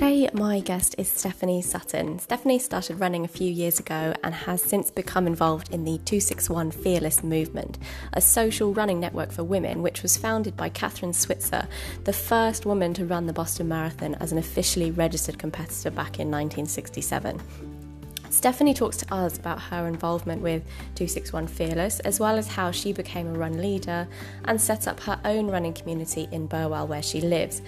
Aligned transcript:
Today, 0.00 0.30
my 0.32 0.60
guest 0.60 0.94
is 0.96 1.10
Stephanie 1.10 1.60
Sutton. 1.60 2.18
Stephanie 2.20 2.58
started 2.58 2.98
running 2.98 3.26
a 3.26 3.28
few 3.28 3.52
years 3.52 3.78
ago 3.78 4.14
and 4.24 4.34
has 4.34 4.62
since 4.62 4.90
become 4.90 5.26
involved 5.26 5.74
in 5.74 5.84
the 5.84 5.98
261 5.98 6.70
Fearless 6.70 7.22
movement, 7.22 7.76
a 8.14 8.20
social 8.22 8.72
running 8.72 8.98
network 8.98 9.30
for 9.30 9.44
women, 9.44 9.82
which 9.82 10.02
was 10.02 10.16
founded 10.16 10.56
by 10.56 10.70
Kathrine 10.70 11.14
Switzer, 11.14 11.68
the 12.04 12.14
first 12.14 12.64
woman 12.64 12.94
to 12.94 13.04
run 13.04 13.26
the 13.26 13.34
Boston 13.34 13.68
Marathon 13.68 14.14
as 14.20 14.32
an 14.32 14.38
officially 14.38 14.90
registered 14.90 15.38
competitor 15.38 15.90
back 15.90 16.18
in 16.18 16.30
1967. 16.30 17.38
Stephanie 18.30 18.72
talks 18.72 18.96
to 18.96 19.12
us 19.12 19.36
about 19.36 19.60
her 19.60 19.88
involvement 19.88 20.40
with 20.40 20.64
261 20.94 21.48
Fearless, 21.48 21.98
as 22.00 22.20
well 22.20 22.36
as 22.36 22.46
how 22.46 22.70
she 22.70 22.92
became 22.92 23.26
a 23.26 23.38
run 23.38 23.60
leader 23.60 24.06
and 24.44 24.60
set 24.60 24.86
up 24.86 25.00
her 25.00 25.20
own 25.24 25.48
running 25.48 25.72
community 25.72 26.28
in 26.30 26.46
Burwell, 26.46 26.86
where 26.86 27.02
she 27.02 27.20
lives. 27.20 27.60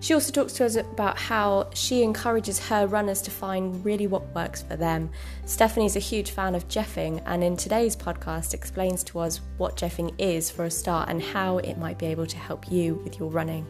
She 0.00 0.14
also 0.14 0.32
talks 0.32 0.52
to 0.54 0.64
us 0.64 0.76
about 0.76 1.18
how 1.18 1.70
she 1.72 2.02
encourages 2.02 2.58
her 2.68 2.86
runners 2.86 3.22
to 3.22 3.30
find 3.30 3.84
really 3.84 4.06
what 4.06 4.34
works 4.34 4.62
for 4.62 4.76
them. 4.76 5.10
Stephanie's 5.44 5.96
a 5.96 6.00
huge 6.00 6.32
fan 6.32 6.54
of 6.54 6.68
Jeffing, 6.68 7.22
and 7.24 7.42
in 7.42 7.56
today's 7.56 7.96
podcast 7.96 8.54
explains 8.54 9.04
to 9.04 9.20
us 9.20 9.40
what 9.56 9.76
Jeffing 9.76 10.14
is 10.18 10.50
for 10.50 10.64
a 10.64 10.70
start 10.70 11.08
and 11.08 11.22
how 11.22 11.58
it 11.58 11.78
might 11.78 11.98
be 11.98 12.06
able 12.06 12.26
to 12.26 12.38
help 12.38 12.70
you 12.70 12.94
with 13.04 13.18
your 13.20 13.30
running. 13.30 13.66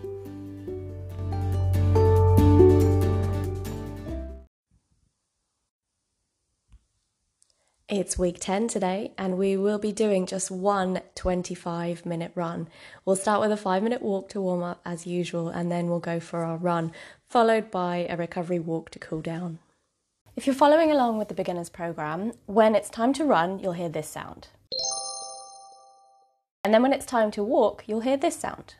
It's 7.88 8.19
week 8.19 8.37
10 8.38 8.69
today, 8.69 9.12
and 9.16 9.38
we 9.38 9.56
will 9.56 9.78
be 9.78 9.92
doing 9.92 10.27
just 10.27 10.51
one 10.51 11.01
25 11.15 12.05
minute 12.05 12.33
run. 12.34 12.69
We'll 13.06 13.16
start 13.16 13.41
with 13.41 13.51
a 13.51 13.56
five 13.56 13.83
minute 13.83 14.02
walk 14.02 14.29
to 14.30 14.42
warm 14.42 14.62
up 14.62 14.83
as 14.84 15.06
usual, 15.06 15.48
and 15.48 15.73
then 15.73 15.88
we'll 15.88 15.98
go 15.98 16.20
for 16.20 16.45
our 16.45 16.59
run, 16.59 16.93
followed 17.30 17.71
by 17.71 18.07
a 18.10 18.16
recovery 18.18 18.59
walk 18.59 18.90
to 18.90 18.98
cool 18.98 19.23
down. 19.23 19.60
If 20.37 20.46
you're 20.46 20.54
following 20.54 20.90
along 20.90 21.16
with 21.16 21.29
the 21.29 21.35
beginners 21.35 21.71
program, 21.71 22.35
when 22.45 22.74
it's 22.74 22.90
time 22.90 23.15
to 23.15 23.24
run, 23.24 23.59
you'll 23.59 23.73
hear 23.73 23.88
this 23.88 24.10
sound. 24.10 24.48
And 26.63 26.74
then 26.74 26.82
when 26.82 26.93
it's 26.93 27.07
time 27.07 27.30
to 27.30 27.43
walk, 27.43 27.85
you'll 27.87 28.01
hear 28.01 28.18
this 28.18 28.38
sound. 28.38 28.74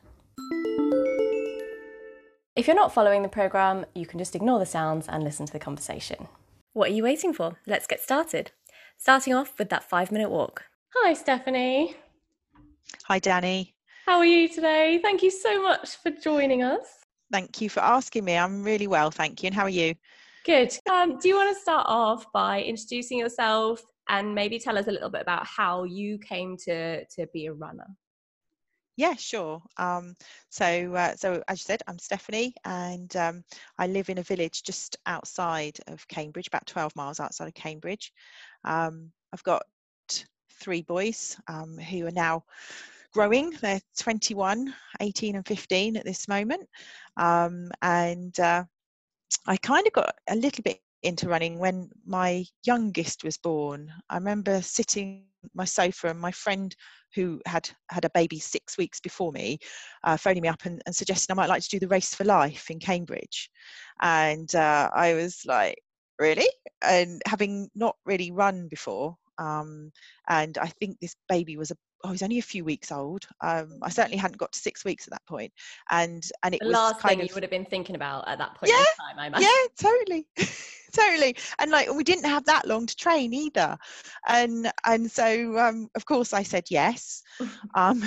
If 2.55 2.67
you're 2.67 2.77
not 2.77 2.93
following 2.93 3.23
the 3.23 3.31
program, 3.31 3.87
you 3.95 4.05
can 4.05 4.19
just 4.19 4.37
ignore 4.37 4.59
the 4.59 4.67
sounds 4.67 5.09
and 5.09 5.25
listen 5.25 5.47
to 5.47 5.53
the 5.55 5.59
conversation. 5.59 6.29
What 6.75 6.91
are 6.91 6.95
you 6.95 7.05
waiting 7.05 7.33
for? 7.33 7.57
Let's 7.67 7.87
get 7.87 8.03
started 8.03 8.53
starting 8.99 9.33
off 9.33 9.59
with 9.59 9.71
that 9.71 9.89
five 9.89 10.13
minute 10.13 10.29
walk. 10.29 10.65
Hi, 10.95 11.15
Stephanie. 11.15 11.97
Hi, 13.05 13.19
Danny. 13.19 13.75
How 14.05 14.19
are 14.19 14.27
you 14.27 14.49
today? 14.49 15.01
Thank 15.03 15.23
you 15.23 15.31
so 15.31 15.63
much 15.63 15.97
for 15.97 16.11
joining 16.11 16.63
us. 16.63 16.87
Thank 17.31 17.61
you 17.61 17.71
for 17.71 17.81
asking 17.81 18.25
me. 18.25 18.37
I'm 18.37 18.63
really 18.65 18.87
well, 18.87 19.11
thank 19.11 19.43
you. 19.43 19.49
And 19.49 19.55
how 19.55 19.65
are 19.65 19.69
you? 19.69 19.95
Good. 20.45 20.73
Um, 20.91 21.19
do 21.19 21.29
you 21.29 21.37
want 21.37 21.55
to 21.55 21.61
start 21.61 21.87
off 21.89 22.25
by 22.33 22.63
introducing 22.63 23.19
yourself 23.19 23.83
and 24.09 24.35
maybe 24.35 24.59
tell 24.59 24.79
us 24.79 24.87
a 24.87 24.91
little 24.91 25.11
bit 25.11 25.21
about 25.21 25.47
how 25.47 25.85
you 25.85 26.19
came 26.19 26.57
to 26.65 27.05
to 27.05 27.27
be 27.33 27.47
a 27.47 27.53
runner? 27.53 27.87
Yeah, 28.99 29.15
sure. 29.15 29.63
Um, 29.77 30.17
so, 30.51 30.93
uh, 30.93 31.15
so 31.15 31.41
as 31.47 31.61
you 31.61 31.63
said, 31.63 31.83
I'm 31.87 32.01
Stephanie, 32.01 32.53
and 32.65 33.15
um, 33.15 33.45
I 33.79 33.87
live 33.87 34.11
in 34.11 34.19
a 34.19 34.25
village 34.25 34.65
just 34.65 34.97
outside 35.07 35.79
of 35.87 36.07
Cambridge, 36.09 36.49
about 36.49 36.67
12 36.67 36.97
miles 36.97 37.21
outside 37.21 37.47
of 37.47 37.55
Cambridge. 37.55 38.13
Um, 38.65 39.13
I've 39.33 39.45
got 39.45 39.63
three 40.61 40.83
boys 40.83 41.37
um, 41.47 41.79
who 41.79 42.09
are 42.09 42.11
now 42.11 42.43
growing. 43.13 43.51
They're 43.63 43.81
21, 44.01 44.75
18, 44.99 45.37
and 45.37 45.47
15 45.47 45.97
at 45.97 46.05
this 46.05 46.27
moment. 46.27 46.69
Um, 47.17 47.71
and 47.81 48.39
uh, 48.41 48.65
I 49.47 49.59
kind 49.59 49.87
of 49.87 49.93
got 49.93 50.13
a 50.29 50.35
little 50.35 50.65
bit 50.65 50.81
into 51.03 51.29
running 51.29 51.59
when 51.59 51.91
my 52.07 52.45
youngest 52.65 53.25
was 53.25 53.37
born. 53.37 53.93
I 54.11 54.17
remember 54.17 54.61
sitting 54.63 55.25
my 55.55 55.65
sofa 55.65 56.09
and 56.09 56.21
my 56.21 56.33
friend 56.33 56.75
who 57.15 57.41
had 57.47 57.71
had 57.91 58.05
a 58.05 58.11
baby 58.11 58.39
six 58.39 58.77
weeks 58.77 59.01
before 59.01 59.31
me 59.33 59.59
uh, 60.05 60.17
phoning 60.17 60.43
me 60.43 60.49
up 60.49 60.65
and, 60.65 60.83
and, 60.85 60.95
suggesting 60.95 61.33
I 61.33 61.37
might 61.37 61.49
like 61.49 61.63
to 61.63 61.69
do 61.69 61.79
the 61.79 61.89
race 61.89 62.13
for 62.13 62.25
life 62.25 62.71
in 62.71 62.81
Cambridge. 62.81 63.49
And 64.03 64.53
uh, 64.55 64.91
I 64.93 65.15
was 65.15 65.43
like, 65.47 65.79
really 66.19 66.49
and 66.83 67.23
having 67.27 67.69
not 67.75 67.97
really 68.05 68.31
run 68.31 68.69
before 68.69 69.17
um, 69.39 69.91
and 70.29 70.59
i 70.59 70.67
think 70.67 70.99
this 71.01 71.15
baby 71.29 71.57
was 71.57 71.71
a 71.71 71.77
oh, 72.05 72.11
he's 72.11 72.23
only 72.23 72.39
a 72.39 72.43
few 72.43 72.65
weeks 72.65 72.93
old. 72.93 73.27
Um, 73.41 73.79
I 73.83 73.89
certainly 73.89 74.19
hadn't 74.19 74.39
got 74.39 74.53
to 74.53 74.59
six 74.59 74.85
weeks 74.85 75.09
at 75.09 75.13
that 75.13 75.27
point, 75.27 75.53
and 75.91 76.23
and 76.45 76.55
it 76.55 76.61
was 76.63 76.69
the 76.69 76.79
was 76.79 76.93
last 76.93 77.03
thing 77.03 77.21
of, 77.21 77.27
you 77.27 77.35
would 77.35 77.43
have 77.43 77.51
been 77.51 77.65
thinking 77.65 77.97
about 77.97 78.29
at 78.29 78.39
that 78.39 78.55
point 78.55 78.71
yeah, 78.71 78.79
in 78.79 78.85
time. 78.85 79.19
I 79.19 79.27
imagine. 79.27 79.49
Yeah, 79.49 79.89
totally, 79.89 80.27
totally. 80.93 81.37
And 81.59 81.71
like 81.71 81.93
we 81.93 82.05
didn't 82.05 82.27
have 82.27 82.45
that 82.45 82.67
long 82.67 82.87
to 82.87 82.97
train 82.97 83.33
either, 83.35 83.77
and 84.27 84.71
and 84.87 85.11
so 85.11 85.59
um, 85.59 85.89
of 85.95 86.05
course 86.05 86.33
I 86.33 86.43
said 86.43 86.65
yes, 86.71 87.23
um, 87.75 88.03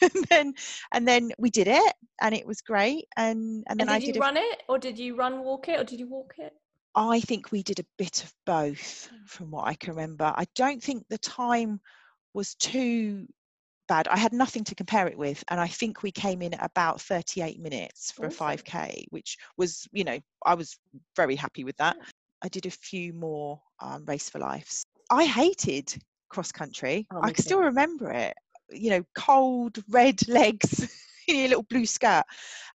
and 0.00 0.24
then 0.30 0.54
and 0.92 1.06
then 1.06 1.32
we 1.38 1.50
did 1.50 1.68
it, 1.68 1.94
and 2.20 2.34
it 2.34 2.46
was 2.46 2.60
great. 2.60 3.06
And 3.16 3.64
and 3.68 3.80
then 3.80 3.88
and 3.88 4.00
did 4.00 4.02
I 4.02 4.06
you 4.06 4.12
did 4.14 4.20
run 4.20 4.36
it, 4.36 4.62
or 4.68 4.78
did 4.78 4.98
you 4.98 5.16
run 5.16 5.44
walk 5.44 5.68
it, 5.68 5.80
or 5.80 5.84
did 5.84 6.00
you 6.00 6.08
walk 6.08 6.34
it? 6.38 6.52
I 6.94 7.20
think 7.20 7.52
we 7.52 7.62
did 7.62 7.78
a 7.78 7.86
bit 7.98 8.24
of 8.24 8.32
both 8.46 9.10
from 9.26 9.50
what 9.50 9.66
I 9.66 9.74
can 9.74 9.94
remember. 9.94 10.32
I 10.34 10.46
don't 10.54 10.82
think 10.82 11.04
the 11.08 11.18
time 11.18 11.78
was 12.32 12.54
too 12.54 13.26
bad. 13.86 14.08
I 14.08 14.16
had 14.16 14.32
nothing 14.32 14.64
to 14.64 14.74
compare 14.74 15.06
it 15.06 15.18
with, 15.18 15.42
and 15.50 15.60
I 15.60 15.68
think 15.68 16.02
we 16.02 16.10
came 16.10 16.42
in 16.42 16.54
at 16.54 16.64
about 16.64 17.00
38 17.00 17.60
minutes 17.60 18.12
for 18.12 18.26
awesome. 18.26 18.48
a 18.48 18.56
5k, 18.56 19.06
which 19.10 19.36
was, 19.56 19.86
you 19.92 20.04
know, 20.04 20.18
I 20.44 20.54
was 20.54 20.78
very 21.14 21.36
happy 21.36 21.64
with 21.64 21.76
that. 21.76 21.96
I 22.42 22.48
did 22.48 22.66
a 22.66 22.70
few 22.70 23.12
more 23.12 23.60
um, 23.80 24.04
race 24.04 24.28
for 24.28 24.38
lives. 24.38 24.84
I 25.10 25.24
hated 25.24 25.94
cross 26.28 26.52
country. 26.52 27.06
Oh, 27.12 27.20
I 27.22 27.30
can 27.30 27.44
still 27.44 27.60
remember 27.60 28.10
it. 28.12 28.34
You 28.70 28.90
know, 28.90 29.04
cold 29.16 29.78
red 29.88 30.26
legs 30.28 30.88
in 31.28 31.36
your 31.38 31.48
little 31.48 31.62
blue 31.64 31.86
skirt, 31.86 32.24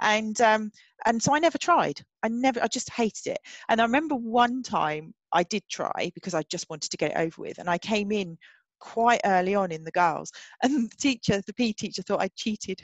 and 0.02 0.40
um, 0.42 0.72
and 1.06 1.22
so 1.22 1.34
I 1.36 1.40
never 1.40 1.58
tried. 1.58 2.02
I 2.24 2.28
never, 2.30 2.62
I 2.64 2.68
just 2.68 2.90
hated 2.92 3.28
it. 3.28 3.40
And 3.70 3.82
I 3.82 3.84
remember 3.84 4.16
one 4.16 4.64
time 4.64 5.14
I 5.34 5.44
did 5.44 5.64
try 5.70 6.12
because 6.14 6.34
I 6.34 6.44
just 6.44 6.70
wanted 6.70 6.92
to 6.92 6.98
get 6.98 7.12
it 7.12 7.18
over 7.18 7.42
with, 7.42 7.58
and 7.58 7.70
I 7.70 7.78
came 7.78 8.12
in 8.12 8.38
quite 8.80 9.22
early 9.26 9.54
on 9.56 9.72
in 9.72 9.84
the 9.84 9.92
girls, 9.92 10.32
and 10.64 10.90
the 10.90 10.96
teacher, 10.98 11.42
the 11.46 11.54
PE 11.54 11.74
teacher, 11.74 12.02
thought 12.02 12.22
I 12.22 12.30
cheated. 12.36 12.82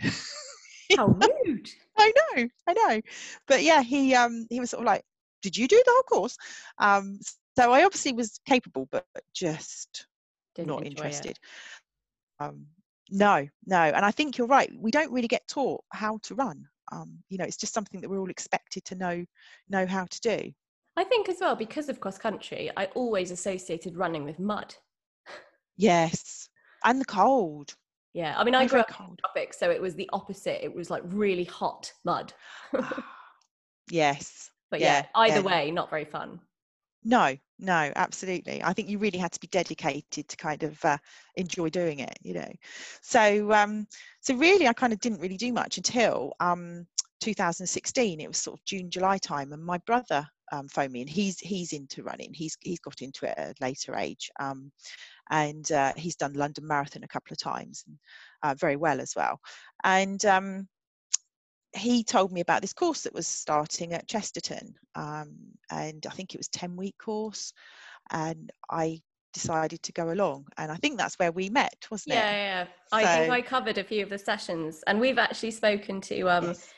How 0.96 1.08
rude! 1.08 1.70
I 1.98 2.14
know, 2.36 2.48
I 2.68 2.74
know, 2.74 3.02
but 3.48 3.64
yeah, 3.64 3.82
he 3.82 4.14
um 4.16 4.46
he 4.50 4.60
was 4.60 4.70
sort 4.70 4.82
of 4.82 4.86
like, 4.86 5.04
"Did 5.50 5.58
you 5.58 5.68
do 5.68 5.82
the 5.86 5.92
whole 5.92 6.04
course?" 6.04 6.38
Um, 6.78 7.20
so 7.58 7.72
I 7.72 7.84
obviously 7.84 8.14
was 8.14 8.40
capable, 8.46 8.88
but 8.92 9.06
just 9.34 10.08
Didn't 10.56 10.70
not 10.70 10.86
interested. 10.86 11.40
Um, 12.40 12.68
no, 13.10 13.48
no, 13.66 13.78
and 13.78 14.06
I 14.06 14.12
think 14.12 14.38
you're 14.38 14.48
right. 14.48 14.72
We 14.78 14.92
don't 14.92 15.12
really 15.12 15.28
get 15.28 15.48
taught 15.48 15.84
how 15.92 16.20
to 16.24 16.36
run 16.36 16.68
um, 16.92 17.18
you 17.30 17.38
know 17.38 17.44
it's 17.44 17.58
just 17.58 17.74
something 17.74 18.02
that 18.02 18.10
we're 18.10 18.20
all 18.20 18.30
expected 18.30 18.84
to 18.86 18.96
know 18.96 19.26
know 19.70 19.86
how 19.86 20.06
to 20.06 20.20
do 20.22 20.52
i 20.96 21.04
think 21.04 21.30
as 21.30 21.38
well 21.40 21.56
because 21.56 21.90
of 21.90 22.00
cross 22.00 22.18
country 22.18 22.72
i 22.78 22.86
always 22.96 23.32
associated 23.32 23.96
running 23.96 24.24
with 24.24 24.40
mud 24.40 24.74
yes 25.78 26.50
and 26.86 27.00
the 27.00 27.06
cold 27.06 27.76
yeah 28.14 28.36
i 28.38 28.44
mean 28.44 28.56
i 28.56 28.66
grew 28.66 28.80
up 28.80 28.90
cold. 28.90 29.12
in 29.12 29.18
tropics 29.18 29.60
so 29.60 29.70
it 29.70 29.82
was 29.82 29.96
the 29.96 30.10
opposite 30.14 30.64
it 30.64 30.74
was 30.74 30.90
like 30.90 31.02
really 31.06 31.44
hot 31.44 31.92
mud 32.04 32.34
yes 33.92 34.50
but 34.70 34.80
yeah, 34.80 34.98
yeah 34.98 35.06
either 35.16 35.42
yeah. 35.42 35.42
way 35.42 35.72
not 35.72 35.90
very 35.90 36.06
fun. 36.06 36.40
No 37.04 37.36
no 37.60 37.92
absolutely. 37.96 38.64
I 38.64 38.74
think 38.74 38.90
you 38.90 39.00
really 39.00 39.18
had 39.18 39.32
to 39.32 39.40
be 39.40 39.48
dedicated 39.48 40.28
to 40.28 40.38
kind 40.38 40.64
of 40.64 40.84
uh, 40.86 40.98
enjoy 41.36 41.70
doing 41.70 42.00
it 42.00 42.18
you 42.22 42.34
know. 42.34 42.52
So 43.02 43.52
um 43.52 43.88
so 44.22 44.36
really 44.36 44.68
i 44.68 44.74
kind 44.74 44.94
of 44.94 45.00
didn't 45.00 45.22
really 45.22 45.38
do 45.38 45.54
much 45.54 45.78
until 45.78 46.34
um 46.40 46.86
2016 47.22 48.20
it 48.20 48.28
was 48.28 48.38
sort 48.38 48.60
of 48.60 48.66
june 48.66 48.92
july 48.92 49.18
time 49.18 49.54
and 49.54 49.64
my 49.64 49.78
brother 49.86 50.28
um, 50.52 50.68
phoned 50.68 50.94
me 50.94 51.02
and 51.02 51.10
he's 51.10 51.40
he's 51.40 51.74
into 51.74 52.04
running. 52.04 52.34
He's 52.34 52.58
he's 52.62 52.80
got 52.80 53.02
into 53.02 53.26
it 53.26 53.38
at 53.38 53.50
a 53.50 53.64
later 53.64 53.96
age 53.96 54.30
um, 54.40 54.72
and 55.30 55.70
uh, 55.72 55.94
he's 55.96 56.16
done 56.16 56.34
london 56.34 56.66
marathon 56.66 57.04
a 57.04 57.08
couple 57.08 57.34
of 57.34 57.40
times 57.40 57.84
and 57.88 57.98
uh, 58.44 58.56
very 58.56 58.76
well 58.76 59.02
as 59.02 59.14
well. 59.16 59.40
And 59.84 60.24
um, 60.26 60.68
he 61.76 62.04
told 62.04 62.32
me 62.32 62.42
about 62.42 62.62
this 62.62 62.74
course 62.74 63.02
that 63.02 63.14
was 63.14 63.28
starting 63.28 63.94
at 63.94 64.08
Chesterton, 64.08 64.74
um, 64.96 65.36
and 65.72 66.06
I 66.08 66.12
think 66.12 66.34
it 66.34 66.40
was 66.40 66.48
ten 66.48 66.76
week 66.76 66.96
course, 66.98 67.54
and 68.12 68.52
I 68.70 69.02
decided 69.34 69.84
to 69.84 69.92
go 69.92 70.12
along, 70.12 70.46
and 70.58 70.72
I 70.72 70.76
think 70.76 70.98
that's 70.98 71.16
where 71.20 71.32
we 71.32 71.50
met, 71.50 71.86
wasn't 71.92 72.16
yeah, 72.16 72.30
it? 72.30 72.34
Yeah, 72.34 72.46
yeah. 72.46 72.66
So, 72.66 72.98
I 72.98 73.18
think 73.18 73.34
I 73.34 73.42
covered 73.42 73.78
a 73.78 73.84
few 73.84 74.04
of 74.04 74.10
the 74.10 74.18
sessions, 74.18 74.84
and 74.88 75.00
we've 75.00 75.18
actually 75.18 75.52
spoken 75.52 76.02
to 76.02 76.30
um, 76.30 76.46
yes. 76.46 76.74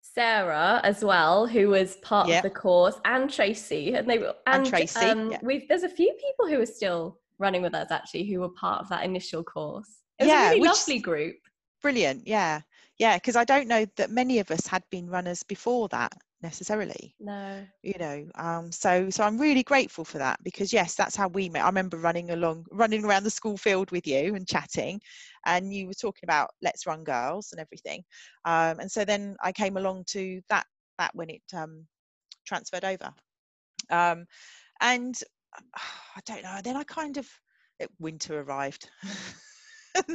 Sarah 0.00 0.80
as 0.82 1.04
well, 1.04 1.46
who 1.46 1.68
was 1.68 1.96
part 1.96 2.28
yep. 2.28 2.44
of 2.44 2.50
the 2.50 2.58
course, 2.58 2.96
and 3.04 3.30
Tracy, 3.30 3.94
and 3.94 4.08
they 4.08 4.18
were 4.18 4.34
and, 4.46 4.62
and 4.62 4.66
Tracy. 4.66 5.06
Um, 5.06 5.30
yeah. 5.30 5.38
We've 5.42 5.68
there's 5.68 5.84
a 5.84 5.88
few 5.88 6.12
people 6.14 6.48
who 6.48 6.60
are 6.60 6.66
still 6.66 7.18
running 7.38 7.62
with 7.62 7.74
us 7.74 7.90
actually 7.90 8.24
who 8.24 8.40
were 8.40 8.50
part 8.50 8.80
of 8.80 8.88
that 8.88 9.04
initial 9.04 9.42
course. 9.42 9.88
It 10.18 10.24
was 10.24 10.28
yeah, 10.28 10.48
a 10.48 10.50
really 10.50 10.68
lovely 10.68 10.98
group. 10.98 11.36
Brilliant, 11.80 12.26
yeah 12.26 12.60
yeah 13.02 13.16
because 13.16 13.34
i 13.34 13.42
don't 13.44 13.66
know 13.66 13.84
that 13.96 14.12
many 14.12 14.38
of 14.38 14.48
us 14.52 14.64
had 14.64 14.84
been 14.88 15.10
runners 15.10 15.42
before 15.42 15.88
that 15.88 16.12
necessarily 16.40 17.16
no. 17.18 17.66
you 17.82 17.94
know 17.98 18.24
um 18.36 18.70
so 18.70 19.10
so 19.10 19.24
i'm 19.24 19.36
really 19.38 19.64
grateful 19.64 20.04
for 20.04 20.18
that 20.18 20.38
because 20.44 20.72
yes 20.72 20.94
that's 20.94 21.16
how 21.16 21.26
we 21.26 21.48
met. 21.48 21.64
I 21.64 21.66
remember 21.66 21.96
running 21.96 22.30
along 22.30 22.64
running 22.70 23.04
around 23.04 23.24
the 23.24 23.30
school 23.30 23.56
field 23.56 23.90
with 23.90 24.06
you 24.06 24.36
and 24.36 24.46
chatting 24.46 25.00
and 25.46 25.74
you 25.74 25.88
were 25.88 25.94
talking 25.94 26.22
about 26.22 26.50
let's 26.62 26.86
run 26.86 27.02
girls 27.02 27.50
and 27.50 27.60
everything 27.60 28.04
um 28.44 28.78
and 28.78 28.90
so 28.90 29.04
then 29.04 29.36
i 29.42 29.50
came 29.50 29.76
along 29.76 30.04
to 30.10 30.40
that 30.48 30.66
that 30.98 31.10
when 31.14 31.28
it 31.28 31.42
um 31.56 31.84
transferred 32.46 32.84
over. 32.84 33.12
Um 33.90 34.26
and 34.80 35.20
i 35.74 36.20
don't 36.24 36.44
know 36.44 36.60
then 36.62 36.76
i 36.76 36.84
kind 36.84 37.16
of 37.16 37.28
it, 37.80 37.90
winter 37.98 38.40
arrived. 38.40 38.88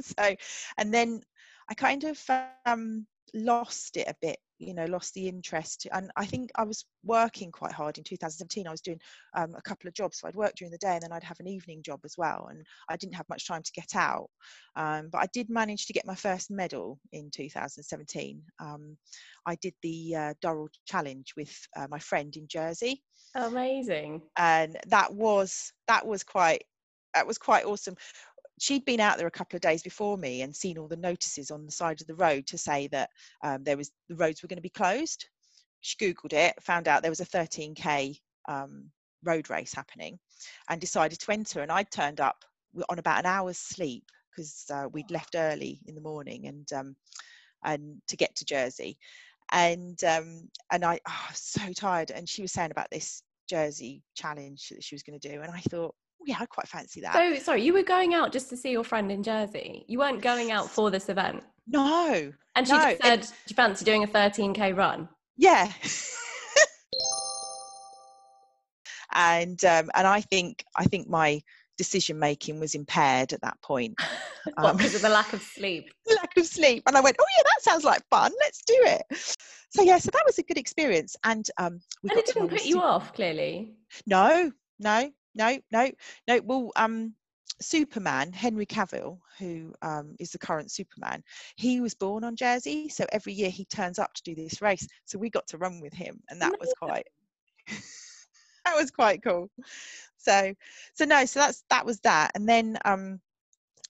So 0.02 0.36
and 0.80 0.92
then 0.92 1.22
i 1.70 1.74
kind 1.74 2.04
of 2.04 2.20
um 2.66 3.06
lost 3.34 3.98
it 3.98 4.08
a 4.08 4.16
bit 4.22 4.38
you 4.60 4.74
know 4.74 4.86
lost 4.86 5.14
the 5.14 5.28
interest 5.28 5.86
and 5.94 6.10
i 6.16 6.26
think 6.26 6.50
i 6.56 6.64
was 6.64 6.86
working 7.04 7.52
quite 7.52 7.72
hard 7.72 7.98
in 7.98 8.04
2017 8.04 8.68
i 8.68 8.72
was 8.72 8.82
doing 8.82 9.00
um, 9.36 9.54
a 9.56 9.62
couple 9.62 9.88
of 9.88 9.94
jobs 9.94 10.20
so 10.20 10.28
i'd 10.28 10.36
work 10.36 10.54
during 10.56 10.72
the 10.72 10.78
day 10.80 10.94
and 10.94 11.04
then 11.04 11.12
i'd 11.12 11.24
have 11.24 11.40
an 11.40 11.48
evening 11.48 11.82
job 11.84 12.00
as 12.06 12.16
well 12.18 12.48
and 12.50 12.66
i 12.90 12.96
didn't 12.96 13.14
have 13.14 13.30
much 13.30 13.48
time 13.48 13.62
to 13.62 13.72
get 13.74 13.96
out. 13.96 14.30
Um, 14.76 15.10
but 15.12 15.20
i 15.20 15.28
did 15.34 15.50
manage 15.50 15.86
to 15.88 15.94
get 15.94 16.08
my 16.08 16.16
first 16.16 16.50
medal 16.50 17.00
in 17.12 17.30
2017 17.32 18.42
um, 18.60 18.98
i 19.46 19.56
did 19.62 19.74
the 19.84 20.16
uh, 20.16 20.34
Durrell 20.42 20.70
challenge 20.86 21.34
with 21.38 21.56
uh, 21.76 21.88
my 21.90 22.00
friend 22.00 22.36
in 22.36 22.48
jersey. 22.48 23.04
Amazing. 23.36 24.22
And 24.38 24.78
that 24.88 25.14
was 25.14 25.72
that 25.88 26.06
was 26.06 26.24
quite 26.24 26.64
that 27.14 27.28
was 27.28 27.38
quite 27.38 27.66
awesome 27.66 27.96
she'd 28.60 28.86
been 28.86 29.00
out 29.00 29.18
there 29.18 29.28
a 29.28 29.32
couple 29.32 29.56
of 29.56 29.62
days 29.62 29.84
before 29.84 30.18
me 30.18 30.42
and 30.42 30.56
seen 30.56 30.78
all 30.78 30.88
the 30.88 30.96
notices 30.96 31.52
on 31.52 31.66
the 31.66 31.72
side 31.72 32.02
of 32.02 32.08
the 32.08 32.16
road 32.16 32.48
to 32.48 32.58
say 32.58 32.88
that 32.88 33.10
um, 33.44 33.64
there 33.64 33.78
was 33.78 33.92
the 34.10 34.16
roads 34.16 34.42
were 34.42 34.48
going 34.48 34.58
to 34.58 34.62
be 34.62 34.70
closed. 34.70 35.28
She 35.82 35.98
googled 35.98 36.34
it, 36.34 36.56
found 36.62 36.88
out 36.88 37.02
there 37.02 37.12
was 37.12 37.20
a 37.20 37.26
13k 37.26 38.20
um, 38.50 38.90
road 39.24 39.50
race 39.50 39.74
happening, 39.74 40.18
and 40.70 40.82
decided 40.82 41.20
to 41.20 41.32
enter. 41.32 41.62
And 41.62 41.72
I 41.72 41.84
turned 41.84 42.20
up 42.20 42.44
on 42.90 43.00
about 43.00 43.20
an 43.20 43.26
hour's 43.26 43.58
sleep 43.58 44.04
because 44.32 44.66
uh, 44.72 44.88
we'd 44.92 45.12
left 45.12 45.36
early 45.36 45.80
in 45.86 45.96
the 45.96 46.02
morning 46.02 46.48
and 46.48 46.72
um, 46.74 46.96
and 47.64 48.02
to 48.08 48.18
get 48.18 48.36
to 48.36 48.46
Jersey, 48.46 48.98
and 49.52 50.04
um, 50.04 50.50
and 50.72 50.84
I 50.84 51.00
oh, 51.08 51.30
so 51.34 51.74
tired. 51.74 52.12
And 52.12 52.28
she 52.28 52.42
was 52.42 52.52
saying 52.52 52.72
about 52.72 52.90
this 52.92 53.22
Jersey 53.48 54.04
challenge 54.16 54.70
that 54.70 54.84
she 54.84 54.96
was 54.96 55.04
going 55.04 55.20
to 55.20 55.30
do, 55.30 55.42
and 55.42 55.52
I 55.52 55.60
thought 55.60 55.96
yeah, 56.26 56.38
I 56.40 56.46
quite 56.46 56.68
fancy 56.68 57.02
that. 57.02 57.14
So, 57.14 57.40
sorry, 57.40 57.64
you 57.64 57.74
were 57.74 57.84
going 57.84 58.14
out 58.14 58.32
just 58.32 58.50
to 58.50 58.58
see 58.58 58.72
your 58.72 58.84
friend 58.84 59.12
in 59.12 59.24
Jersey. 59.24 59.86
You 59.88 60.00
weren't 60.00 60.22
going 60.22 60.52
out 60.52 60.70
for 60.70 60.92
this 60.92 61.10
event. 61.10 61.44
No. 61.68 62.32
And 62.56 62.68
she 62.68 62.74
no. 62.74 62.80
just 62.80 63.02
said, 63.02 63.22
"Do 63.22 63.28
you 63.50 63.56
fancy 63.56 63.86
doing 63.86 64.04
a 64.04 64.08
13k 64.08 64.76
run?" 64.76 65.10
Yeah. 65.38 65.72
and 69.14 69.64
um, 69.66 69.90
and 69.94 70.08
I 70.08 70.22
think 70.22 70.64
I 70.76 70.86
think 70.86 71.08
my 71.08 71.42
decision 71.78 72.18
making 72.20 72.60
was 72.60 72.76
impaired 72.76 73.34
at 73.34 73.42
that 73.42 73.62
point. 73.62 73.96
Um, 74.56 74.78
because 74.78 74.96
of 74.96 75.02
the 75.02 75.10
lack 75.10 75.34
of 75.34 75.42
sleep. 75.42 75.92
lack 76.16 76.38
of 76.38 76.46
sleep, 76.46 76.84
and 76.88 76.96
I 76.96 77.02
went, 77.02 77.18
"Oh 77.20 77.26
yeah, 77.38 77.44
that 77.44 77.64
sounds 77.64 77.84
like 77.84 78.02
fun. 78.10 78.32
Let's 78.40 78.62
do 78.66 78.78
it." 78.86 79.04
So 79.72 79.84
yeah, 79.84 79.98
so 79.98 80.10
that 80.14 80.24
was 80.26 80.40
a 80.40 80.44
good 80.44 80.58
experience, 80.58 81.18
and 81.26 81.46
um, 81.58 81.82
we 82.02 82.12
and 82.12 82.20
it 82.20 82.28
didn't 82.28 82.48
put 82.48 82.66
you 82.66 82.80
off, 82.80 83.14
clearly. 83.14 83.74
No, 84.06 84.54
no, 84.80 85.12
no, 85.38 85.60
no, 85.72 85.92
no. 86.28 86.42
Well, 86.44 86.72
um, 86.76 87.14
Superman, 87.60 88.32
Henry 88.34 88.66
Cavill, 88.66 89.20
who 89.40 89.74
um, 89.82 90.16
is 90.20 90.32
the 90.32 90.38
current 90.38 90.72
Superman, 90.72 91.24
he 91.56 91.82
was 91.82 91.96
born 91.96 92.24
on 92.24 92.36
Jersey, 92.36 92.90
so 92.90 93.06
every 93.12 93.34
year 93.34 93.50
he 93.50 93.66
turns 93.66 94.00
up 94.00 94.14
to 94.14 94.24
do 94.24 94.36
this 94.36 94.62
race. 94.62 94.88
So 95.06 95.18
we 95.18 95.30
got 95.30 95.48
to 95.48 95.58
run 95.58 95.82
with 95.82 95.94
him, 95.94 96.22
and 96.30 96.42
that 96.42 96.54
was 96.60 96.74
quite 96.80 97.08
that 98.66 98.76
was 98.76 98.92
quite 98.92 99.24
cool. 99.24 99.50
So, 100.18 100.54
so 100.94 101.06
no, 101.06 101.26
so 101.26 101.40
that's 101.40 101.64
that 101.70 101.86
was 101.86 102.00
that, 102.02 102.32
and 102.36 102.48
then 102.48 102.78
um, 102.86 103.20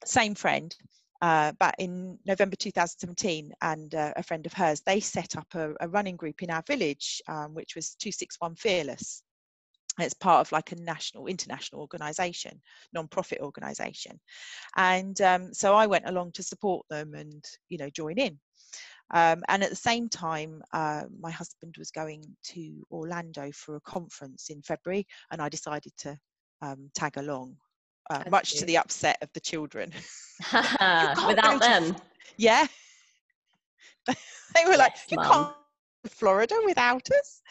same 0.06 0.36
friend. 0.36 0.76
Uh, 1.20 1.52
but 1.60 1.74
in 1.80 2.20
November 2.28 2.56
2017, 2.56 3.52
and 3.64 3.96
uh, 3.96 4.14
a 4.16 4.22
friend 4.22 4.46
of 4.46 4.54
hers, 4.54 4.82
they 4.82 5.00
set 5.00 5.36
up 5.36 5.48
a, 5.56 5.74
a 5.82 5.88
running 5.88 6.16
group 6.16 6.44
in 6.44 6.52
our 6.52 6.62
village, 6.68 7.24
um, 7.28 7.56
which 7.56 7.76
was 7.76 7.96
261 7.96 8.54
Fearless 8.56 9.24
it's 10.00 10.14
part 10.14 10.46
of 10.46 10.52
like 10.52 10.72
a 10.72 10.82
national 10.82 11.28
international 11.28 11.82
organization 11.82 12.62
non-profit 12.94 13.40
organization. 13.42 14.20
And 14.76 15.20
um, 15.22 15.54
so 15.54 15.76
i 15.76 15.86
went 15.88 16.08
along 16.08 16.32
to 16.34 16.44
support 16.44 16.86
them 16.90 17.14
and 17.14 17.44
you 17.70 17.78
know 17.78 17.90
join 17.90 18.18
in. 18.18 18.40
Um, 19.14 19.42
and 19.48 19.64
at 19.64 19.70
the 19.70 19.76
same 19.76 20.10
time 20.10 20.62
uh, 20.74 21.04
my 21.20 21.32
husband 21.32 21.76
was 21.78 21.92
going 21.92 22.24
to 22.52 22.84
orlando 22.92 23.50
for 23.54 23.76
a 23.78 23.82
conference 23.82 24.50
in 24.50 24.62
february 24.62 25.08
and 25.32 25.42
i 25.42 25.48
decided 25.48 25.94
to 25.98 26.18
um, 26.62 26.90
tag 26.94 27.16
along 27.18 27.56
uh, 28.10 28.24
much 28.30 28.54
to 28.54 28.66
the 28.66 28.78
upset 28.78 29.18
of 29.22 29.30
the 29.34 29.40
children. 29.40 29.92
Without 30.52 31.60
them. 31.62 31.96
Yeah. 32.38 32.68
They 34.56 34.64
were 34.64 34.72
yes, 34.72 34.80
like 34.80 34.94
you 35.10 35.18
Mom. 35.18 35.26
can't 35.26 36.14
Florida 36.14 36.56
without 36.66 37.06
us. 37.12 37.42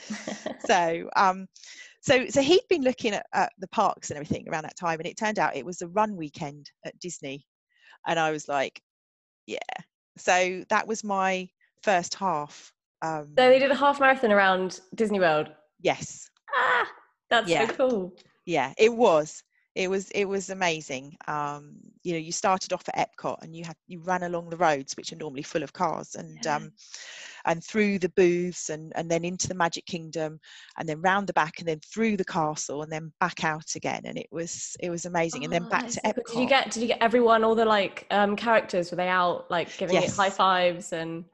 so 0.67 1.09
um, 1.15 1.47
so 2.07 2.27
so 2.29 2.41
he'd 2.41 2.61
been 2.69 2.83
looking 2.83 3.13
at, 3.13 3.27
at, 3.35 3.53
the 3.59 3.69
parks 3.69 4.11
and 4.11 4.17
everything 4.17 4.49
around 4.49 4.63
that 4.63 4.77
time 4.77 4.99
and 4.99 5.07
it 5.07 5.17
turned 5.17 5.39
out 5.39 5.57
it 5.57 5.67
was 5.67 5.83
a 5.83 5.89
run 5.89 6.17
weekend 6.17 6.71
at 6.85 6.99
disney 7.01 7.45
and 8.07 8.19
i 8.19 8.31
was 8.31 8.49
like 8.49 8.81
yeah. 9.47 9.59
So 10.19 10.65
that 10.71 10.87
was 10.87 11.05
my 11.05 11.49
first 11.83 12.15
half 12.15 12.73
um, 13.03 13.29
so 13.39 13.49
they 13.49 13.59
did 13.59 13.71
a 13.71 13.75
half 13.75 14.01
marathon 14.01 14.33
around 14.33 14.81
disney 14.95 15.21
world? 15.21 15.49
Yes. 15.81 16.31
Ah 16.55 16.87
that's 17.29 17.49
yeah. 17.49 17.67
so 17.67 17.75
cool. 17.75 18.13
Yeah 18.45 18.73
it 18.79 18.93
was 18.93 19.43
it 19.77 19.91
was 19.91 20.11
it 20.13 20.25
was 20.25 20.49
amazing. 20.49 21.17
Um, 21.29 21.77
you 22.03 22.13
know 22.15 22.19
you 22.19 22.33
started 22.33 22.73
off 22.73 22.89
at 22.89 23.11
epcot 23.11 23.43
and 23.43 23.55
you 23.55 23.65
had 23.65 23.77
you 23.87 24.01
ran 24.01 24.23
along 24.23 24.49
the 24.49 24.57
roads 24.57 24.97
which 24.97 25.13
are 25.13 25.17
normally 25.17 25.43
full 25.43 25.63
of 25.63 25.73
cars 25.73 26.15
and 26.15 26.39
yeah. 26.45 26.57
um, 26.57 26.73
and 27.45 27.63
through 27.63 27.99
the 27.99 28.09
booths 28.11 28.71
and 28.71 28.93
and 28.97 29.11
then 29.11 29.23
into 29.23 29.49
the 29.49 29.55
magic 29.55 29.85
kingdom 29.85 30.41
and 30.79 30.89
then 30.89 31.01
round 31.03 31.27
the 31.27 31.35
back 31.35 31.59
and 31.59 31.69
then 31.69 31.79
through 31.81 32.17
the 32.17 32.25
castle 32.25 32.83
and 32.83 32.91
then 32.91 33.13
back 33.21 33.45
out 33.45 33.75
again. 33.77 34.01
And 34.07 34.17
it 34.17 34.29
was 34.33 34.77
it 34.81 34.89
was 34.89 35.05
amazing. 35.05 35.43
Oh, 35.43 35.45
and 35.45 35.53
then 35.53 35.65
oh, 35.67 35.69
back 35.69 35.89
to 35.89 36.01
epcot 36.07 36.33
did 36.33 36.41
you 36.41 36.49
get 36.49 36.71
did 36.71 36.81
you 36.81 36.89
get 36.89 37.03
everyone 37.03 37.45
all 37.45 37.55
the 37.55 37.67
like 37.67 38.07
um 38.11 38.35
characters? 38.35 38.91
Were 38.91 38.97
they 38.97 39.09
out 39.09 39.51
like 39.51 39.77
giving 39.77 39.97
yes. 39.97 40.15
it 40.15 40.17
high 40.17 40.31
fives 40.31 40.95
and 40.95 41.25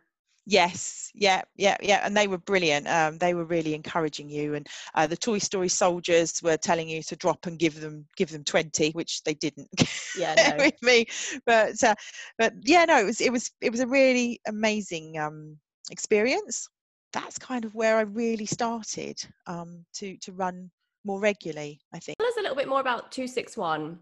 Yes, 0.44 1.10
yeah, 1.14 1.42
yeah, 1.56 1.76
yeah, 1.80 2.00
and 2.04 2.16
they 2.16 2.26
were 2.26 2.38
brilliant. 2.38 2.88
Um, 2.88 3.16
they 3.18 3.32
were 3.32 3.44
really 3.44 3.74
encouraging 3.74 4.28
you, 4.28 4.54
and 4.54 4.66
uh, 4.94 5.06
the 5.06 5.16
Toy 5.16 5.38
Story 5.38 5.68
soldiers 5.68 6.40
were 6.42 6.56
telling 6.56 6.88
you 6.88 7.00
to 7.04 7.16
drop 7.16 7.46
and 7.46 7.58
give 7.58 7.80
them 7.80 8.06
give 8.16 8.30
them 8.30 8.42
twenty, 8.42 8.90
which 8.90 9.22
they 9.24 9.34
didn't. 9.34 9.68
Yeah, 10.18 10.34
no. 10.34 10.56
with 10.58 10.82
me, 10.82 11.06
but 11.46 11.82
uh, 11.82 11.94
but 12.36 12.52
yeah, 12.64 12.84
no, 12.84 12.98
it 12.98 13.04
was 13.04 13.20
it 13.20 13.32
was 13.32 13.50
it 13.62 13.70
was 13.70 13.80
a 13.80 13.86
really 13.86 14.40
amazing 14.46 15.18
um, 15.18 15.56
experience. 15.90 16.68
That's 17.14 17.38
kind 17.38 17.64
of 17.64 17.74
where 17.74 17.96
I 17.96 18.02
really 18.02 18.44
started 18.44 19.18
um, 19.46 19.86
to 19.94 20.16
to 20.18 20.32
run 20.32 20.70
more 21.04 21.18
regularly. 21.18 21.80
I 21.94 21.98
think. 21.98 22.18
Tell 22.18 22.28
us 22.28 22.36
a 22.38 22.42
little 22.42 22.56
bit 22.56 22.68
more 22.68 22.80
about 22.80 23.10
two 23.10 23.26
six 23.26 23.56
one 23.56 24.00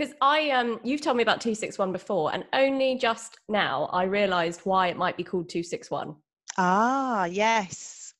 because 0.00 0.14
I 0.22 0.50
um 0.50 0.80
you've 0.82 1.02
told 1.02 1.18
me 1.18 1.22
about 1.22 1.42
261 1.42 1.92
before 1.92 2.32
and 2.32 2.44
only 2.54 2.96
just 2.96 3.36
now 3.48 3.90
I 3.92 4.04
realized 4.04 4.62
why 4.64 4.88
it 4.88 4.96
might 4.96 5.16
be 5.16 5.24
called 5.24 5.50
261. 5.50 6.16
Ah, 6.56 7.26
yes. 7.26 8.14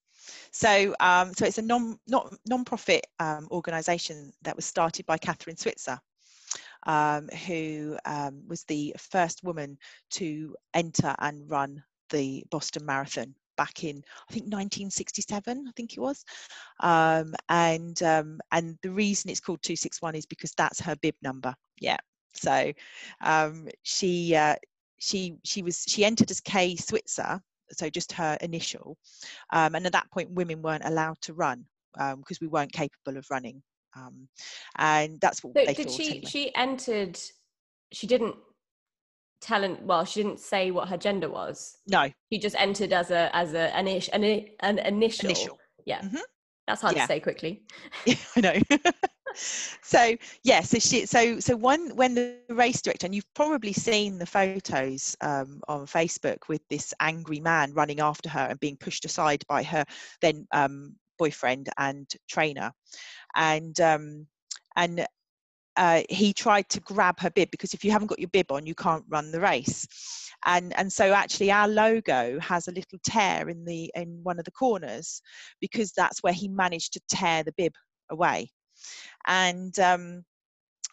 So 0.52 0.94
um 1.00 1.32
so 1.32 1.46
it's 1.46 1.56
a 1.56 1.62
non 1.62 1.98
not 2.06 2.34
non-profit 2.46 3.06
um, 3.18 3.48
organization 3.50 4.30
that 4.42 4.56
was 4.56 4.66
started 4.66 5.06
by 5.06 5.16
Kathrine 5.16 5.58
Switzer. 5.58 5.98
Um, 6.86 7.28
who 7.46 7.98
um, 8.06 8.42
was 8.48 8.64
the 8.64 8.94
first 8.98 9.44
woman 9.44 9.76
to 10.12 10.56
enter 10.72 11.14
and 11.18 11.48
run 11.50 11.84
the 12.08 12.42
Boston 12.50 12.86
Marathon 12.86 13.34
back 13.60 13.84
in 13.84 14.02
I 14.30 14.32
think 14.32 14.44
1967 14.44 15.66
I 15.68 15.72
think 15.76 15.92
it 15.92 16.00
was. 16.00 16.24
Um, 16.80 17.34
and 17.50 18.02
um, 18.02 18.40
and 18.52 18.78
the 18.82 18.90
reason 18.90 19.30
it's 19.30 19.40
called 19.40 19.60
261 19.62 20.14
is 20.14 20.24
because 20.24 20.52
that's 20.56 20.80
her 20.80 20.96
bib 21.02 21.14
number. 21.20 21.54
Yeah. 21.78 21.98
So 22.32 22.72
um, 23.20 23.68
she 23.82 24.34
uh, 24.34 24.56
she 24.98 25.36
she 25.44 25.62
was 25.62 25.84
she 25.86 26.06
entered 26.06 26.30
as 26.30 26.40
K 26.40 26.74
Switzer 26.76 27.40
so 27.72 27.90
just 27.90 28.12
her 28.12 28.38
initial. 28.40 28.96
Um, 29.52 29.74
and 29.74 29.84
at 29.86 29.92
that 29.92 30.10
point 30.10 30.30
women 30.30 30.62
weren't 30.62 30.86
allowed 30.86 31.20
to 31.22 31.34
run 31.34 31.66
because 31.92 32.38
um, 32.38 32.40
we 32.40 32.48
weren't 32.48 32.72
capable 32.72 33.18
of 33.18 33.26
running. 33.30 33.62
Um, 33.94 34.28
and 34.78 35.20
that's 35.20 35.44
what 35.44 35.52
so 35.54 35.64
they 35.66 35.74
did 35.74 35.88
thought 35.88 35.96
she 35.96 36.10
anyway. 36.10 36.24
she 36.26 36.54
entered 36.54 37.18
she 37.92 38.06
didn't 38.06 38.36
talent 39.40 39.82
well 39.82 40.04
she 40.04 40.22
didn't 40.22 40.40
say 40.40 40.70
what 40.70 40.88
her 40.88 40.96
gender 40.96 41.30
was. 41.30 41.78
No. 41.86 42.10
She 42.32 42.38
just 42.38 42.56
entered 42.58 42.92
as 42.92 43.10
a 43.10 43.34
as 43.34 43.54
a 43.54 43.74
an, 43.76 43.88
ish, 43.88 44.08
an, 44.12 44.24
an 44.60 44.78
initial, 44.78 45.30
initial. 45.30 45.58
yeah. 45.86 46.00
Mm-hmm. 46.00 46.16
that's 46.66 46.82
hard 46.82 46.96
yeah. 46.96 47.02
to 47.02 47.06
say 47.08 47.20
quickly. 47.20 47.62
Yeah 48.06 48.14
i 48.36 48.40
know. 48.40 48.60
So 49.82 50.16
yeah 50.42 50.60
so 50.62 50.80
she 50.80 51.06
so 51.06 51.38
so 51.38 51.54
one 51.54 51.94
when 51.94 52.16
the 52.16 52.36
race 52.48 52.82
director 52.82 53.06
and 53.06 53.14
you've 53.14 53.32
probably 53.34 53.72
seen 53.72 54.18
the 54.18 54.26
photos 54.26 55.16
um, 55.20 55.60
on 55.68 55.86
facebook 55.86 56.48
with 56.48 56.60
this 56.68 56.92
angry 56.98 57.38
man 57.38 57.72
running 57.72 58.00
after 58.00 58.28
her 58.28 58.48
and 58.50 58.58
being 58.58 58.76
pushed 58.76 59.04
aside 59.04 59.44
by 59.48 59.62
her 59.62 59.84
then 60.20 60.48
um, 60.50 60.96
boyfriend 61.20 61.68
and 61.78 62.10
trainer. 62.28 62.72
And 63.36 63.78
um, 63.78 64.26
and 64.74 65.06
uh, 65.76 66.02
he 66.08 66.32
tried 66.32 66.68
to 66.68 66.80
grab 66.80 67.18
her 67.20 67.30
bib 67.30 67.50
because 67.50 67.74
if 67.74 67.84
you 67.84 67.90
haven't 67.90 68.08
got 68.08 68.18
your 68.18 68.28
bib 68.28 68.50
on 68.50 68.66
you 68.66 68.74
can't 68.74 69.04
run 69.08 69.30
the 69.30 69.40
race. 69.40 69.86
And 70.46 70.76
and 70.78 70.92
so 70.92 71.12
actually 71.12 71.50
our 71.50 71.68
logo 71.68 72.38
has 72.40 72.68
a 72.68 72.72
little 72.72 72.98
tear 73.04 73.48
in 73.48 73.64
the 73.64 73.90
in 73.94 74.20
one 74.22 74.38
of 74.38 74.44
the 74.44 74.50
corners 74.50 75.22
because 75.60 75.92
that's 75.92 76.22
where 76.22 76.32
he 76.32 76.48
managed 76.48 76.92
to 76.94 77.00
tear 77.08 77.42
the 77.42 77.54
bib 77.56 77.72
away. 78.10 78.50
And 79.26 79.78
um, 79.78 80.24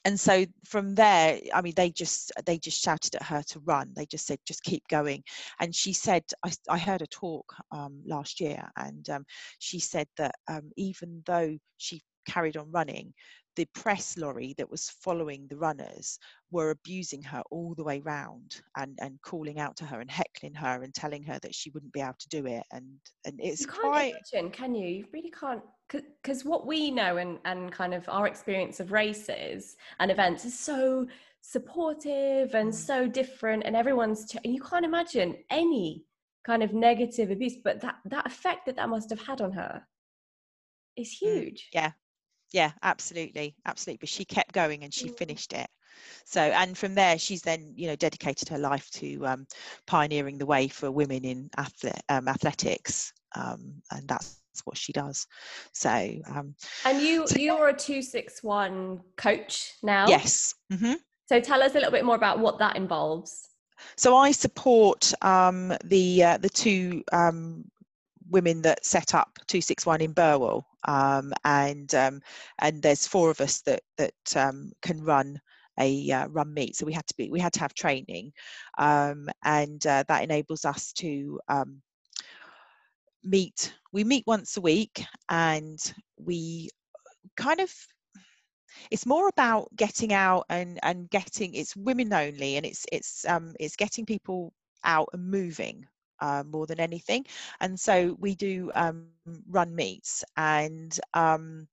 and 0.06 0.20
so 0.20 0.46
from 0.66 0.96
there 0.96 1.40
i 1.54 1.62
mean 1.62 1.74
they 1.76 1.90
just 1.90 2.32
they 2.46 2.58
just 2.58 2.82
shouted 2.82 3.16
at 3.16 3.24
her 3.24 3.44
to 3.48 3.60
run. 3.62 3.92
They 3.96 4.06
just 4.06 4.26
said 4.26 4.40
just 4.46 4.64
keep 4.64 4.84
going. 4.90 5.24
And 5.60 5.76
she 5.76 5.94
said 5.94 6.24
i, 6.46 6.52
I 6.70 6.78
heard 6.78 7.02
a 7.02 7.08
talk 7.08 7.54
um, 7.72 8.02
last 8.06 8.40
year 8.40 8.64
and 8.78 9.10
um, 9.10 9.26
she 9.60 9.80
said 9.80 10.08
that 10.18 10.36
um, 10.48 10.72
even 10.78 11.24
though 11.26 11.58
she 11.78 12.02
carried 12.28 12.58
on 12.58 12.72
running 12.72 13.14
the 13.58 13.66
press 13.74 14.18
lorry 14.18 14.54
that 14.58 14.70
was 14.70 14.92
following 15.02 15.48
the 15.48 15.58
runners 15.58 16.20
were 16.52 16.70
abusing 16.70 17.24
her 17.24 17.42
all 17.50 17.74
the 17.76 17.84
way 17.84 18.00
round 18.02 18.62
and 18.78 18.98
and 19.02 19.20
calling 19.24 19.60
out 19.60 19.76
to 19.76 19.84
her 19.84 20.00
and 20.00 20.12
heckling 20.12 20.54
her 20.54 20.84
and 20.84 20.94
telling 20.94 21.24
her 21.24 21.40
that 21.40 21.56
she 21.56 21.72
wouldn't 21.72 21.92
be 21.92 22.00
able 22.00 22.16
to 22.20 22.30
do 22.30 22.46
it 22.46 22.64
and 22.72 22.86
and 23.26 23.40
it's 23.42 23.62
you 23.62 23.68
can't 23.68 23.82
quite 23.82 24.14
imagine, 24.34 24.52
can 24.52 24.76
you 24.76 24.88
you 24.88 25.06
really 25.12 25.32
can't 25.32 25.62
because 25.90 26.46
what 26.46 26.68
we 26.68 26.92
know 26.92 27.18
and 27.18 27.40
and 27.46 27.72
kind 27.72 27.96
of 27.96 28.08
our 28.08 28.28
experience 28.28 28.80
of 28.80 28.92
races 28.92 29.76
and 30.00 30.12
events 30.12 30.46
is 30.46 30.58
so 30.58 31.08
supportive 31.42 32.54
and 32.54 32.70
mm. 32.70 32.76
so 32.76 33.08
different 33.08 33.64
and 33.66 33.76
everyone's 33.76 34.32
ch- 34.32 34.46
you 34.46 34.62
can't 34.62 34.86
imagine 34.86 35.36
any 35.50 36.06
kind 36.46 36.62
of 36.62 36.74
negative 36.74 37.32
abuse 37.32 37.56
but 37.64 37.82
that 37.82 37.96
that 38.06 38.26
effect 38.28 38.68
that 38.68 38.76
that 38.76 38.88
must 38.88 39.10
have 39.10 39.22
had 39.22 39.42
on 39.42 39.52
her 39.52 39.82
is 40.96 41.10
mm. 41.10 41.18
huge 41.18 41.70
yeah 41.74 41.92
yeah 42.54 42.72
absolutely 42.84 43.56
absolutely 43.66 44.00
but 44.00 44.10
she 44.10 44.26
kept 44.26 44.54
going 44.54 44.84
and 44.84 44.94
she 44.94 45.10
finished 45.10 45.54
it. 45.54 45.68
So 46.26 46.42
and 46.42 46.78
from 46.78 46.96
there 46.96 47.18
she's 47.18 47.42
then 47.42 47.74
you 47.76 47.88
know 47.88 47.96
dedicated 47.96 48.50
her 48.50 48.58
life 48.58 48.90
to 48.92 49.26
um, 49.26 49.48
pioneering 49.86 50.38
the 50.38 50.46
way 50.46 50.68
for 50.68 50.92
women 50.92 51.26
in 51.26 51.50
athlete, 51.58 52.02
um, 52.10 52.28
athletics 52.28 53.14
um, 53.36 53.82
and 53.92 54.08
that's 54.08 54.40
what 54.64 54.78
she 54.78 54.92
does. 54.92 55.28
So 55.74 55.90
um, 55.90 56.56
and 56.86 57.02
you 57.02 57.28
so, 57.28 57.38
you're 57.38 57.70
a 57.70 57.74
261 57.74 59.02
coach 59.16 59.74
now? 59.84 60.08
Yes 60.08 60.54
mm-hmm. 60.72 60.94
so 61.28 61.40
tell 61.40 61.62
us 61.62 61.72
a 61.72 61.76
little 61.76 61.92
bit 61.92 62.06
more 62.06 62.16
about 62.16 62.40
what 62.40 62.60
that 62.60 62.76
involves. 62.76 63.50
So 63.96 64.16
i 64.16 64.32
support 64.32 65.14
um, 65.22 65.74
the 65.84 66.24
uh, 66.24 66.38
the 66.38 66.50
two 66.50 67.04
um, 67.12 67.66
women 68.30 68.62
that 68.62 68.86
set 68.86 69.14
up 69.14 69.40
261 69.48 70.02
in 70.02 70.12
Burwell, 70.12 70.68
um, 70.88 71.34
and 71.44 71.94
um, 71.96 72.22
and 72.60 72.82
there's 72.82 73.08
four 73.08 73.30
of 73.30 73.42
us 73.42 73.62
that 73.62 73.82
that 73.98 74.14
um, 74.36 74.72
can 74.82 75.04
run 75.04 75.40
a 75.80 76.12
uh, 76.12 76.28
run 76.30 76.54
meet. 76.54 76.76
So 76.76 76.86
we 76.86 76.94
had 76.94 77.06
to 77.08 77.14
be 77.18 77.30
we 77.30 77.40
had 77.40 77.54
to 77.54 77.60
have 77.60 77.74
training, 77.74 78.32
um, 78.78 79.30
and 79.44 79.86
uh, 79.86 80.04
that 80.08 80.24
enables 80.24 80.66
us 80.66 80.92
to 80.94 81.40
um, 81.50 81.82
meet. 83.24 83.74
We 83.92 84.04
meet 84.04 84.24
once 84.26 84.58
a 84.58 84.62
week, 84.62 85.04
and 85.30 85.80
we 86.18 86.70
kind 87.36 87.60
of 87.60 87.72
it's 88.92 89.06
more 89.06 89.28
about 89.28 89.70
getting 89.76 90.14
out 90.14 90.46
and 90.50 90.80
and 90.84 91.10
getting 91.10 91.54
it's 91.54 91.76
women 91.76 92.14
only 92.14 92.58
and 92.58 92.66
it's 92.66 92.86
it's 92.92 93.26
um 93.28 93.54
it's 93.60 93.76
getting 93.76 94.06
people 94.06 94.54
out 94.84 95.10
and 95.14 95.30
moving 95.30 95.86
uh, 96.20 96.44
more 96.46 96.66
than 96.66 96.80
anything. 96.80 97.26
And 97.60 97.80
so 97.80 98.16
we 98.20 98.36
do 98.36 98.72
um, 98.76 99.08
run 99.50 99.76
meets 99.76 100.24
and 100.36 100.98
um, 101.14 101.68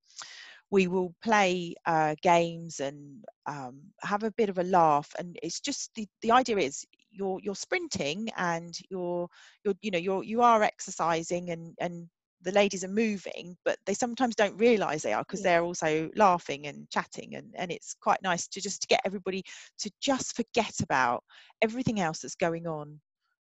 we 0.71 0.87
will 0.87 1.15
play 1.23 1.75
uh, 1.87 2.15
games 2.23 2.81
and 2.81 3.25
um, 3.47 3.81
have 4.03 4.23
a 4.23 4.33
bit 4.33 4.49
of 4.49 4.59
a 4.59 4.65
laugh. 4.65 5.13
And 5.19 5.39
it's 5.43 5.61
just 5.61 5.95
the, 5.95 6.07
the 6.23 6.33
idea 6.33 6.59
is 6.59 6.85
you're 7.15 7.39
you're 7.43 7.55
sprinting 7.55 8.29
and 8.37 8.77
you're 8.91 9.29
you're 9.65 9.75
you 9.83 9.91
know 9.91 9.99
you're 9.99 10.25
you 10.25 10.43
are 10.43 10.63
exercising 10.63 11.51
and 11.51 11.75
and 11.79 12.09
the 12.43 12.53
ladies 12.53 12.85
are 12.85 12.89
moving 12.89 13.57
but 13.65 13.79
they 13.87 13.95
sometimes 13.95 14.35
don't 14.35 14.59
realize 14.59 15.03
they 15.03 15.13
are 15.13 15.23
because 15.23 15.41
yeah. 15.41 15.45
they're 15.45 15.65
also 15.65 16.11
laughing 16.15 16.67
and 16.67 16.89
chatting 16.91 17.37
and 17.37 17.55
and 17.57 17.71
it's 17.71 17.95
quite 18.01 18.21
nice 18.23 18.47
to 18.47 18.61
just 18.61 18.83
to 18.83 18.87
get 18.89 19.01
everybody 19.05 19.43
to 19.79 19.91
just 20.01 20.37
forget 20.37 20.75
about 20.83 21.23
everything 21.63 22.01
else 22.01 22.19
that's 22.19 22.35
going 22.35 22.67
on 22.67 23.01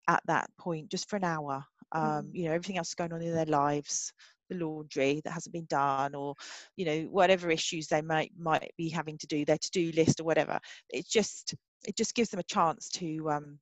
at 0.09 0.23
that 0.27 0.51
point 0.59 0.89
just 0.89 1.09
for 1.09 1.17
an 1.17 1.25
hour 1.25 1.65
um, 1.93 2.03
mm. 2.03 2.31
you 2.33 2.45
know 2.45 2.53
everything 2.53 2.79
else 2.79 2.95
going 2.95 3.13
on 3.13 3.23
in 3.23 3.35
their 3.35 3.47
lives 3.47 4.13
the 4.49 4.57
laundry 4.57 5.21
that 5.25 5.33
hasn't 5.33 5.53
been 5.53 5.67
done 5.69 6.15
or 6.15 6.35
you 6.77 6.85
know 6.85 7.01
whatever 7.11 7.51
issues 7.51 7.87
they 7.87 8.03
might 8.03 8.33
might 8.39 8.73
be 8.77 8.89
having 8.89 9.19
to 9.19 9.27
do 9.27 9.45
their 9.45 9.59
to-do 9.59 9.93
list 9.93 10.21
or 10.21 10.25
whatever 10.25 10.59
it 10.91 11.07
just 11.07 11.55
it 11.87 11.97
just 11.97 12.15
gives 12.15 12.31
them 12.31 12.41
a 12.41 12.45
chance 12.45 12.89
to 12.89 13.31
um, 13.31 13.59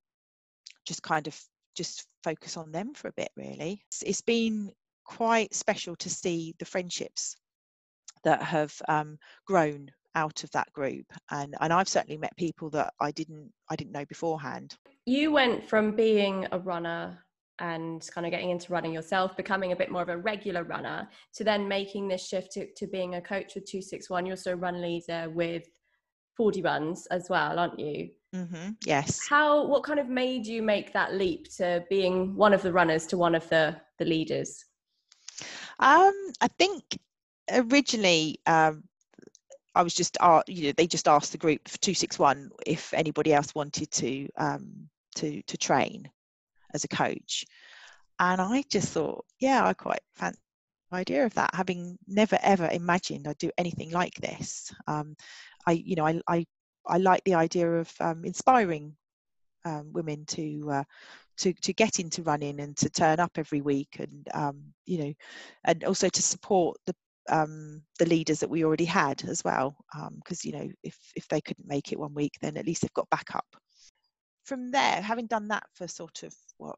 just 0.86 1.02
kind 1.02 1.26
of 1.26 1.38
just 1.76 2.06
focus 2.24 2.56
on 2.56 2.72
them 2.72 2.94
for 2.94 3.08
a 3.08 3.14
bit 3.16 3.28
really 3.36 3.82
it's, 3.88 4.02
it's 4.02 4.22
been 4.22 4.70
quite 5.04 5.52
special 5.54 5.94
to 5.96 6.08
see 6.08 6.54
the 6.58 6.64
friendships 6.64 7.36
that 8.24 8.42
have 8.42 8.74
um, 8.88 9.18
grown 9.46 9.88
out 10.16 10.42
of 10.42 10.50
that 10.50 10.72
group 10.72 11.06
and 11.30 11.54
and 11.60 11.72
I've 11.72 11.88
certainly 11.88 12.16
met 12.16 12.36
people 12.36 12.70
that 12.70 12.92
I 13.00 13.12
didn't 13.12 13.52
I 13.70 13.76
didn't 13.76 13.92
know 13.92 14.04
beforehand. 14.06 14.76
You 15.04 15.30
went 15.30 15.68
from 15.68 15.94
being 15.94 16.48
a 16.50 16.58
runner 16.58 17.18
and 17.58 18.08
kind 18.12 18.26
of 18.26 18.30
getting 18.30 18.50
into 18.50 18.72
running 18.72 18.92
yourself, 18.92 19.36
becoming 19.36 19.72
a 19.72 19.76
bit 19.76 19.90
more 19.90 20.02
of 20.02 20.08
a 20.08 20.18
regular 20.18 20.64
runner, 20.64 21.08
to 21.34 21.44
then 21.44 21.66
making 21.66 22.08
this 22.08 22.26
shift 22.26 22.52
to, 22.52 22.66
to 22.74 22.86
being 22.86 23.14
a 23.14 23.20
coach 23.20 23.54
with 23.54 23.64
261. 23.64 24.26
You're 24.26 24.34
also 24.34 24.52
a 24.52 24.56
run 24.56 24.82
leader 24.82 25.30
with 25.30 25.64
40 26.36 26.62
runs 26.62 27.06
as 27.06 27.28
well, 27.30 27.58
aren't 27.58 27.78
you? 27.78 28.10
Mm-hmm. 28.34 28.70
Yes. 28.84 29.26
How, 29.26 29.64
what 29.66 29.84
kind 29.84 29.98
of 29.98 30.08
made 30.08 30.46
you 30.46 30.62
make 30.62 30.92
that 30.92 31.14
leap 31.14 31.48
to 31.56 31.84
being 31.88 32.36
one 32.36 32.52
of 32.52 32.62
the 32.62 32.72
runners 32.72 33.06
to 33.06 33.16
one 33.16 33.34
of 33.34 33.48
the, 33.48 33.76
the 33.98 34.04
leaders? 34.04 34.64
Um, 35.78 36.12
I 36.40 36.48
think 36.58 36.82
originally 37.50 38.40
um, 38.46 38.82
I 39.76 39.82
was 39.82 39.94
just, 39.94 40.16
uh, 40.20 40.42
you 40.48 40.68
know, 40.68 40.72
they 40.76 40.86
just 40.86 41.06
asked 41.06 41.32
the 41.32 41.38
group 41.38 41.68
for 41.68 41.78
261 41.78 42.50
if 42.66 42.94
anybody 42.94 43.34
else 43.34 43.54
wanted 43.54 43.90
to 43.92 44.28
um, 44.38 44.88
to 45.16 45.42
to 45.42 45.58
train 45.58 46.10
as 46.74 46.84
a 46.84 46.88
coach, 46.88 47.44
and 48.18 48.40
I 48.40 48.64
just 48.70 48.92
thought, 48.92 49.24
yeah, 49.38 49.66
I 49.66 49.74
quite 49.74 50.00
fancy 50.14 50.40
the 50.90 50.96
idea 50.96 51.26
of 51.26 51.34
that. 51.34 51.54
Having 51.54 51.98
never 52.08 52.38
ever 52.42 52.68
imagined 52.72 53.28
I'd 53.28 53.38
do 53.38 53.50
anything 53.58 53.90
like 53.90 54.14
this, 54.14 54.72
um, 54.86 55.14
I, 55.66 55.72
you 55.72 55.94
know, 55.96 56.06
I 56.06 56.20
I 56.26 56.46
I 56.86 56.96
like 56.98 57.22
the 57.24 57.34
idea 57.34 57.70
of 57.70 57.92
um, 58.00 58.24
inspiring 58.24 58.96
um, 59.66 59.92
women 59.92 60.24
to 60.26 60.70
uh, 60.70 60.84
to 61.38 61.52
to 61.52 61.72
get 61.74 62.00
into 62.00 62.22
running 62.22 62.60
and 62.60 62.76
to 62.78 62.88
turn 62.88 63.20
up 63.20 63.32
every 63.36 63.60
week 63.60 63.96
and 63.98 64.28
um, 64.32 64.62
you 64.86 64.98
know 64.98 65.12
and 65.64 65.84
also 65.84 66.08
to 66.08 66.22
support 66.22 66.78
the 66.86 66.94
um, 67.28 67.82
the 67.98 68.06
leaders 68.06 68.40
that 68.40 68.50
we 68.50 68.64
already 68.64 68.84
had 68.84 69.24
as 69.24 69.42
well 69.44 69.76
because 70.16 70.44
um, 70.44 70.48
you 70.48 70.52
know 70.52 70.68
if 70.82 70.96
if 71.14 71.26
they 71.28 71.40
couldn't 71.40 71.68
make 71.68 71.92
it 71.92 71.98
one 71.98 72.14
week 72.14 72.34
then 72.40 72.56
at 72.56 72.66
least 72.66 72.82
they've 72.82 72.92
got 72.92 73.10
backup. 73.10 73.46
From 74.44 74.70
there 74.70 75.02
having 75.02 75.26
done 75.26 75.48
that 75.48 75.64
for 75.74 75.88
sort 75.88 76.22
of 76.22 76.34
what 76.58 76.76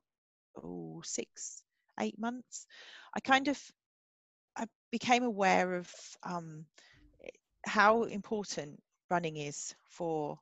oh 0.63 1.01
six 1.05 1.63
eight 2.01 2.19
months 2.19 2.67
i 3.15 3.21
kind 3.21 3.49
of 3.49 3.61
i 4.57 4.65
became 4.91 5.25
aware 5.25 5.75
of 5.75 5.93
um, 6.23 6.65
how 7.67 8.05
important 8.05 8.81
running 9.11 9.37
is 9.37 9.75
for 9.89 10.39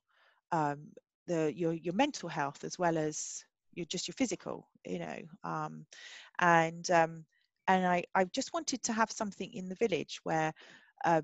um, 0.53 0.89
the 1.27 1.53
your 1.55 1.73
your 1.73 1.95
mental 1.95 2.29
health 2.29 2.65
as 2.65 2.79
well 2.79 2.97
as 2.97 3.45
your 3.75 3.87
just 3.87 4.09
your 4.09 4.15
physical 4.15 4.69
you 4.85 4.99
know 4.99 5.19
um, 5.45 5.85
and 6.41 6.91
um, 6.91 7.25
and 7.69 7.87
I, 7.87 8.05
I 8.15 8.25
just 8.25 8.53
wanted 8.53 8.83
to 8.85 8.93
have 8.93 9.11
something 9.11 9.53
in 9.53 9.69
the 9.69 9.75
village 9.77 10.21
where 10.25 10.53
uh, 11.05 11.23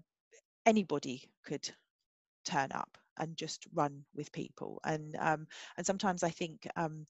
anybody 0.67 1.31
could 1.45 1.69
turn 2.45 2.69
up 2.73 2.97
and 3.19 3.37
just 3.37 3.67
run 3.75 4.05
with 4.15 4.33
people. 4.33 4.81
And 4.85 5.17
um, 5.21 5.47
and 5.77 5.87
sometimes 5.87 6.23
I 6.23 6.31
think 6.31 6.67
um, 6.77 7.07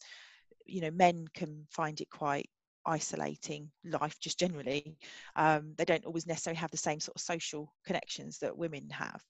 you 0.67 0.81
know 0.81 0.91
men 0.91 1.27
can 1.35 1.67
find 1.71 2.01
it 2.01 2.11
quite 2.11 2.49
isolating 2.87 3.71
life 3.85 4.19
just 4.21 4.39
generally. 4.39 4.97
Um, 5.37 5.75
they 5.77 5.85
don't 5.85 6.05
always 6.05 6.27
necessarily 6.27 6.59
have 6.59 6.71
the 6.71 6.77
same 6.77 7.01
sort 7.01 7.17
of 7.17 7.23
social 7.23 7.73
connections 7.87 8.39
that 8.39 8.57
women 8.57 8.89
have. 8.91 9.23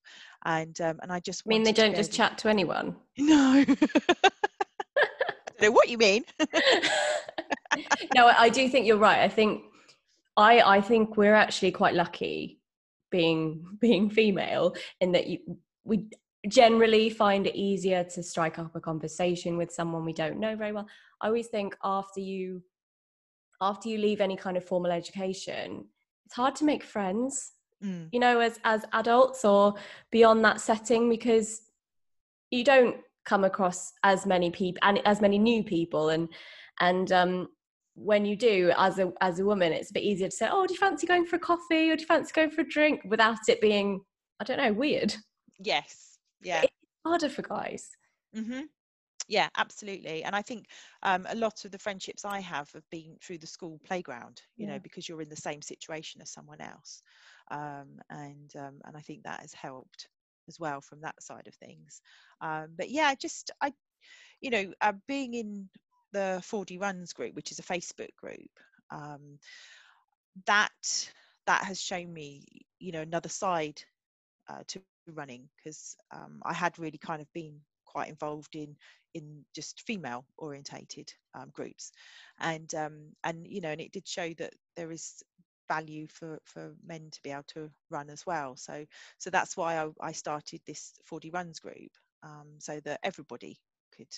And 0.45 0.81
um, 0.81 0.99
and 1.03 1.13
I 1.13 1.21
just 1.21 1.43
I 1.47 1.51
mean 1.51 1.63
they 1.63 1.73
don't 1.73 1.95
just 1.95 2.13
chat 2.13 2.39
to 2.39 2.49
anyone? 2.49 2.97
No. 3.19 3.65
Know 5.61 5.71
what 5.71 5.89
you 5.89 5.99
mean. 5.99 6.25
No 8.15 8.27
I 8.27 8.49
do 8.49 8.69
think 8.69 8.85
you're 8.85 8.99
right. 8.99 9.21
I 9.21 9.29
think 9.29 9.63
I 10.37 10.61
I 10.61 10.81
think 10.81 11.17
we're 11.17 11.35
actually 11.35 11.73
quite 11.73 11.95
lucky 11.95 12.61
being 13.11 13.65
being 13.81 14.11
female 14.11 14.75
in 15.01 15.13
that 15.13 15.27
you 15.29 15.39
we 15.85 16.09
generally 16.49 17.09
find 17.09 17.47
it 17.47 17.55
easier 17.55 18.03
to 18.03 18.23
strike 18.23 18.59
up 18.59 18.75
a 18.75 18.81
conversation 18.81 19.57
with 19.57 19.71
someone 19.71 20.05
we 20.05 20.13
don't 20.13 20.41
know 20.41 20.57
very 20.57 20.73
well 20.73 20.89
i 21.21 21.29
always 21.29 21.47
think 21.47 21.77
after 21.85 22.19
you 22.19 22.61
after 23.61 23.89
you 23.89 23.97
leave 23.97 24.21
any 24.21 24.37
kind 24.37 24.57
of 24.57 24.65
formal 24.65 24.91
education 24.91 25.85
it's 26.27 26.35
hard 26.35 26.57
to 26.57 26.65
make 26.65 26.83
friends 26.83 27.53
mm. 27.85 28.09
you 28.11 28.19
know 28.19 28.41
as 28.41 28.59
as 28.65 28.85
adults 28.93 29.45
or 29.45 29.75
beyond 30.11 30.45
that 30.45 30.61
setting 30.61 31.09
because 31.09 31.61
you 32.51 32.65
don't 32.65 32.97
come 33.25 33.45
across 33.45 33.93
as 34.03 34.27
many 34.27 34.51
people 34.51 34.81
and 34.83 35.01
as 35.07 35.21
many 35.21 35.39
new 35.39 35.63
people 35.63 36.09
and 36.09 36.29
and 36.81 37.13
um 37.13 37.49
when 37.95 38.25
you 38.25 38.37
do 38.37 38.73
as 38.79 38.99
a 38.99 39.13
as 39.21 39.39
a 39.39 39.45
woman 39.45 39.73
it's 39.73 39.91
a 39.91 39.93
bit 39.93 40.03
easier 40.03 40.29
to 40.29 40.35
say 40.35 40.49
oh 40.51 40.67
do 40.67 40.73
you 40.73 40.79
fancy 40.79 41.07
going 41.07 41.27
for 41.27 41.37
a 41.37 41.39
coffee 41.39 41.91
or 41.91 41.97
do 41.97 42.01
you 42.01 42.07
fancy 42.07 42.33
going 42.35 42.51
for 42.51 42.63
a 42.63 42.69
drink? 42.69 43.01
without 43.05 43.39
it 43.49 43.61
being 43.61 44.01
i 44.41 44.45
don't 44.45 44.59
know 44.59 44.73
weird. 44.73 45.15
Yes. 45.59 46.19
Yeah. 46.43 46.63
It's 46.63 46.73
harder 47.05 47.29
for 47.29 47.43
guys. 47.43 47.89
Mm-hmm. 48.37 48.63
yeah 49.29 49.49
absolutely. 49.59 50.25
And 50.25 50.35
i 50.35 50.43
think 50.43 50.67
um, 51.03 51.27
a 51.29 51.37
lot 51.37 51.65
of 51.65 51.71
the 51.71 51.79
friendships 51.79 52.25
i 52.25 52.41
have 52.41 52.71
have 52.73 52.89
been 52.91 53.17
through 53.23 53.39
the 53.39 53.47
school 53.47 53.79
playground 53.85 54.41
you 54.57 54.67
yeah. 54.67 54.75
know 54.75 54.79
because 54.79 55.09
you're 55.09 55.23
in 55.23 55.29
the 55.29 55.37
same 55.37 55.63
situation 55.63 56.23
as 56.23 56.31
someone 56.31 56.61
else. 56.61 57.03
Um, 57.51 57.99
and 58.09 58.51
um, 58.59 58.81
and 58.87 58.97
i 58.97 59.01
think 59.01 59.25
that 59.25 59.41
has 59.41 59.53
helped 59.53 60.09
as 60.49 60.59
well 60.59 60.81
from 60.81 61.01
that 61.03 61.23
side 61.23 61.47
of 61.47 61.55
things. 61.55 62.01
Um, 62.41 62.69
but 62.77 62.91
yeah 62.91 63.15
just 63.15 63.51
i 63.61 63.71
you 64.41 64.51
know 64.51 64.73
uh, 64.81 64.93
being 65.07 65.35
in 65.35 65.69
the 66.13 66.43
4D 66.43 66.81
Runs 66.81 67.13
group, 67.13 67.35
which 67.35 67.51
is 67.51 67.59
a 67.59 67.63
Facebook 67.63 68.15
group, 68.17 68.51
um, 68.91 69.39
that 70.47 71.13
that 71.47 71.65
has 71.65 71.81
shown 71.81 72.13
me, 72.13 72.45
you 72.79 72.93
know, 72.93 73.01
another 73.03 73.29
side 73.29 73.83
uh, 74.49 74.63
to 74.69 74.81
running 75.15 75.49
because 75.57 75.97
um, 76.13 76.41
I 76.45 76.53
had 76.53 76.79
really 76.79 76.99
kind 76.99 77.21
of 77.21 77.33
been 77.33 77.61
quite 77.85 78.09
involved 78.09 78.55
in 78.55 78.77
in 79.15 79.45
just 79.55 79.83
female 79.83 80.25
orientated 80.39 81.13
um, 81.35 81.51
groups, 81.53 81.93
and 82.41 82.75
um, 82.75 83.13
and 83.25 83.47
you 83.47 83.61
know, 83.61 83.71
and 83.71 83.81
it 83.81 83.93
did 83.93 84.09
show 84.09 84.33
that 84.39 84.55
there 84.77 84.91
is 84.93 85.23
value 85.69 86.07
for 86.09 86.39
for 86.45 86.73
men 86.87 87.09
to 87.11 87.23
be 87.23 87.31
able 87.31 87.45
to 87.49 87.71
run 87.91 88.11
as 88.11 88.25
well. 88.27 88.57
So 88.57 88.85
so 89.19 89.31
that's 89.31 89.57
why 89.57 89.79
I, 89.79 89.89
I 90.01 90.13
started 90.13 90.61
this 90.67 90.95
4D 91.11 91.33
Runs 91.33 91.61
group 91.61 91.93
um, 92.23 92.49
so 92.59 92.81
that 92.81 93.01
everybody 93.03 93.59
could 93.97 94.11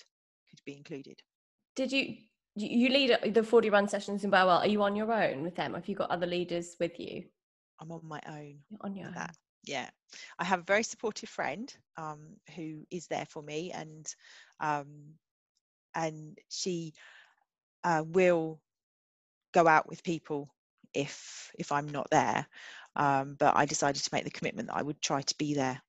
could 0.51 0.61
be 0.65 0.77
included 0.77 1.21
did 1.77 1.93
you 1.93 2.17
you 2.57 2.89
lead 2.89 3.35
the 3.35 3.41
4D 3.43 3.73
Run 3.73 3.89
sessions 3.89 4.23
in 4.23 4.31
Burwell 4.31 4.59
are 4.59 4.67
you 4.67 4.83
on 4.83 4.95
your 4.95 5.13
own 5.13 5.43
with 5.43 5.57
them? 5.57 5.75
Have 5.75 5.89
you 5.89 5.97
got 5.97 6.11
other 6.11 6.27
leaders 6.27 6.77
with 6.79 7.01
you? 7.01 7.25
I'm 7.81 7.91
on 7.91 8.01
my 8.05 8.21
own 8.29 8.59
You're 8.71 8.79
on 8.83 8.95
your 8.95 9.09
own 9.09 9.15
that. 9.15 9.37
yeah. 9.65 9.91
I 10.39 10.45
have 10.45 10.61
a 10.61 10.65
very 10.65 10.85
supportive 10.85 11.29
friend 11.29 11.75
um, 11.97 12.37
who 12.55 12.85
is 12.91 13.09
there 13.09 13.27
for 13.29 13.43
me 13.43 13.73
and 13.73 14.07
um, 14.61 15.15
and 15.97 16.39
she 16.49 16.95
uh, 17.83 18.05
will 18.07 18.61
go 19.53 19.67
out 19.67 19.89
with 19.89 20.03
people 20.03 20.49
if 20.93 21.51
if 21.59 21.73
i'm 21.73 21.89
not 21.89 22.09
there. 22.11 22.47
Um, 22.97 23.35
but 23.39 23.57
i 23.57 23.65
decided 23.67 24.03
to 24.05 24.11
make 24.13 24.23
the 24.25 24.31
commitment 24.31 24.69
that 24.69 24.77
i 24.77 24.83
would 24.83 25.01
try 25.03 25.23
to 25.23 25.35
be 25.37 25.55
there 25.55 25.83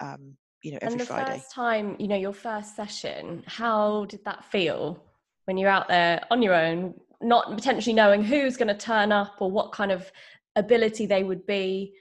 um, 0.00 0.36
you 0.62 0.72
know 0.72 0.78
every 0.82 0.92
and 0.92 1.00
the 1.00 1.06
friday. 1.06 1.32
first 1.34 1.52
time 1.52 1.94
you 2.00 2.08
know 2.08 2.16
your 2.16 2.32
first 2.32 2.74
session 2.74 3.44
how 3.46 4.06
did 4.06 4.24
that 4.24 4.44
feel 4.44 5.00
when 5.48 5.56
you're 5.56 5.70
out 5.70 5.88
there 5.88 6.22
on 6.30 6.42
your 6.42 6.54
own, 6.54 6.92
not 7.22 7.56
potentially 7.56 7.94
knowing 7.94 8.22
who's 8.22 8.58
going 8.58 8.68
to 8.68 8.76
turn 8.76 9.10
up 9.10 9.36
or 9.40 9.50
what 9.50 9.72
kind 9.72 9.90
of 9.90 10.12
ability 10.56 11.06
they 11.06 11.24
would 11.24 11.46
be. 11.46 11.94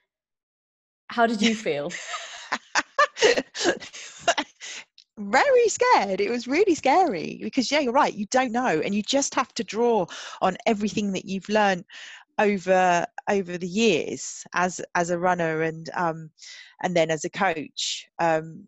How 1.08 1.26
did 1.26 1.42
you 1.42 1.56
feel? 1.56 1.90
very 5.20 5.68
scared 5.68 6.22
it 6.22 6.30
was 6.30 6.48
really 6.48 6.76
scary 6.76 7.40
because 7.42 7.72
yeah 7.72 7.80
you're 7.80 7.92
right 7.92 8.14
you 8.14 8.28
don't 8.28 8.52
know 8.52 8.80
and 8.86 8.94
you 8.94 9.02
just 9.02 9.34
have 9.34 9.52
to 9.52 9.64
draw 9.64 10.06
on 10.44 10.56
everything 10.68 11.12
that 11.12 11.26
you've 11.26 11.50
learned 11.50 11.84
over 12.38 13.04
over 13.28 13.58
the 13.58 13.68
years 13.68 14.44
as 14.54 14.80
as 14.94 15.10
a 15.10 15.18
runner 15.18 15.64
and 15.64 15.90
um 15.96 16.30
and 16.84 16.96
then 16.96 17.10
as 17.10 17.26
a 17.26 17.30
coach 17.32 18.08
um 18.20 18.64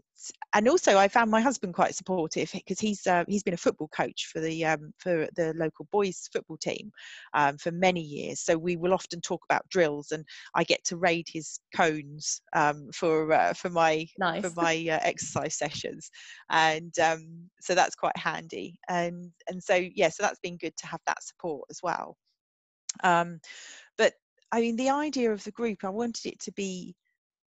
and 0.54 0.68
also 0.68 0.98
I 0.98 1.08
found 1.08 1.32
my 1.32 1.42
husband 1.42 1.74
quite 1.74 1.96
supportive 1.96 2.52
because 2.52 2.80
he's 2.80 3.06
uh, 3.08 3.24
he's 3.28 3.44
been 3.44 3.54
a 3.54 3.58
football 3.58 3.90
coach 3.90 4.30
for 4.32 4.40
the 4.40 4.66
um, 4.66 4.94
for 4.98 5.28
the 5.36 5.54
local 5.56 5.88
boys 5.92 6.30
football 6.32 6.58
team 6.58 6.92
um, 7.34 7.58
for 7.58 7.72
many 7.72 8.02
years. 8.02 8.42
So 8.42 8.58
we 8.58 8.76
will 8.76 8.94
often 8.94 9.22
talk 9.22 9.42
about 9.46 9.68
drills, 9.70 10.12
and 10.12 10.26
I 10.56 10.64
get 10.64 10.84
to 10.86 10.98
raid 10.98 11.28
his 11.32 11.60
cones 11.76 12.42
um, 12.54 12.90
for 12.94 13.32
uh, 13.32 13.54
for 13.54 13.70
my 13.70 14.08
nice. 14.18 14.42
for 14.42 14.52
my 14.56 14.76
uh, 14.90 15.00
exercise 15.04 15.58
sessions, 15.58 16.10
and 16.50 16.98
um, 17.00 17.50
so 17.62 17.76
that's 17.76 17.96
quite 17.96 18.18
handy. 18.18 18.80
And 18.90 19.32
and 19.48 19.64
so 19.64 19.76
yeah, 19.76 20.10
so 20.10 20.24
that's 20.24 20.40
been 20.40 20.58
good 20.58 20.76
to 20.78 20.88
have 20.88 21.02
that 21.08 21.24
support 21.24 21.66
as 21.70 21.80
well. 21.84 22.18
Um, 23.04 23.40
but 23.98 24.14
I 24.52 24.62
mean, 24.62 24.76
the 24.76 24.90
idea 24.90 25.32
of 25.32 25.44
the 25.44 25.52
group, 25.52 25.84
I 25.84 25.90
wanted 25.90 26.26
it 26.26 26.40
to 26.42 26.52
be 26.52 26.96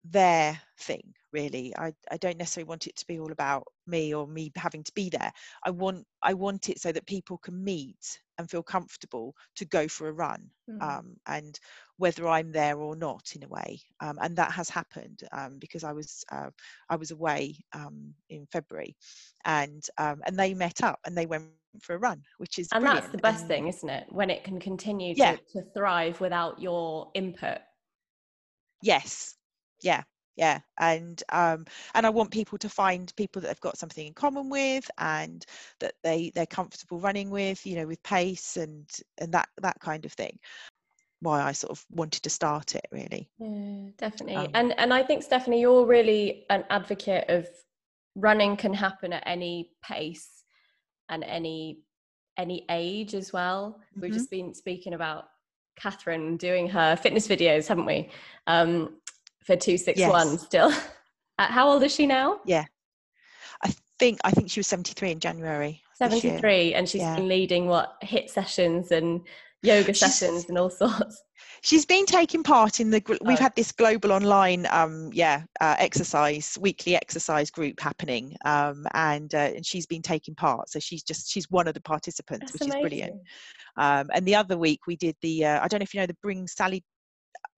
their 0.04 0.60
thing 0.80 1.14
really 1.36 1.74
I, 1.78 1.92
I 2.10 2.18
don't 2.18 2.38
necessarily 2.38 2.70
want 2.70 2.88
it 2.88 2.96
to 2.96 3.08
be 3.08 3.20
all 3.20 3.32
about 3.32 3.64
me 3.88 4.14
or 4.16 4.26
me 4.26 4.52
having 4.56 4.84
to 4.84 4.92
be 4.94 5.10
there 5.10 5.32
i 5.66 5.70
want 5.70 6.06
i 6.24 6.34
want 6.34 6.70
it 6.70 6.80
so 6.80 6.92
that 6.94 7.06
people 7.06 7.38
can 7.38 7.62
meet 7.62 8.20
and 8.38 8.50
feel 8.50 8.64
comfortable 8.64 9.36
to 9.58 9.66
go 9.66 9.88
for 9.88 10.08
a 10.08 10.14
run 10.14 10.50
mm. 10.70 10.82
um, 10.82 11.18
and 11.28 11.60
whether 11.98 12.28
i'm 12.28 12.52
there 12.52 12.78
or 12.78 12.96
not 12.96 13.26
in 13.36 13.44
a 13.44 13.48
way 13.50 13.80
um, 14.00 14.18
and 14.22 14.36
that 14.38 14.52
has 14.52 14.70
happened 14.70 15.20
um, 15.34 15.58
because 15.60 15.84
i 15.84 15.92
was 15.92 16.24
uh, 16.32 16.50
i 16.90 16.96
was 16.96 17.12
away 17.12 17.56
um, 17.74 18.14
in 18.30 18.48
february 18.52 18.96
and 19.44 19.84
um, 19.98 20.22
and 20.26 20.40
they 20.40 20.54
met 20.54 20.84
up 20.84 21.00
and 21.06 21.18
they 21.18 21.26
went 21.26 21.46
for 21.82 21.96
a 21.96 22.00
run 22.00 22.22
which 22.38 22.58
is 22.58 22.70
and 22.72 22.82
brilliant. 22.82 23.04
that's 23.04 23.12
the 23.12 23.22
best 23.22 23.42
and, 23.42 23.50
thing 23.50 23.68
isn't 23.68 23.90
it 23.90 24.06
when 24.10 24.30
it 24.30 24.46
can 24.46 24.58
continue 24.60 25.14
to, 25.14 25.20
yeah. 25.20 25.36
to 25.52 25.62
thrive 25.74 26.22
without 26.22 26.62
your 26.62 27.12
input 27.14 27.58
yes 28.82 29.36
yeah 29.82 30.04
yeah 30.36 30.60
and 30.80 31.24
um 31.32 31.66
and 31.94 32.06
i 32.06 32.10
want 32.10 32.32
people 32.32 32.58
to 32.58 32.70
find 32.70 33.16
people 33.16 33.42
that 33.42 33.48
they've 33.48 33.60
got 33.62 33.78
something 33.78 34.08
in 34.08 34.14
common 34.14 34.50
with 34.50 34.90
and 34.98 35.46
that 35.80 35.94
they 36.04 36.32
they're 36.36 36.46
comfortable 36.46 37.00
running 37.00 37.30
with 37.30 37.66
you 37.66 37.76
know 37.76 37.88
with 37.88 38.02
pace 38.04 38.58
and 38.58 38.90
and 39.20 39.32
that 39.32 39.48
that 39.62 39.80
kind 39.80 40.06
of 40.06 40.14
thing. 40.14 40.38
Why 41.22 41.42
i 41.42 41.54
sort 41.54 41.72
of 41.72 41.84
wanted 41.90 42.24
to 42.24 42.30
start 42.30 42.76
it 42.76 42.86
really. 42.92 43.30
Yeah 43.40 43.90
definitely. 43.98 44.36
Um, 44.36 44.48
and 44.54 44.80
and 44.80 44.94
i 44.94 45.02
think 45.02 45.24
stephanie 45.24 45.62
you're 45.62 45.86
really 45.86 46.46
an 46.50 46.66
advocate 46.70 47.26
of 47.30 47.48
running 48.16 48.58
can 48.58 48.74
happen 48.74 49.14
at 49.14 49.24
any 49.26 49.72
pace 49.84 50.44
and 51.10 51.24
any 51.24 51.80
any 52.38 52.66
age 52.70 53.14
as 53.14 53.32
well. 53.32 53.80
Mm-hmm. 53.80 54.02
we've 54.02 54.14
just 54.14 54.30
been 54.30 54.54
speaking 54.54 54.94
about 54.94 55.26
kathrine 55.80 56.38
doing 56.38 56.68
her 56.70 56.96
fitness 56.96 57.28
videos 57.28 57.68
haven't 57.68 57.86
we? 57.86 58.10
Um 58.48 58.98
for 59.46 59.56
261 59.56 60.32
yes. 60.32 60.42
still. 60.42 60.72
Uh, 61.38 61.48
how 61.48 61.70
old 61.70 61.84
is 61.84 61.94
she 61.94 62.08
now? 62.08 62.40
Yeah. 62.46 62.64
I 63.62 63.74
think 64.00 64.20
I 64.24 64.32
think 64.32 64.50
she 64.50 64.62
was 64.62 64.68
73 64.68 65.12
in 65.12 65.20
January. 65.20 65.82
73 65.96 66.74
and 66.74 66.88
she's 66.88 67.02
yeah. 67.02 67.16
been 67.16 67.28
leading 67.28 67.68
what 67.68 67.96
HIIT 68.04 68.30
sessions 68.30 68.92
and 68.92 69.20
yoga 69.62 69.94
she's, 69.94 70.00
sessions 70.00 70.46
and 70.48 70.58
all 70.58 70.70
sorts. 70.84 71.22
She's 71.62 71.86
been 71.86 72.06
taking 72.06 72.44
part 72.44 72.80
in 72.80 72.90
the 72.90 73.02
we've 73.22 73.38
oh. 73.38 73.42
had 73.42 73.56
this 73.56 73.72
global 73.74 74.14
online 74.14 74.68
um 74.72 75.10
yeah 75.12 75.44
uh, 75.60 75.76
exercise 75.78 76.58
weekly 76.62 76.96
exercise 76.96 77.52
group 77.52 77.82
happening 77.82 78.36
um 78.46 78.86
and 78.94 79.34
uh, 79.34 79.52
and 79.56 79.66
she's 79.66 79.86
been 79.86 80.02
taking 80.02 80.36
part 80.36 80.70
so 80.70 80.80
she's 80.80 81.04
just 81.04 81.30
she's 81.30 81.50
one 81.50 81.68
of 81.68 81.74
the 81.74 81.82
participants 81.82 82.52
That's 82.52 82.64
which 82.66 82.70
amazing. 82.70 82.86
is 82.86 82.90
brilliant. 82.90 83.22
Um 83.76 84.10
and 84.14 84.26
the 84.26 84.36
other 84.36 84.58
week 84.58 84.88
we 84.88 84.96
did 84.96 85.18
the 85.22 85.46
uh, 85.46 85.60
I 85.62 85.68
don't 85.68 85.80
know 85.80 85.84
if 85.84 85.94
you 85.94 86.00
know 86.00 86.08
the 86.08 86.18
Bring 86.22 86.48
Sally 86.48 86.84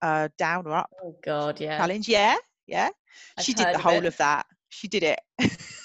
uh, 0.02 0.30
down 0.38 0.68
or 0.68 0.74
up. 0.76 0.90
Oh 1.04 1.16
God, 1.24 1.60
yeah. 1.60 1.78
Challenge, 1.78 2.08
yeah, 2.08 2.36
yeah. 2.68 2.90
I've 3.38 3.44
she 3.44 3.54
did 3.54 3.74
the 3.74 3.80
whole 3.80 3.98
of, 3.98 4.06
of 4.06 4.18
that. 4.18 4.46
She 4.70 4.88
did 4.88 5.04
it. 5.04 5.20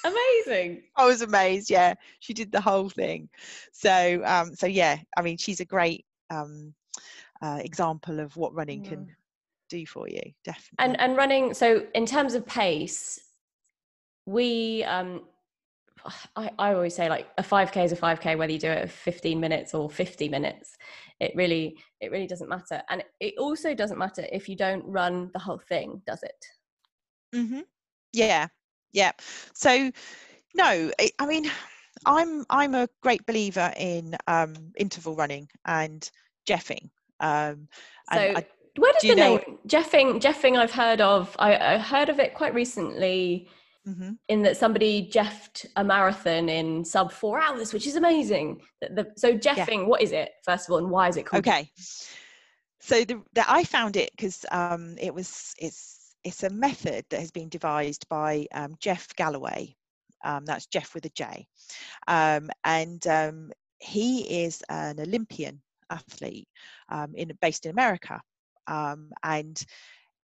Amazing. 0.05 0.83
I 0.97 1.07
was 1.07 1.23
amazed. 1.23 1.71
Yeah, 1.71 1.95
she 2.19 2.35
did 2.35 2.51
the 2.51 2.61
whole 2.61 2.89
thing. 2.89 3.29
So, 3.73 4.23
um, 4.25 4.55
so 4.55 4.67
yeah. 4.67 4.99
I 5.17 5.23
mean, 5.23 5.37
she's 5.37 5.61
a 5.61 5.65
great 5.65 6.05
um, 6.31 6.75
uh, 7.41 7.61
example 7.63 8.21
of 8.21 8.37
what 8.37 8.55
running 8.55 8.83
can 8.83 9.09
do 9.71 9.87
for 9.87 10.09
you. 10.09 10.23
Definitely. 10.45 10.77
And 10.79 11.01
and 11.01 11.17
running. 11.17 11.55
So, 11.55 11.87
in 11.95 12.07
terms 12.07 12.35
of 12.35 12.45
pace, 12.45 13.21
we 14.27 14.83
um, 14.85 15.23
I, 16.37 16.51
I 16.59 16.75
always 16.75 16.95
say 16.95 17.09
like 17.09 17.29
a 17.39 17.43
5k 17.43 17.85
is 17.85 17.93
a 17.93 17.97
5k 17.97 18.37
whether 18.37 18.53
you 18.53 18.59
do 18.59 18.71
it 18.71 18.91
15 18.91 19.39
minutes 19.39 19.75
or 19.75 19.91
50 19.91 20.29
minutes 20.29 20.77
it 21.23 21.33
really 21.37 21.77
it 22.01 22.11
really 22.11 22.27
doesn't 22.27 22.49
matter 22.49 22.83
and 22.91 23.03
it 23.21 23.35
also 23.39 23.75
doesn't 23.75 23.99
matter 23.99 24.27
if 24.33 24.49
you 24.49 24.57
don't 24.57 24.85
run 24.85 25.31
the 25.33 25.39
whole 25.39 25.61
thing 25.69 26.03
does 26.07 26.23
it 26.23 26.45
mm-hmm. 27.35 27.61
yeah 28.13 28.47
yeah 28.93 29.13
so 29.55 29.91
no 30.55 30.91
i 31.19 31.27
mean 31.27 31.51
i'm 32.07 32.45
i'm 32.51 32.75
a 32.75 32.89
great 33.03 33.25
believer 33.27 33.73
in 33.77 34.15
um, 34.27 34.55
interval 34.77 35.15
running 35.15 35.49
and 35.67 36.11
jeffing 36.49 36.91
um, 37.21 37.69
so 38.13 38.19
I, 38.19 38.45
where 38.79 38.93
does 38.93 39.03
Do 39.03 39.09
the 39.09 39.15
know 39.15 39.37
name 39.37 39.59
Jeffing? 39.69 40.21
Jeffing, 40.21 40.57
I've 40.57 40.73
heard 40.73 41.01
of. 41.01 41.37
I, 41.39 41.75
I 41.75 41.79
heard 41.79 42.09
of 42.09 42.19
it 42.19 42.35
quite 42.35 42.55
recently. 42.55 43.49
Mhm. 43.87 44.17
In 44.29 44.43
that 44.43 44.57
somebody 44.57 45.09
jeffed 45.09 45.67
a 45.75 45.83
marathon 45.83 46.49
in 46.49 46.85
sub 46.85 47.11
four 47.11 47.41
hours, 47.41 47.73
which 47.73 47.87
is 47.87 47.97
amazing. 47.97 48.61
The, 48.81 49.09
so 49.17 49.37
jeffing, 49.37 49.87
what 49.87 50.01
is 50.01 50.13
it 50.13 50.31
first 50.45 50.69
of 50.69 50.73
all, 50.73 50.79
and 50.79 50.91
why 50.91 51.09
is 51.09 51.17
it 51.17 51.27
called? 51.27 51.47
Okay. 51.47 51.69
So 52.81 53.05
the, 53.05 53.21
the 53.33 53.51
I 53.51 53.65
found 53.65 53.97
it 53.97 54.11
because 54.13 54.45
um, 54.53 54.97
it 55.01 55.13
was 55.13 55.55
it's 55.59 56.15
it's 56.23 56.45
a 56.45 56.51
method 56.51 57.05
that 57.11 57.21
has 57.21 57.33
been 57.33 57.49
devised 57.49 58.09
by 58.09 58.47
um, 58.55 58.75
Jeff 58.79 59.09
Galloway. 59.17 59.75
Um, 60.25 60.45
that's 60.45 60.67
Jeff 60.67 60.95
with 60.95 61.05
a 61.05 61.11
J, 61.11 61.45
um, 62.07 62.51
and 62.63 63.05
um, 63.09 63.51
he 63.81 64.45
is 64.45 64.63
an 64.69 65.01
Olympian 65.01 65.61
athlete 65.91 66.47
um, 66.89 67.13
in 67.17 67.33
based 67.41 67.67
in 67.67 67.73
America, 67.73 68.21
um, 68.69 69.11
and 69.25 69.61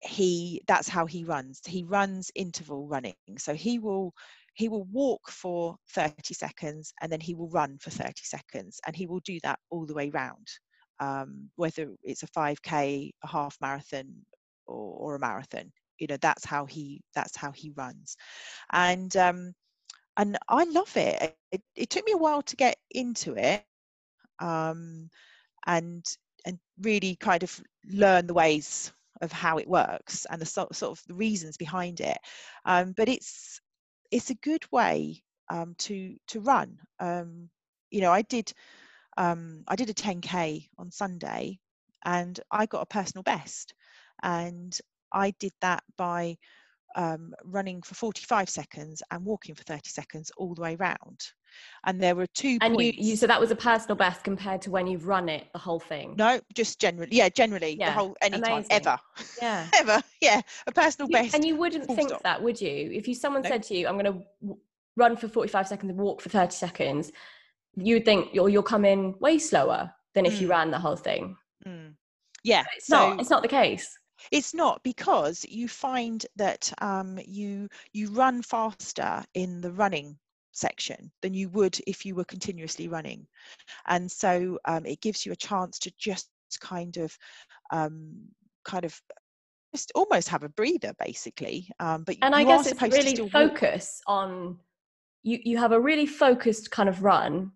he 0.02 0.62
that's 0.66 0.88
how 0.88 1.06
he 1.06 1.24
runs. 1.24 1.60
He 1.66 1.84
runs 1.84 2.30
interval 2.34 2.86
running, 2.88 3.14
so 3.38 3.54
he 3.54 3.78
will 3.78 4.14
he 4.54 4.68
will 4.68 4.84
walk 4.84 5.30
for 5.30 5.76
30 5.90 6.34
seconds 6.34 6.92
and 7.00 7.10
then 7.10 7.20
he 7.20 7.34
will 7.34 7.48
run 7.48 7.78
for 7.80 7.90
30 7.90 8.12
seconds 8.22 8.80
and 8.86 8.96
he 8.96 9.06
will 9.06 9.20
do 9.20 9.38
that 9.42 9.58
all 9.70 9.86
the 9.86 9.94
way 9.94 10.10
round 10.10 10.46
um, 11.00 11.48
whether 11.56 11.88
it's 12.02 12.22
a 12.22 12.26
5k 12.28 13.10
a 13.22 13.26
half 13.26 13.56
marathon 13.60 14.06
or, 14.66 14.96
or, 14.98 15.14
a 15.14 15.18
marathon 15.18 15.72
you 15.98 16.06
know 16.06 16.16
that's 16.20 16.44
how 16.44 16.64
he 16.66 17.00
that's 17.14 17.36
how 17.36 17.50
he 17.52 17.72
runs 17.76 18.16
and 18.72 19.16
um, 19.16 19.54
and 20.16 20.36
i 20.48 20.64
love 20.64 20.94
it. 20.96 21.36
it 21.52 21.62
it 21.76 21.90
took 21.90 22.04
me 22.04 22.12
a 22.12 22.16
while 22.16 22.42
to 22.42 22.56
get 22.56 22.76
into 22.90 23.34
it 23.34 23.64
um, 24.40 25.08
and 25.66 26.04
and 26.46 26.58
really 26.80 27.16
kind 27.16 27.42
of 27.42 27.60
learn 27.92 28.26
the 28.26 28.34
ways 28.34 28.92
of 29.20 29.32
how 29.32 29.58
it 29.58 29.68
works 29.68 30.26
and 30.30 30.40
the 30.40 30.46
sort, 30.46 30.82
of 30.82 31.00
the 31.06 31.14
reasons 31.14 31.56
behind 31.56 32.00
it 32.00 32.18
um, 32.64 32.92
but 32.96 33.08
it's 33.08 33.60
it's 34.10 34.30
a 34.30 34.34
good 34.36 34.64
way 34.72 35.22
um, 35.50 35.74
to 35.78 36.16
to 36.28 36.40
run 36.40 36.76
um, 37.00 37.48
you 37.90 38.00
know 38.00 38.12
i 38.12 38.22
did 38.22 38.52
um, 39.16 39.62
i 39.68 39.76
did 39.76 39.90
a 39.90 39.94
10k 39.94 40.68
on 40.78 40.90
sunday 40.90 41.58
and 42.04 42.40
i 42.50 42.66
got 42.66 42.82
a 42.82 42.86
personal 42.86 43.22
best 43.22 43.74
and 44.22 44.78
i 45.12 45.32
did 45.38 45.52
that 45.60 45.82
by 45.96 46.36
um, 46.96 47.34
running 47.44 47.82
for 47.82 47.94
45 47.94 48.48
seconds 48.48 49.02
and 49.10 49.24
walking 49.24 49.54
for 49.54 49.62
30 49.64 49.88
seconds 49.88 50.30
all 50.36 50.54
the 50.54 50.62
way 50.62 50.76
round. 50.76 51.20
And 51.84 52.00
there 52.00 52.14
were 52.14 52.26
two 52.26 52.58
and 52.60 52.74
points. 52.74 52.98
you, 52.98 53.04
you 53.10 53.16
so 53.16 53.26
that 53.26 53.40
was 53.40 53.50
a 53.50 53.56
personal 53.56 53.96
best 53.96 54.22
compared 54.24 54.60
to 54.62 54.70
when 54.70 54.86
you've 54.86 55.06
run 55.06 55.28
it 55.28 55.46
the 55.52 55.58
whole 55.58 55.80
thing. 55.80 56.14
No, 56.18 56.40
just 56.54 56.80
generally, 56.80 57.08
yeah, 57.12 57.28
generally 57.28 57.76
Yeah, 57.78 57.86
the 57.86 57.92
whole 57.92 58.16
anytime 58.20 58.52
amazing. 58.52 58.70
ever, 58.72 58.98
Yeah. 59.40 59.66
ever, 59.74 60.02
yeah, 60.20 60.40
a 60.66 60.72
personal 60.72 61.08
You- 61.10 61.14
best. 61.16 61.34
and 61.34 61.44
you 61.44 61.56
wouldn't 61.56 61.86
think 61.86 62.10
stop. 62.10 62.22
that, 62.22 62.42
would 62.42 62.60
you? 62.60 62.90
If 62.92 63.08
you 63.08 63.14
someone 63.14 63.42
No. 63.42 63.48
said 63.48 63.62
to 63.64 63.74
you, 63.76 63.88
"I'm 63.88 63.98
going 63.98 64.12
to 64.46 64.56
run 64.96 65.16
for 65.16 65.28
45 65.28 65.68
seconds 65.68 65.90
and 65.90 65.98
walk 65.98 66.20
for 66.20 66.28
30 66.28 66.52
seconds," 66.54 67.12
you 67.76 67.94
would 67.96 68.04
think 68.04 68.30
you'll 68.34 68.48
you'll 68.48 68.62
come 68.62 68.84
in 68.84 69.14
way 69.20 69.38
slower 69.38 69.92
than 70.14 70.26
if 70.26 70.40
you 70.40 70.48
Mm. 70.48 70.50
ran 70.50 70.70
the 70.70 70.78
whole 70.78 70.96
thing. 70.96 71.36
Mm. 71.66 71.94
Yeah, 72.42 72.64
It's 72.76 72.86
so 72.86 73.10
not. 73.10 73.20
It's 73.20 73.30
not 73.30 73.42
the 73.42 73.48
case. 73.48 73.96
It's 74.32 74.52
not 74.52 74.82
because 74.82 75.46
you 75.48 75.66
find 75.68 76.26
that 76.36 76.70
um, 76.82 77.18
you 77.26 77.68
you 77.92 78.10
run 78.10 78.42
faster 78.42 79.24
in 79.34 79.60
the 79.62 79.72
running 79.72 80.18
section 80.52 81.10
than 81.22 81.34
you 81.34 81.48
would 81.50 81.78
if 81.86 82.04
you 82.04 82.14
were 82.14 82.24
continuously 82.24 82.88
running, 82.88 83.26
and 83.88 84.10
so 84.10 84.58
um, 84.66 84.84
it 84.86 85.00
gives 85.00 85.24
you 85.24 85.32
a 85.32 85.36
chance 85.36 85.78
to 85.80 85.92
just 85.98 86.28
kind 86.60 86.96
of 86.96 87.16
um, 87.72 88.12
kind 88.64 88.84
of 88.84 89.00
just 89.74 89.92
almost 89.94 90.28
have 90.28 90.42
a 90.42 90.48
breather 90.48 90.92
basically. 90.98 91.70
Um, 91.78 92.02
but 92.04 92.16
And 92.22 92.34
I 92.34 92.44
guess 92.44 92.66
it's 92.66 92.82
really 92.82 93.10
still 93.10 93.24
walk. 93.26 93.32
focus 93.32 94.00
on 94.06 94.58
you. 95.22 95.38
You 95.44 95.58
have 95.58 95.72
a 95.72 95.80
really 95.80 96.06
focused 96.06 96.70
kind 96.70 96.88
of 96.88 97.02
run, 97.02 97.52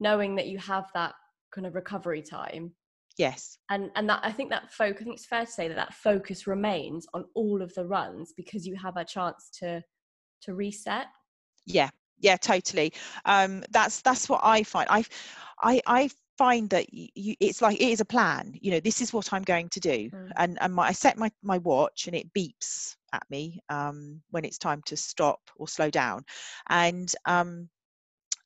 knowing 0.00 0.34
that 0.36 0.48
you 0.48 0.58
have 0.58 0.86
that 0.94 1.14
kind 1.54 1.66
of 1.66 1.74
recovery 1.74 2.22
time. 2.22 2.72
Yes, 3.16 3.58
and 3.70 3.90
and 3.94 4.08
that 4.08 4.20
I 4.22 4.32
think 4.32 4.50
that 4.50 4.72
focus. 4.72 5.02
I 5.02 5.04
think 5.04 5.16
it's 5.16 5.26
fair 5.26 5.44
to 5.44 5.50
say 5.50 5.68
that 5.68 5.76
that 5.76 5.94
focus 5.94 6.46
remains 6.46 7.06
on 7.14 7.24
all 7.34 7.62
of 7.62 7.72
the 7.74 7.86
runs 7.86 8.32
because 8.36 8.66
you 8.66 8.74
have 8.76 8.96
a 8.96 9.04
chance 9.04 9.50
to 9.60 9.82
to 10.42 10.54
reset. 10.54 11.06
yeah, 11.66 11.90
yeah, 12.24 12.36
totally. 12.38 12.92
Um, 13.26 13.62
that's 13.70 14.02
that's 14.02 14.28
what 14.28 14.40
I 14.44 14.64
find. 14.64 14.88
I 14.90 15.04
I 15.62 15.80
I 15.86 16.10
find 16.38 16.70
that 16.70 16.92
you, 16.92 17.34
it's 17.40 17.62
like 17.62 17.80
it 17.80 17.90
is 17.90 18.00
a 18.00 18.04
plan. 18.04 18.54
You 18.60 18.72
know, 18.72 18.80
this 18.80 19.00
is 19.00 19.12
what 19.12 19.32
I'm 19.32 19.42
going 19.42 19.68
to 19.70 19.80
do, 19.80 20.10
Mm. 20.12 20.32
and 20.36 20.58
and 20.60 20.74
my, 20.74 20.88
I 20.88 20.92
set 20.92 21.18
my 21.18 21.30
my 21.42 21.58
watch 21.58 22.06
and 22.06 22.16
it 22.16 22.32
beeps 22.32 22.96
at 23.12 23.22
me 23.30 23.60
um, 23.68 24.22
when 24.30 24.44
it's 24.44 24.58
time 24.58 24.82
to 24.86 24.96
stop 24.96 25.40
or 25.56 25.68
slow 25.68 25.90
down, 25.90 26.24
and 26.68 27.12
um, 27.26 27.68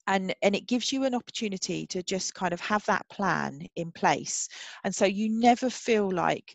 and 0.07 0.35
and 0.43 0.55
it 0.57 0.67
gives 0.67 0.93
you 0.93 1.05
an 1.05 1.15
opportunity 1.15 1.87
to 1.89 2.03
just 2.03 2.35
kind 2.35 2.53
of 2.53 2.61
have 2.61 2.85
that 2.87 3.09
plan 3.09 3.67
in 3.77 3.93
place, 3.93 4.49
and 4.85 4.95
so 4.95 5.05
you 5.07 5.29
never 5.31 5.71
feel 5.71 6.11
like, 6.11 6.55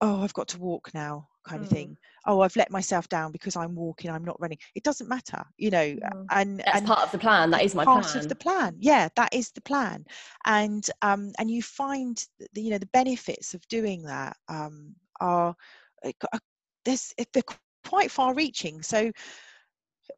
oh, 0.00 0.22
I've 0.22 0.34
got 0.34 0.48
to 0.48 0.58
walk 0.58 0.92
now, 0.94 1.28
kind 1.46 1.62
of 1.62 1.68
Mm. 1.68 1.68
thing. 1.68 1.96
Oh, 2.26 2.40
I've 2.40 2.56
let 2.56 2.70
myself 2.70 3.08
down 3.08 3.32
because 3.32 3.56
I'm 3.56 3.74
walking, 3.74 4.10
I'm 4.10 4.24
not 4.24 4.40
running. 4.40 4.58
It 4.74 4.84
doesn't 4.84 5.08
matter, 5.08 5.44
you 5.56 5.70
know, 5.70 5.96
Mm. 5.96 6.30
and 6.30 6.62
That's 6.64 6.80
and 6.80 6.82
part 6.82 7.00
of 7.02 7.12
the 7.12 7.18
plan. 7.18 7.50
that 7.50 7.62
is 7.64 7.74
my 7.74 7.84
part 7.84 8.14
plan. 8.14 8.16
of 8.16 8.26
the 8.28 8.34
plan 8.36 8.76
yeah 8.80 9.08
that 9.16 9.32
is 9.34 9.50
the 9.52 9.60
plan 9.60 10.04
and 10.46 10.88
um 11.02 11.32
and 11.38 11.50
you 11.50 11.62
find 11.62 12.26
the, 12.52 12.62
you 12.62 12.70
know 12.70 12.78
the 12.78 12.88
benefits 12.92 13.54
of 13.54 13.66
doing 13.68 14.02
that 14.02 14.36
um 14.48 14.94
are 15.20 15.54
uh, 16.04 16.12
uh, 16.32 16.38
there's 16.84 17.14
they're 17.32 17.42
quite 17.42 17.72
far 17.74 17.98
reaching 17.98 18.38
so 18.42 18.72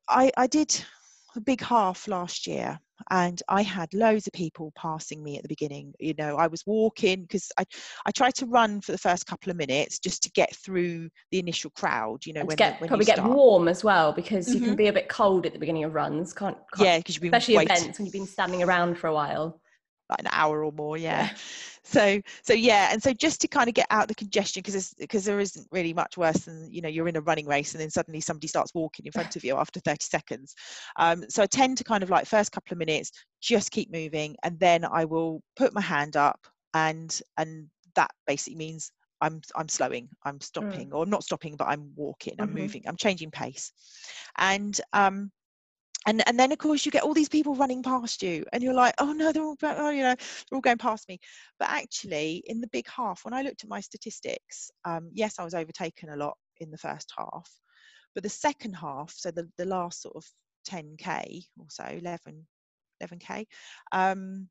i 0.08 0.30
i 0.36 0.46
did 0.46 0.84
big 1.40 1.60
half 1.60 2.08
last 2.08 2.46
year 2.46 2.78
and 3.10 3.42
i 3.48 3.62
had 3.62 3.92
loads 3.94 4.26
of 4.26 4.32
people 4.32 4.72
passing 4.76 5.22
me 5.22 5.36
at 5.36 5.42
the 5.42 5.48
beginning 5.48 5.92
you 6.00 6.14
know 6.18 6.36
i 6.36 6.46
was 6.46 6.64
walking 6.66 7.22
because 7.22 7.50
i 7.58 7.64
i 8.06 8.10
tried 8.10 8.34
to 8.34 8.46
run 8.46 8.80
for 8.80 8.92
the 8.92 8.98
first 8.98 9.26
couple 9.26 9.50
of 9.50 9.56
minutes 9.56 9.98
just 9.98 10.22
to 10.22 10.30
get 10.32 10.54
through 10.56 11.08
the 11.30 11.38
initial 11.38 11.70
crowd 11.70 12.24
you 12.26 12.32
know 12.32 12.44
when, 12.44 12.56
get 12.56 12.80
when 12.80 12.88
probably 12.88 13.06
get 13.06 13.22
warm 13.24 13.68
as 13.68 13.84
well 13.84 14.12
because 14.12 14.52
you 14.52 14.60
can 14.60 14.74
Mhm. 14.74 14.76
be 14.76 14.88
a 14.88 14.92
bit 14.92 15.08
cold 15.08 15.46
at 15.46 15.52
the 15.52 15.58
beginning 15.58 15.84
of 15.84 15.94
runs, 15.94 16.32
can't? 16.32 16.56
can't 16.74 16.86
yeah 16.86 16.98
because 16.98 17.14
you've 17.14 17.22
been 17.22 17.34
especially 17.34 17.64
events 17.64 17.98
when 17.98 18.06
you've 18.06 18.12
been 18.12 18.26
standing 18.26 18.62
around 18.62 18.98
for 18.98 19.06
a 19.06 19.14
while. 19.14 19.60
Like 20.10 20.20
an 20.20 20.28
hour 20.30 20.64
or 20.64 20.72
more 20.72 20.96
yeah, 20.96 21.28
Yeah. 21.28 21.36
so 21.82 22.20
so 22.42 22.52
yeah 22.52 22.88
and 22.92 23.02
so 23.02 23.12
just 23.12 23.40
to 23.40 23.48
kind 23.48 23.68
of 23.68 23.74
get 23.74 23.86
out 23.90 24.08
the 24.08 24.14
congestion 24.14 24.62
because 24.64 24.94
because 24.98 25.24
there 25.24 25.40
isn't 25.40 25.66
really 25.72 25.92
much 25.92 26.16
worse 26.16 26.38
than 26.44 26.68
you 26.70 26.80
know 26.80 26.88
you're 26.88 27.08
in 27.08 27.16
a 27.16 27.20
running 27.20 27.46
race 27.46 27.72
and 27.74 27.80
then 27.80 27.90
suddenly 27.90 28.20
somebody 28.20 28.46
starts 28.46 28.74
walking 28.74 29.06
in 29.06 29.12
front 29.12 29.36
of 29.36 29.44
you 29.44 29.56
after 29.56 29.80
30 29.80 30.02
seconds 30.02 30.54
um, 30.96 31.24
so 31.28 31.42
i 31.42 31.46
tend 31.46 31.76
to 31.78 31.84
kind 31.84 32.02
of 32.02 32.10
like 32.10 32.26
first 32.26 32.52
couple 32.52 32.72
of 32.74 32.78
minutes 32.78 33.10
just 33.40 33.70
keep 33.70 33.90
moving 33.92 34.34
and 34.42 34.58
then 34.58 34.84
i 34.84 35.04
will 35.04 35.42
put 35.56 35.74
my 35.74 35.80
hand 35.80 36.16
up 36.16 36.40
and 36.74 37.20
and 37.38 37.66
that 37.94 38.10
basically 38.26 38.56
means 38.56 38.92
i'm 39.20 39.40
i'm 39.56 39.68
slowing 39.68 40.08
i'm 40.24 40.40
stopping 40.40 40.92
or 40.92 41.02
i'm 41.02 41.10
not 41.10 41.24
stopping 41.24 41.56
but 41.56 41.68
i'm 41.68 41.90
walking 41.96 42.34
i'm 42.40 42.52
Mhm. 42.52 42.54
moving 42.54 42.82
i'm 42.86 42.96
changing 42.96 43.30
pace 43.30 43.72
and 44.38 44.80
um 44.92 45.30
and 46.08 46.26
and 46.26 46.38
then 46.38 46.50
of 46.52 46.58
course 46.58 46.84
you 46.86 46.90
get 46.92 47.02
all 47.02 47.14
these 47.14 47.28
people 47.28 47.54
running 47.54 47.82
past 47.82 48.22
you 48.22 48.44
and 48.52 48.62
you're 48.62 48.74
like 48.74 48.94
oh 48.98 49.12
no 49.12 49.30
they're 49.30 49.42
all 49.42 49.56
oh, 49.62 49.90
you 49.90 50.02
know 50.02 50.14
they're 50.16 50.56
all 50.56 50.60
going 50.60 50.78
past 50.78 51.08
me 51.08 51.18
but 51.58 51.68
actually 51.68 52.42
in 52.46 52.60
the 52.60 52.68
big 52.68 52.86
half 52.88 53.24
when 53.24 53.34
i 53.34 53.42
looked 53.42 53.62
at 53.62 53.70
my 53.70 53.80
statistics 53.80 54.70
um, 54.84 55.10
yes 55.12 55.38
i 55.38 55.44
was 55.44 55.54
overtaken 55.54 56.08
a 56.10 56.16
lot 56.16 56.36
in 56.58 56.70
the 56.70 56.78
first 56.78 57.12
half 57.16 57.48
but 58.14 58.22
the 58.22 58.28
second 58.28 58.72
half 58.72 59.12
so 59.14 59.30
the, 59.30 59.48
the 59.58 59.64
last 59.64 60.02
sort 60.02 60.16
of 60.16 60.24
10k 60.68 61.44
or 61.58 61.66
so 61.68 61.84
11 61.84 62.46
11k 63.02 63.44
um, 63.92 64.48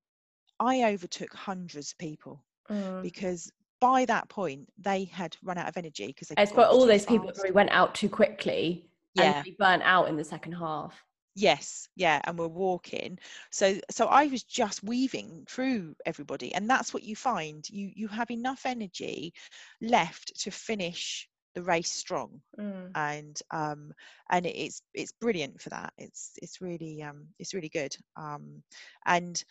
i 0.60 0.84
overtook 0.84 1.34
hundreds 1.34 1.91
of 1.91 1.98
people 1.98 2.43
Mm. 2.70 3.02
because 3.02 3.50
by 3.80 4.04
that 4.04 4.28
point 4.28 4.67
they 4.78 5.06
had 5.06 5.38
run 5.41 5.58
out 5.58 5.70
of 5.70 5.78
energy 5.78 6.08
because 6.08 6.28
they 6.28 6.36
It's 6.43 6.52
but 6.52 6.70
all 6.70 6.86
those 6.86 7.06
people 7.06 7.28
fast. 7.28 7.38
probably 7.38 7.54
went 7.54 7.70
out 7.72 7.96
too 7.96 8.10
quickly 8.10 8.89
Yeah. 9.15 9.38
and 9.38 9.46
they 9.46 9.56
burnt 9.58 9.84
out 9.84 10.10
in 10.10 10.17
the 10.17 10.24
second 10.26 10.52
half. 10.52 11.02
Yes 11.38 11.89
yeah 11.95 12.21
and 12.26 12.39
we're 12.39 12.47
walking. 12.47 13.19
So 13.52 13.76
so 13.91 14.08
i 14.08 14.28
was 14.28 14.43
just 14.43 14.84
weaving 14.84 15.45
through 15.50 15.95
everybody 16.06 16.54
and 16.56 16.69
that's 16.69 16.93
what 16.93 17.04
you 17.04 17.15
find. 17.15 17.69
You 17.69 17.91
you 17.95 18.08
have 18.10 18.32
enough 18.32 18.65
energy 18.65 19.34
left 19.82 20.34
to 20.41 20.52
finish 20.52 21.30
the 21.56 21.63
race 21.63 21.91
strong 21.91 22.41
Mm. 22.58 22.95
and 22.95 23.39
um 23.52 23.93
and 24.32 24.45
it's 24.47 24.82
it's 24.93 25.13
brilliant 25.13 25.62
for 25.62 25.69
that. 25.69 25.93
It's 25.97 26.34
it's 26.41 26.62
really 26.62 27.04
um 27.04 27.28
it's 27.39 27.54
really 27.54 27.69
good. 27.69 27.95
Um 28.17 28.63
and 29.06 29.43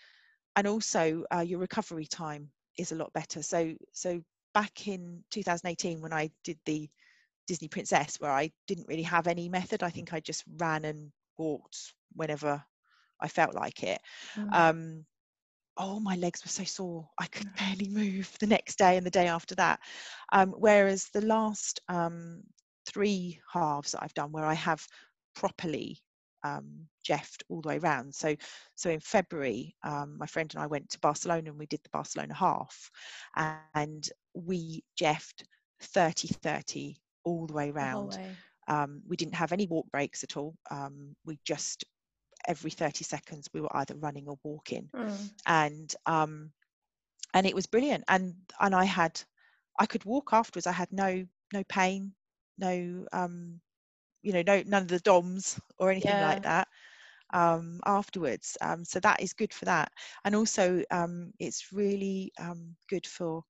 and 0.56 0.66
also 0.66 1.24
uh, 1.34 1.40
your 1.40 1.60
recovery 1.60 2.06
time 2.06 2.50
is 2.78 2.92
a 2.92 2.96
lot 2.96 3.12
better. 3.14 3.42
So 3.42 3.74
so 3.92 4.22
back 4.54 4.88
in 4.88 5.24
2018 5.30 6.00
when 6.02 6.12
i 6.12 6.30
did 6.44 6.58
the 6.66 6.88
disney 7.46 7.68
princess 7.68 8.20
where 8.20 8.32
i 8.32 8.50
didn't 8.66 8.88
really 8.88 9.02
have 9.02 9.26
any 9.26 9.48
method 9.48 9.82
i 9.82 9.90
think 9.90 10.12
i 10.14 10.20
just 10.20 10.44
ran 10.58 10.84
and 10.84 11.12
walked 11.38 11.94
whenever 12.14 12.62
i 13.20 13.28
felt 13.28 13.54
like 13.54 13.82
it. 13.82 14.00
Mm. 14.36 14.50
um 14.52 15.04
oh 15.78 16.00
my 16.00 16.16
legs 16.16 16.44
were 16.44 16.48
so 16.50 16.64
sore 16.64 17.08
i 17.18 17.26
could 17.26 17.46
barely 17.58 17.88
move 17.88 18.34
the 18.40 18.46
next 18.46 18.78
day 18.78 18.96
and 18.96 19.06
the 19.06 19.10
day 19.10 19.26
after 19.28 19.54
that. 19.54 19.80
Um, 20.32 20.50
whereas 20.58 21.08
the 21.12 21.20
last 21.24 21.80
um, 21.88 22.42
three 22.86 23.40
halves 23.52 23.92
that 23.92 24.02
i've 24.02 24.14
done 24.14 24.32
where 24.32 24.44
i 24.44 24.54
have 24.54 24.86
properly 25.34 25.98
um, 26.44 26.88
jeffed 27.04 27.42
all 27.48 27.60
the 27.60 27.68
way 27.68 27.78
around 27.78 28.14
so 28.14 28.34
so 28.74 28.90
in 28.90 29.00
february 29.00 29.74
um, 29.84 30.16
my 30.18 30.26
friend 30.26 30.52
and 30.54 30.62
i 30.62 30.66
went 30.66 30.88
to 30.90 31.00
barcelona 31.00 31.50
and 31.50 31.58
we 31.58 31.66
did 31.66 31.80
the 31.84 31.90
barcelona 31.92 32.34
half 32.34 32.90
and 33.36 33.82
we 34.34 34.82
jeffed 34.96 35.44
30 35.80 36.28
30 36.28 36.96
all 37.24 37.46
the 37.46 37.54
way 37.54 37.70
around 37.70 38.06
way. 38.06 38.38
Um, 38.68 39.02
we 39.08 39.16
didn't 39.16 39.34
have 39.34 39.52
any 39.52 39.66
walk 39.66 39.86
breaks 39.90 40.22
at 40.24 40.36
all 40.36 40.54
um, 40.70 41.14
we 41.24 41.38
just 41.44 41.84
every 42.46 42.70
30 42.70 43.04
seconds 43.04 43.48
we 43.52 43.60
were 43.60 43.76
either 43.76 43.94
running 43.96 44.26
or 44.28 44.38
walking 44.44 44.90
Mm. 44.94 45.30
and 45.46 45.94
um 46.06 46.50
and 47.34 47.46
it 47.46 47.54
was 47.54 47.66
brilliant 47.66 48.04
and 48.08 48.34
and 48.60 48.74
i 48.74 48.84
had 48.84 49.20
i 49.78 49.86
could 49.86 50.04
walk 50.04 50.30
afterwards 50.32 50.66
i 50.66 50.72
had 50.72 50.92
no 50.92 51.24
no 51.52 51.62
pain 51.68 52.12
no 52.58 53.06
um 53.12 53.60
you 54.22 54.32
know 54.32 54.42
no 54.46 54.62
none 54.66 54.82
of 54.82 54.88
the 54.88 54.98
doms 55.00 55.60
or 55.78 55.90
anything 55.90 56.18
Yeah. 56.18 56.18
like 56.18 56.42
that 56.42 56.68
um 57.32 57.80
afterwards 57.86 58.56
um 58.60 58.84
so 58.84 59.00
that 59.00 59.22
is 59.22 59.32
good 59.32 59.52
for 59.52 59.64
that 59.66 59.90
and 60.24 60.34
also 60.34 60.82
um 60.90 61.32
it's 61.38 61.72
really 61.72 62.32
um 62.40 62.76
good 62.88 63.06
for 63.06 63.42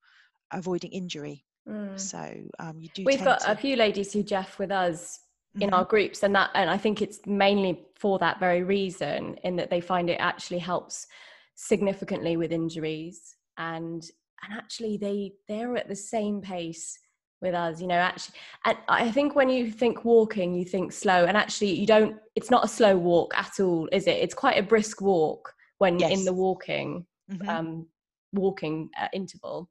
avoiding 0.52 0.92
injury 0.92 1.44
Mm. 1.68 1.98
so 1.98 2.32
um 2.58 2.80
you 2.80 2.88
do 2.94 3.04
We've 3.04 3.24
got 3.24 3.40
to, 3.40 3.52
a 3.52 3.56
few 3.56 3.76
ladies 3.76 4.12
who 4.12 4.22
Jeff 4.22 4.58
with 4.58 4.70
us 4.70 5.20
in 5.60 5.72
our 5.72 5.84
groups 5.84 6.22
and 6.22 6.34
that 6.34 6.50
and 6.54 6.68
I 6.70 6.76
think 6.76 7.00
it's 7.02 7.18
mainly 7.26 7.86
for 7.94 8.18
that 8.18 8.38
very 8.38 8.62
reason 8.62 9.36
in 9.42 9.56
that 9.56 9.70
they 9.70 9.80
find 9.80 10.08
it 10.10 10.20
actually 10.20 10.58
helps 10.58 11.06
significantly 11.54 12.36
with 12.36 12.52
injuries. 12.52 13.34
And 13.58 14.02
and 14.44 14.52
actually 14.52 14.96
they 14.98 15.32
they're 15.48 15.76
at 15.76 15.88
the 15.88 15.96
same 15.96 16.40
pace 16.40 16.98
with 17.42 17.54
us 17.54 17.80
you 17.80 17.86
know 17.86 17.94
actually 17.96 18.34
and 18.64 18.76
I 18.88 19.10
think 19.10 19.34
when 19.34 19.48
you 19.48 19.70
think 19.70 20.04
walking 20.04 20.54
you 20.54 20.64
think 20.64 20.92
slow 20.92 21.24
and 21.24 21.36
actually 21.36 21.72
you 21.72 21.86
don't 21.86 22.16
it's 22.34 22.50
not 22.50 22.64
a 22.64 22.68
slow 22.68 22.96
walk 22.96 23.36
at 23.36 23.58
all 23.60 23.88
is 23.92 24.06
it? 24.06 24.16
It's 24.18 24.34
quite 24.34 24.58
a 24.58 24.62
brisk 24.62 25.00
walk 25.00 25.52
when 25.78 26.00
in 26.00 26.24
the 26.24 26.32
walking 26.32 27.06
Mhm. 27.30 27.48
um 27.48 27.86
walking 28.32 28.90
uh, 29.00 29.08
interval 29.12 29.68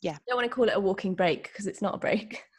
Yeah. 0.00 0.16
don't 0.26 0.36
want 0.36 0.48
to 0.48 0.54
call 0.54 0.68
it 0.68 0.76
a 0.76 0.80
walking 0.80 1.14
break 1.14 1.44
because 1.44 1.66
it's 1.66 1.82
not 1.82 1.94
a 1.94 1.98
break 1.98 2.44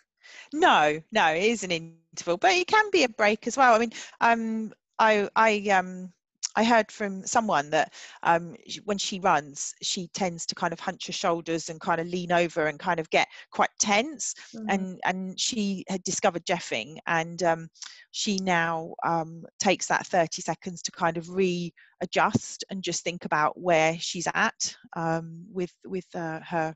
No, 0.54 1.02
no, 1.12 1.28
it 1.28 1.44
is 1.44 1.64
an 1.64 1.72
interval, 1.72 2.38
but 2.38 2.52
it 2.52 2.68
can 2.68 2.90
be 2.92 3.04
a 3.04 3.10
break 3.10 3.48
as 3.48 3.58
well. 3.58 3.74
I 3.74 3.80
mean, 3.80 3.92
um, 4.22 4.72
I, 4.98 5.30
I, 5.36 5.60
um, 5.70 6.12
I 6.56 6.64
heard 6.64 6.92
from 6.92 7.26
someone 7.26 7.70
that 7.70 7.94
um, 8.24 8.56
when 8.84 8.98
she 8.98 9.20
runs, 9.20 9.74
she 9.82 10.08
tends 10.10 10.46
to 10.48 10.56
kind 10.56 10.74
of 10.74 10.80
hunch 10.80 11.08
her 11.08 11.14
shoulders 11.14 11.70
and 11.70 11.80
kind 11.80 12.02
of 12.02 12.08
lean 12.08 12.32
over 12.32 12.66
and 12.66 12.80
kind 12.80 13.00
of 13.00 13.10
get 13.12 13.28
quite 13.52 13.70
tense. 13.80 14.34
Mm. 14.56 14.66
And 14.68 15.00
and 15.06 15.40
she 15.40 15.86
had 15.88 16.04
discovered 16.04 16.46
jeffing, 16.46 16.98
and 17.08 17.42
um, 17.44 17.70
she 18.12 18.38
now 18.38 18.96
um, 19.06 19.46
takes 19.60 19.86
that 19.88 20.08
30 20.08 20.42
seconds 20.42 20.82
to 20.82 20.92
kind 20.92 21.18
of 21.18 21.30
readjust 21.30 22.66
and 22.70 22.84
just 22.84 23.04
think 23.04 23.26
about 23.26 23.60
where 23.60 23.96
she's 24.00 24.28
at 24.34 24.76
um, 24.96 25.46
with 25.54 25.74
with 25.86 26.08
uh, 26.16 26.40
her 26.42 26.76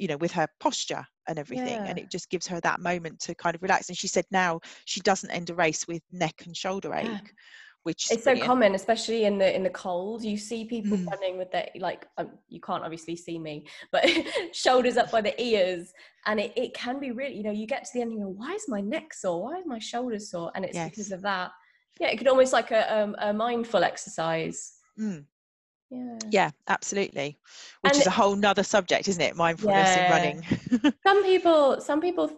you 0.00 0.08
know 0.08 0.16
with 0.16 0.32
her 0.32 0.48
posture 0.58 1.06
and 1.28 1.38
everything 1.38 1.76
and 1.86 1.98
it 1.98 2.10
just 2.10 2.30
gives 2.30 2.46
her 2.46 2.58
that 2.60 2.80
moment 2.80 3.20
to 3.20 3.34
kind 3.34 3.54
of 3.54 3.62
relax 3.62 3.88
and 3.88 3.98
she 3.98 4.08
said 4.08 4.24
now 4.30 4.58
she 4.86 5.00
doesn't 5.00 5.30
end 5.30 5.50
a 5.50 5.54
race 5.54 5.86
with 5.86 6.02
neck 6.10 6.42
and 6.46 6.56
shoulder 6.56 6.94
ache 6.94 7.06
Yeah. 7.06 7.18
which 7.82 8.06
is 8.06 8.16
it's 8.16 8.24
so 8.24 8.36
common 8.38 8.74
especially 8.74 9.24
in 9.24 9.36
the 9.36 9.54
in 9.54 9.62
the 9.62 9.70
cold 9.70 10.24
you 10.24 10.38
see 10.38 10.64
people 10.64 10.96
Mm. 10.96 11.06
running 11.10 11.38
with 11.38 11.50
their 11.52 11.68
like 11.78 12.06
um, 12.16 12.30
you 12.48 12.60
can't 12.60 12.82
obviously 12.82 13.14
see 13.14 13.38
me 13.38 13.66
but 13.92 14.02
shoulders 14.52 14.96
up 14.96 15.10
by 15.12 15.20
the 15.20 15.40
ears 15.40 15.92
and 16.26 16.40
it, 16.40 16.52
it 16.56 16.72
can 16.72 16.98
be 16.98 17.10
really 17.10 17.36
you 17.36 17.42
know 17.42 17.50
you 17.52 17.66
get 17.66 17.84
to 17.84 17.90
the 17.92 18.00
end 18.00 18.10
and 18.10 18.20
you 18.20 18.24
go 18.26 18.32
why 18.32 18.52
is 18.54 18.64
my 18.68 18.80
neck 18.80 19.12
sore? 19.12 19.42
Why 19.44 19.58
is 19.58 19.66
my 19.66 19.78
shoulders 19.78 20.30
sore? 20.30 20.50
And 20.54 20.64
it's 20.64 20.78
because 20.78 21.12
of 21.12 21.20
that. 21.22 21.50
Yeah 22.00 22.08
it 22.08 22.16
could 22.16 22.28
almost 22.28 22.52
like 22.54 22.70
a, 22.70 22.82
um, 22.98 23.14
a 23.18 23.32
mindful 23.32 23.84
exercise. 23.84 24.72
Mm, 24.98 25.24
yeah. 25.90 26.18
Yeah 26.30 26.50
absolutely 26.68 27.36
which 27.82 27.92
And 27.92 28.00
is 28.00 28.06
a 28.06 28.10
whole 28.10 28.36
nother 28.36 28.62
subject 28.62 29.08
isn't 29.08 29.22
it? 29.22 29.36
Mindfulness 29.36 29.96
in 29.96 30.02
Yeah. 30.02 30.10
running. 30.10 30.42
Some 31.06 31.22
people 31.24 31.80
some 31.80 32.00
people 32.00 32.30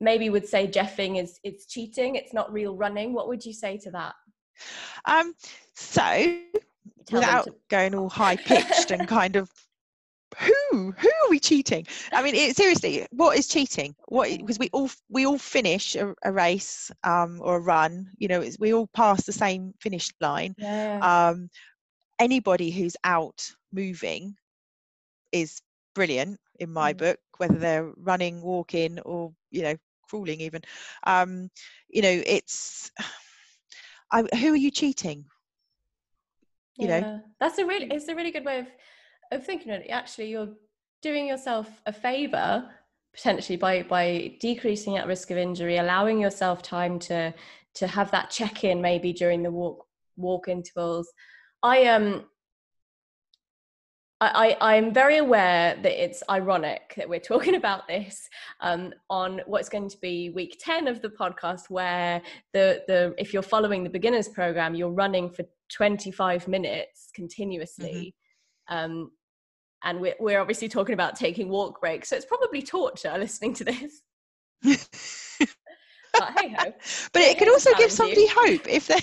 maybe 0.00 0.28
would 0.30 0.46
say 0.46 0.66
jeffing 0.68 1.22
is 1.22 1.38
it's 1.42 1.66
cheating 1.66 2.16
it's 2.16 2.32
not 2.34 2.52
real 2.52 2.76
running. 2.76 3.12
What 3.14 3.28
would 3.28 3.44
you 3.44 3.52
say 3.52 3.78
to 3.78 3.90
that? 3.92 4.14
Um 5.06 5.34
so 5.74 6.02
Tell 7.06 7.20
without 7.20 7.44
to- 7.46 7.54
going 7.70 7.94
all 7.94 8.08
high 8.22 8.36
pitched 8.36 8.90
and 8.90 9.08
kind 9.08 9.36
of 9.36 9.50
who 10.38 10.92
who 10.92 11.08
are 11.08 11.30
we 11.30 11.40
cheating? 11.40 11.84
I 12.12 12.22
mean 12.22 12.34
it, 12.36 12.54
seriously 12.56 13.06
what 13.10 13.36
is 13.36 13.48
cheating? 13.48 13.94
What 14.06 14.28
because 14.28 14.58
we 14.60 14.68
all 14.72 14.88
we 15.08 15.26
all 15.26 15.38
finish 15.38 15.96
a, 15.96 16.14
a 16.24 16.30
race 16.30 16.90
um 17.02 17.40
or 17.42 17.56
a 17.56 17.60
run 17.60 18.06
you 18.18 18.28
know 18.28 18.40
it's, 18.40 18.58
we 18.58 18.72
all 18.72 18.86
pass 18.94 19.24
the 19.24 19.32
same 19.32 19.72
finish 19.80 20.10
line. 20.20 20.54
Yeah. 20.58 21.00
Um 21.02 21.48
anybody 22.20 22.70
who's 22.70 22.96
out 23.02 23.50
moving 23.72 24.36
is 25.32 25.60
brilliant 25.94 26.38
in 26.60 26.72
my 26.72 26.92
Mm. 26.92 26.98
book 26.98 27.18
whether 27.38 27.58
they're 27.58 27.90
running 27.96 28.42
walking 28.42 29.00
or 29.00 29.32
you 29.50 29.62
know 29.62 29.74
crawling 30.08 30.40
even. 30.40 30.62
Um 31.04 31.50
you 31.88 32.02
know 32.02 32.22
it's 32.26 32.92
I, 34.12 34.22
who 34.36 34.52
are 34.52 34.56
you 34.56 34.70
cheating? 34.70 35.24
You 36.76 36.88
know? 36.88 37.20
That's 37.38 37.58
a 37.58 37.66
really 37.66 37.86
it's 37.86 38.08
a 38.08 38.14
really 38.14 38.30
good 38.30 38.44
way 38.44 38.60
of 38.60 38.66
of 39.32 39.44
thinking 39.46 39.72
of 39.72 39.80
it. 39.80 39.88
Actually 39.90 40.30
you're 40.30 40.54
doing 41.02 41.26
yourself 41.26 41.68
a 41.86 41.92
favor 41.92 42.68
potentially 43.14 43.56
by 43.56 43.82
by 43.82 44.36
decreasing 44.40 44.94
that 44.94 45.06
risk 45.06 45.30
of 45.30 45.36
injury 45.38 45.78
allowing 45.78 46.20
yourself 46.20 46.62
time 46.62 46.98
to 46.98 47.32
to 47.74 47.86
have 47.86 48.10
that 48.10 48.30
check 48.30 48.64
in 48.64 48.80
maybe 48.80 49.12
during 49.12 49.42
the 49.42 49.50
walk 49.50 49.86
walk 50.16 50.48
intervals 50.48 51.08
i 51.62 51.84
um 51.84 52.24
I, 54.22 54.56
I, 54.60 54.76
I'm 54.76 54.92
very 54.92 55.16
aware 55.16 55.76
that 55.82 56.04
it's 56.04 56.22
ironic 56.28 56.92
that 56.96 57.08
we're 57.08 57.20
talking 57.32 57.54
about 57.54 57.88
this 57.88 58.28
um, 58.60 58.92
on 59.08 59.40
what's 59.46 59.68
going 59.68 59.88
to 59.88 59.98
be 59.98 60.30
week 60.30 60.60
10 60.60 60.88
of 60.88 61.00
the 61.00 61.08
podcast, 61.08 61.70
where 61.70 62.20
the, 62.52 62.82
the 62.86 63.14
if 63.18 63.32
you're 63.32 63.42
following 63.42 63.82
the 63.82 63.90
beginners 63.90 64.28
program, 64.28 64.74
you're 64.74 64.90
running 64.90 65.30
for 65.30 65.44
25 65.72 66.48
minutes 66.48 67.08
continuously. 67.14 68.14
Um, 68.68 69.10
and 69.82 70.00
we're, 70.00 70.16
we're 70.20 70.40
obviously 70.40 70.68
talking 70.68 70.92
about 70.92 71.16
taking 71.16 71.48
walk 71.48 71.80
breaks. 71.80 72.10
So 72.10 72.16
it's 72.16 72.26
probably 72.26 72.60
torture 72.60 73.16
listening 73.18 73.54
to 73.54 73.64
this. 73.64 74.02
But 76.12 76.40
hey 76.40 76.48
ho. 76.58 76.72
but 77.12 77.22
Yeah, 77.22 77.28
it 77.28 77.38
could 77.38 77.48
also 77.48 77.72
give 77.74 77.92
somebody 77.92 78.26
hope 78.26 78.68
if 78.68 78.88
they 78.88 78.98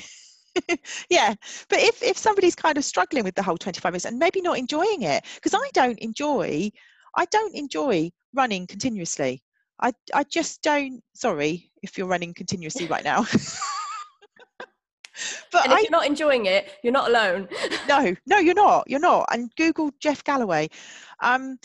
yeah 1.09 1.33
but 1.69 1.79
if 1.79 2.01
if 2.03 2.17
somebody's 2.17 2.55
kind 2.55 2.77
of 2.77 2.85
struggling 2.85 3.23
with 3.23 3.35
the 3.35 3.43
whole 3.43 3.57
25 3.57 3.91
minutes 3.91 4.05
and 4.05 4.17
maybe 4.17 4.41
not 4.41 4.57
enjoying 4.57 5.03
it 5.03 5.23
because 5.35 5.53
i 5.53 5.69
don't 5.73 5.99
enjoy 5.99 6.69
i 7.15 7.25
don't 7.25 7.55
enjoy 7.55 8.09
running 8.33 8.67
continuously. 8.67 9.43
I 9.81 9.91
i 10.13 10.23
just 10.23 10.61
don't 10.61 11.01
sorry 11.13 11.71
if 11.83 11.97
you're 11.97 12.07
running 12.07 12.33
continuously 12.33 12.87
right 12.87 13.03
now. 13.03 13.25
But 15.51 15.63
And 15.63 15.73
if 15.73 15.79
i 15.79 15.81
you're 15.81 15.89
not 15.91 16.05
enjoying 16.05 16.45
it, 16.45 16.73
you're 16.83 16.93
not 16.93 17.09
alone. 17.09 17.47
no 17.89 18.15
no 18.27 18.37
you're 18.37 18.53
not 18.53 18.83
you're 18.87 18.99
not. 18.99 19.27
And 19.31 19.51
google 19.55 19.91
jeff 19.99 20.23
galloway 20.23 20.69
um 21.21 21.57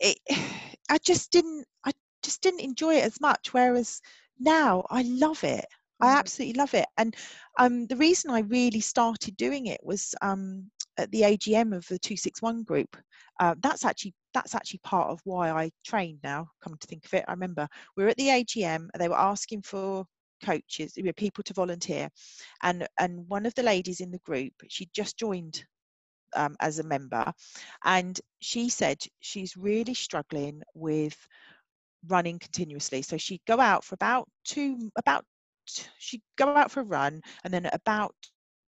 it, 0.00 0.18
i 0.90 0.98
just 0.98 1.30
didn't 1.30 1.64
i 1.84 1.92
just 2.22 2.42
didn't 2.42 2.60
enjoy 2.60 2.96
it 2.96 3.04
as 3.04 3.20
much 3.20 3.52
whereas 3.52 4.00
now 4.40 4.84
i 4.90 5.02
love 5.02 5.42
it 5.44 5.66
i 6.00 6.12
Mhm. 6.12 6.18
absolutely 6.18 6.54
love 6.58 6.74
it 6.74 6.86
and 6.98 7.16
um 7.58 7.86
the 7.86 7.96
reason 7.96 8.30
i 8.30 8.40
really 8.40 8.80
started 8.80 9.36
doing 9.36 9.66
it 9.66 9.80
was 9.82 10.14
um 10.22 10.70
at 10.98 11.10
the 11.10 11.22
agm 11.22 11.74
of 11.76 11.86
the 11.88 11.98
261 11.98 12.62
group 12.64 12.96
uh, 13.40 13.54
that's 13.60 13.84
actually 13.84 14.14
that's 14.34 14.54
actually 14.54 14.80
part 14.84 15.08
of 15.10 15.20
why 15.24 15.50
i 15.50 15.70
train 15.84 16.18
now 16.22 16.46
come 16.62 16.76
to 16.78 16.86
think 16.86 17.04
of 17.04 17.14
it 17.14 17.24
i 17.28 17.32
remember 17.32 17.68
we 17.96 18.02
were 18.04 18.10
at 18.10 18.16
the 18.16 18.28
agm 18.28 18.88
they 18.98 19.08
were 19.08 19.18
asking 19.18 19.62
for 19.62 20.04
coaches 20.44 20.96
you 20.96 21.02
know, 21.04 21.12
people 21.16 21.42
to 21.42 21.54
volunteer 21.54 22.08
and 22.62 22.86
and 22.98 23.26
one 23.28 23.46
of 23.46 23.54
the 23.54 23.62
ladies 23.62 24.00
in 24.00 24.10
the 24.10 24.18
group 24.20 24.52
she 24.68 24.88
just 24.92 25.16
joined 25.18 25.64
um, 26.36 26.56
as 26.60 26.78
a 26.78 26.84
member 26.84 27.32
and 27.84 28.20
she 28.40 28.68
said 28.68 28.98
she's 29.20 29.56
really 29.56 29.94
struggling 29.94 30.62
with 30.74 31.16
running 32.08 32.38
continuously 32.38 33.02
so 33.02 33.16
she'd 33.16 33.42
go 33.46 33.60
out 33.60 33.84
for 33.84 33.94
about 33.94 34.28
two 34.44 34.90
about 34.96 35.24
she'd 35.98 36.22
go 36.36 36.48
out 36.48 36.70
for 36.70 36.80
a 36.80 36.84
run 36.84 37.20
and 37.44 37.52
then 37.52 37.66
at 37.66 37.74
about 37.74 38.14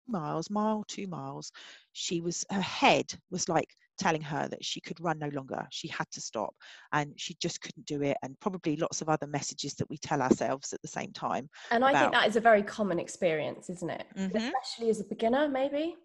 miles 0.06 0.48
mile 0.48 0.84
two 0.88 1.06
miles 1.06 1.52
she 1.92 2.20
was 2.20 2.44
her 2.50 2.60
head 2.60 3.12
was 3.30 3.48
like 3.48 3.68
telling 3.98 4.22
her 4.22 4.48
that 4.48 4.64
she 4.64 4.80
could 4.80 4.98
run 5.00 5.18
no 5.18 5.28
longer 5.28 5.66
she 5.70 5.88
had 5.88 6.08
to 6.10 6.20
stop 6.20 6.54
and 6.92 7.12
she 7.16 7.34
just 7.42 7.60
couldn't 7.60 7.84
do 7.84 8.00
it 8.02 8.16
and 8.22 8.38
probably 8.40 8.76
lots 8.76 9.02
of 9.02 9.08
other 9.08 9.26
messages 9.26 9.74
that 9.74 9.90
we 9.90 9.98
tell 9.98 10.22
ourselves 10.22 10.72
at 10.72 10.80
the 10.82 10.88
same 10.88 11.12
time 11.12 11.48
And 11.70 11.84
I 11.84 11.92
think 11.98 12.12
that 12.12 12.26
is 12.28 12.36
a 12.36 12.40
very 12.40 12.62
common 12.62 12.98
experience, 12.98 13.68
isn't 13.68 13.90
it? 13.90 14.06
Mhm. 14.16 14.34
Especially 14.34 14.88
as 14.88 15.00
a 15.00 15.04
beginner, 15.04 15.48
maybe. 15.48 15.96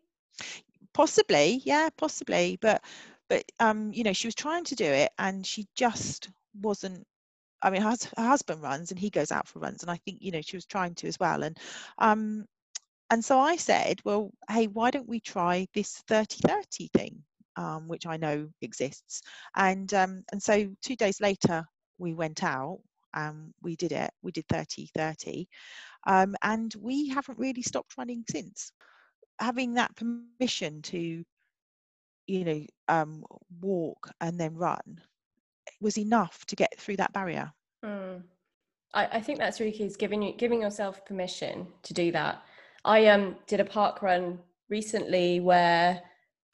possibly 0.94 1.62
yeah 1.66 1.90
possibly 1.98 2.58
but 2.62 2.84
but 3.30 3.44
um 3.60 3.92
you 3.94 4.04
know 4.04 4.14
she 4.14 4.28
was 4.28 4.36
trying 4.36 4.64
to 4.64 4.76
do 4.76 4.86
it 4.86 5.12
and 5.18 5.46
she 5.46 5.68
just 5.76 6.30
wasn't 6.62 7.06
I 7.64 7.70
mean, 7.70 7.82
her, 7.82 7.96
her, 8.18 8.28
husband 8.28 8.62
runs 8.62 8.92
and 8.92 9.00
he 9.00 9.10
goes 9.10 9.32
out 9.32 9.48
for 9.48 9.60
runs, 9.60 9.82
and 9.82 9.92
I 9.92 9.98
think 9.98 10.20
you 10.22 10.32
know 10.32 10.42
she 10.42 10.58
was 10.58 10.66
trying 10.66 10.96
to 10.96 11.08
as 11.08 11.20
well. 11.20 11.44
And 11.44 11.58
um, 11.98 12.46
and 13.10 13.24
so 13.24 13.40
I 13.40 13.56
said, 13.56 14.00
well, 14.06 14.32
hey, 14.50 14.68
why 14.68 14.92
don't 14.92 15.08
we 15.08 15.20
try 15.20 15.68
this 15.74 16.04
30-30 16.10 16.92
thing, 16.92 17.24
um, 17.56 17.88
which 17.88 18.06
I 18.06 18.18
know 18.18 18.50
exists. 18.62 19.22
And 19.56 19.94
um, 19.94 20.24
and 20.32 20.42
so 20.42 20.70
two 20.82 20.96
days 20.96 21.22
later 21.22 21.66
we 21.98 22.14
went 22.14 22.44
out 22.44 22.80
we 23.62 23.76
did 23.76 23.92
it. 23.92 24.12
We 24.22 24.32
did 24.32 24.48
30-30, 24.48 25.48
um, 26.08 26.36
and 26.42 26.74
we 26.80 27.10
haven't 27.10 27.40
really 27.40 27.62
stopped 27.62 27.98
running 27.98 28.24
since. 28.30 28.72
Having 29.40 29.76
that 29.76 29.96
permission 29.96 30.82
to, 30.84 31.24
you 32.28 32.46
know, 32.46 32.66
um, 32.88 33.24
walk 33.62 34.10
and 34.22 34.40
then 34.40 34.56
run 34.56 35.02
was 35.84 35.98
enough 35.98 36.46
to 36.48 36.56
get 36.56 36.74
through 36.78 36.98
that 36.98 37.14
barrier. 37.14 37.52
Mm. 37.86 38.24
I, 38.94 39.06
I, 39.18 39.22
think 39.22 39.40
that's 39.40 39.60
really 39.60 39.72
key 39.72 39.84
is 39.84 39.98
giving 39.98 40.22
you 40.22 40.34
giving 40.34 40.62
yourself 40.62 41.06
permission 41.06 41.68
to 41.84 41.94
do 41.94 42.12
that. 42.12 42.42
I 42.86 43.08
um 43.08 43.36
did 43.48 43.60
a 43.60 43.66
park 43.66 44.02
run 44.02 44.40
recently 44.70 45.40
where 45.40 46.02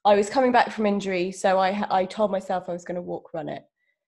I 0.06 0.16
was 0.16 0.30
coming 0.30 0.52
back 0.52 0.72
from 0.72 0.86
injury, 0.86 1.32
so 1.32 1.60
I 1.60 1.86
I 1.90 2.06
told 2.06 2.32
myself 2.32 2.68
I 2.68 2.74
was 2.74 2.86
going 2.86 2.96
to 2.96 3.02
walk 3.02 3.34
run 3.34 3.50
it. 3.50 3.64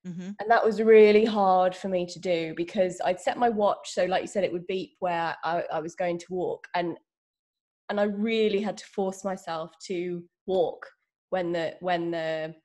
Mm-hmm. 0.07 0.31
And 0.39 0.49
that 0.49 0.65
was 0.65 0.81
really 0.81 1.25
hard 1.25 1.75
for 1.75 1.87
me 1.87 2.07
to 2.07 2.19
do 2.19 2.55
because 2.57 2.99
I'd 3.05 3.21
set 3.21 3.37
my 3.37 3.49
watch 3.49 3.91
so, 3.91 4.05
like 4.05 4.23
you 4.23 4.27
said, 4.27 4.43
it 4.43 4.51
would 4.51 4.65
beep 4.65 4.93
where 4.99 5.35
I, 5.43 5.63
I 5.71 5.79
was 5.79 5.95
going 5.95 6.17
to 6.17 6.25
walk, 6.29 6.67
and 6.73 6.97
and 7.89 7.99
I 7.99 8.03
really 8.03 8.61
had 8.61 8.77
to 8.77 8.85
force 8.85 9.23
myself 9.23 9.71
to 9.87 10.23
walk 10.47 10.87
when 11.29 11.51
the 11.51 11.75
when 11.81 12.11
the 12.11 12.55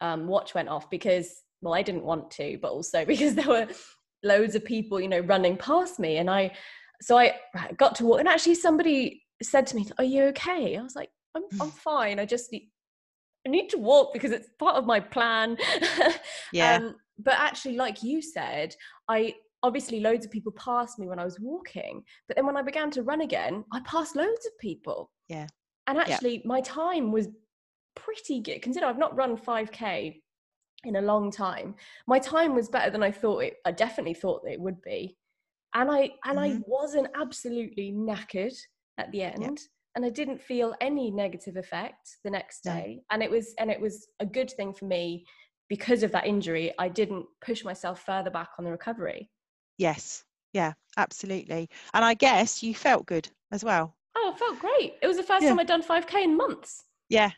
um, 0.00 0.26
watch 0.26 0.54
went 0.54 0.68
off 0.68 0.90
because 0.90 1.42
well 1.66 1.74
i 1.74 1.82
didn't 1.82 2.04
want 2.04 2.30
to 2.30 2.58
but 2.62 2.70
also 2.70 3.04
because 3.12 3.34
there 3.34 3.48
were 3.48 3.66
loads 4.22 4.54
of 4.54 4.64
people 4.64 5.00
you 5.00 5.08
know 5.08 5.20
running 5.20 5.56
past 5.56 5.98
me. 5.98 6.18
And 6.18 6.30
i 6.30 6.52
so 7.00 7.18
i 7.18 7.34
got 7.76 7.94
to 7.96 8.04
walk 8.04 8.20
and 8.20 8.28
actually 8.28 8.54
somebody 8.54 9.22
said 9.42 9.66
to 9.68 9.76
me 9.76 9.86
are 9.98 10.04
you 10.04 10.24
okay? 10.24 10.76
I 10.76 10.82
was 10.82 10.96
like 10.96 11.10
i'm, 11.34 11.42
I'm 11.60 11.70
fine. 11.70 12.18
I 12.18 12.24
just 12.24 12.52
need 12.52 12.70
i 13.46 13.50
need 13.50 13.68
to 13.70 13.78
walk 13.78 14.12
because 14.12 14.32
it's 14.32 14.48
part 14.58 14.76
of 14.76 14.86
my 14.86 15.00
plan. 15.00 15.56
Yeah. 16.52 16.76
Um, 16.76 16.94
but 17.18 17.34
actually 17.34 17.76
like 17.76 18.02
you 18.02 18.22
said 18.22 18.74
i 19.08 19.34
obviously 19.62 20.00
loads 20.00 20.24
of 20.24 20.30
people 20.30 20.52
passed 20.52 20.98
me 20.98 21.08
when 21.08 21.18
i 21.18 21.24
was 21.24 21.40
walking 21.40 22.04
but 22.28 22.36
then 22.36 22.46
when 22.46 22.56
i 22.56 22.62
began 22.62 22.90
to 22.92 23.02
run 23.02 23.22
again 23.22 23.64
i 23.72 23.80
passed 23.80 24.16
loads 24.16 24.46
of 24.46 24.56
people. 24.58 25.10
Yeah. 25.28 25.46
And 25.88 25.98
actually 25.98 26.36
yeah. 26.36 26.42
my 26.44 26.60
time 26.60 27.10
was 27.10 27.28
pretty 27.94 28.40
good. 28.40 28.62
Consider 28.62 28.86
i've 28.86 28.98
not 28.98 29.16
run 29.16 29.36
5k 29.36 30.20
in 30.84 30.96
a 30.96 31.02
long 31.02 31.30
time. 31.30 31.74
My 32.06 32.18
time 32.18 32.54
was 32.54 32.68
better 32.68 32.90
than 32.90 33.02
I 33.02 33.10
thought 33.10 33.40
it. 33.40 33.54
I 33.64 33.72
definitely 33.72 34.14
thought 34.14 34.42
it 34.46 34.60
would 34.60 34.80
be, 34.82 35.16
and 35.74 35.90
I 35.90 36.12
and 36.24 36.38
mm-hmm. 36.38 36.58
I 36.58 36.60
wasn't 36.66 37.08
absolutely 37.18 37.92
knackered 37.92 38.56
at 38.98 39.10
the 39.12 39.22
end, 39.22 39.42
yep. 39.42 39.58
and 39.94 40.04
I 40.04 40.10
didn't 40.10 40.40
feel 40.40 40.74
any 40.80 41.10
negative 41.10 41.56
effect 41.56 42.18
the 42.24 42.30
next 42.30 42.62
day. 42.62 42.96
No. 42.98 43.02
And 43.10 43.22
it 43.22 43.30
was 43.30 43.54
and 43.58 43.70
it 43.70 43.80
was 43.80 44.08
a 44.20 44.26
good 44.26 44.50
thing 44.50 44.72
for 44.72 44.86
me 44.86 45.24
because 45.68 46.02
of 46.02 46.12
that 46.12 46.26
injury. 46.26 46.72
I 46.78 46.88
didn't 46.88 47.26
push 47.44 47.64
myself 47.64 48.04
further 48.04 48.30
back 48.30 48.50
on 48.58 48.64
the 48.64 48.70
recovery. 48.70 49.30
Yes, 49.78 50.24
yeah, 50.52 50.72
absolutely. 50.96 51.68
And 51.92 52.04
I 52.04 52.14
guess 52.14 52.62
you 52.62 52.74
felt 52.74 53.06
good 53.06 53.28
as 53.52 53.62
well. 53.62 53.94
Oh, 54.16 54.34
felt 54.38 54.58
great. 54.58 54.94
It 55.02 55.06
was 55.06 55.18
the 55.18 55.22
first 55.22 55.42
yeah. 55.42 55.50
time 55.50 55.58
I'd 55.58 55.66
done 55.66 55.82
5K 55.82 56.24
in 56.24 56.36
months. 56.36 56.84
Yeah, 57.10 57.30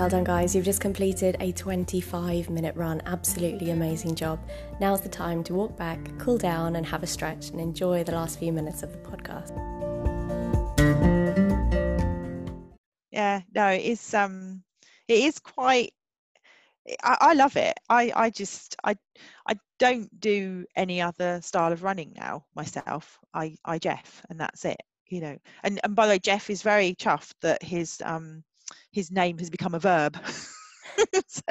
Well 0.00 0.08
done, 0.08 0.24
guys. 0.24 0.54
You've 0.54 0.64
just 0.64 0.80
completed 0.80 1.36
a 1.40 1.52
25 1.52 2.48
minute 2.48 2.74
run. 2.74 3.02
Absolutely 3.04 3.68
amazing 3.68 4.14
job. 4.14 4.40
Now's 4.80 5.02
the 5.02 5.10
time 5.10 5.44
to 5.44 5.52
walk 5.52 5.76
back, 5.76 5.98
cool 6.18 6.38
down, 6.38 6.76
and 6.76 6.86
have 6.86 7.02
a 7.02 7.06
stretch 7.06 7.50
and 7.50 7.60
enjoy 7.60 8.02
the 8.02 8.12
last 8.12 8.38
few 8.38 8.50
minutes 8.50 8.82
of 8.82 8.92
the 8.92 8.98
podcast. 9.00 9.50
Yeah, 13.10 13.42
no, 13.54 13.66
it's 13.66 14.14
um 14.14 14.62
it 15.06 15.18
is 15.22 15.38
quite 15.38 15.92
I, 17.04 17.18
I 17.20 17.34
love 17.34 17.58
it. 17.58 17.78
I, 17.90 18.10
I 18.16 18.30
just 18.30 18.76
I 18.82 18.96
I 19.46 19.58
don't 19.78 20.18
do 20.18 20.64
any 20.74 21.02
other 21.02 21.42
style 21.42 21.74
of 21.74 21.82
running 21.82 22.14
now 22.16 22.46
myself. 22.54 23.18
I, 23.34 23.54
I 23.66 23.78
Jeff 23.78 24.24
and 24.30 24.40
that's 24.40 24.64
it, 24.64 24.80
you 25.10 25.20
know. 25.20 25.36
And 25.62 25.78
and 25.84 25.94
by 25.94 26.06
the 26.06 26.14
way, 26.14 26.18
Jeff 26.20 26.48
is 26.48 26.62
very 26.62 26.94
chuffed 26.94 27.34
that 27.42 27.62
his 27.62 28.00
um 28.02 28.44
his 28.92 29.10
name 29.10 29.38
has 29.38 29.50
become 29.50 29.74
a 29.74 29.78
verb. 29.78 30.18
so 31.26 31.42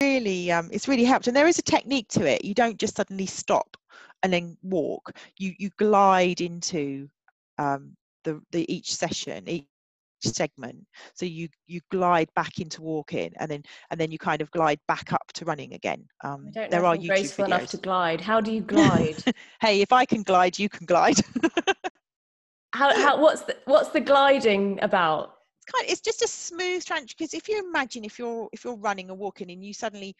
really, 0.00 0.50
um, 0.50 0.68
it's 0.72 0.88
really 0.88 1.04
helped. 1.04 1.26
And 1.26 1.36
there 1.36 1.46
is 1.46 1.58
a 1.58 1.62
technique 1.62 2.08
to 2.10 2.26
it. 2.26 2.44
You 2.44 2.54
don't 2.54 2.78
just 2.78 2.96
suddenly 2.96 3.26
stop 3.26 3.76
and 4.22 4.32
then 4.32 4.56
walk. 4.62 5.12
You 5.38 5.52
you 5.58 5.70
glide 5.78 6.40
into 6.40 7.08
um, 7.58 7.94
the 8.24 8.40
the 8.52 8.70
each 8.72 8.94
session, 8.94 9.48
each 9.48 9.66
segment. 10.22 10.84
So 11.14 11.26
you 11.26 11.48
you 11.66 11.80
glide 11.90 12.28
back 12.34 12.58
into 12.58 12.82
walking, 12.82 13.32
and 13.38 13.50
then 13.50 13.62
and 13.90 14.00
then 14.00 14.10
you 14.10 14.18
kind 14.18 14.42
of 14.42 14.50
glide 14.50 14.80
back 14.88 15.12
up 15.12 15.32
to 15.34 15.44
running 15.44 15.74
again. 15.74 16.06
Um, 16.24 16.50
there 16.52 16.84
are 16.84 16.96
YouTube 16.96 17.06
graceful 17.06 17.44
videos. 17.44 17.48
enough 17.48 17.66
to 17.68 17.76
glide. 17.78 18.20
How 18.20 18.40
do 18.40 18.52
you 18.52 18.60
glide? 18.74 19.22
hey, 19.60 19.80
if 19.80 19.92
I 19.92 20.04
can 20.04 20.22
glide, 20.22 20.58
you 20.58 20.68
can 20.68 20.86
glide. 20.86 21.16
how, 22.74 22.94
how 22.94 23.20
what's 23.20 23.42
the 23.42 23.56
what's 23.64 23.90
the 23.90 24.00
gliding 24.00 24.78
about? 24.82 25.35
Kind 25.72 25.84
of, 25.84 25.90
it's 25.90 26.00
just 26.00 26.22
a 26.22 26.28
smooth 26.28 26.84
transition 26.84 27.14
because 27.18 27.34
if 27.34 27.48
you 27.48 27.62
imagine 27.68 28.04
if 28.04 28.18
you're 28.18 28.48
if 28.52 28.64
you're 28.64 28.76
running 28.76 29.10
or 29.10 29.16
walking 29.16 29.50
and 29.50 29.64
you 29.64 29.72
suddenly 29.72 30.14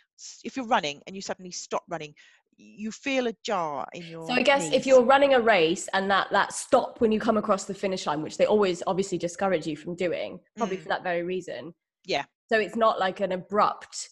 if 0.44 0.56
you're 0.56 0.66
running 0.66 1.00
and 1.06 1.14
you 1.14 1.22
suddenly 1.22 1.50
stop 1.50 1.82
running 1.88 2.14
you 2.58 2.90
feel 2.90 3.26
a 3.26 3.34
jar 3.44 3.86
in 3.92 4.06
your 4.06 4.26
so 4.26 4.32
i 4.32 4.42
guess 4.42 4.62
knees. 4.62 4.72
if 4.72 4.86
you're 4.86 5.04
running 5.04 5.34
a 5.34 5.40
race 5.40 5.88
and 5.92 6.10
that 6.10 6.28
that 6.30 6.52
stop 6.52 7.00
when 7.00 7.12
you 7.12 7.20
come 7.20 7.36
across 7.36 7.64
the 7.64 7.74
finish 7.74 8.06
line 8.06 8.22
which 8.22 8.38
they 8.38 8.46
always 8.46 8.82
obviously 8.86 9.18
discourage 9.18 9.66
you 9.66 9.76
from 9.76 9.94
doing 9.94 10.38
probably 10.56 10.76
mm. 10.76 10.82
for 10.82 10.88
that 10.88 11.02
very 11.02 11.22
reason. 11.22 11.72
Yeah. 12.04 12.24
So 12.48 12.58
it's 12.58 12.76
not 12.76 12.98
like 12.98 13.20
an 13.20 13.32
abrupt 13.32 14.08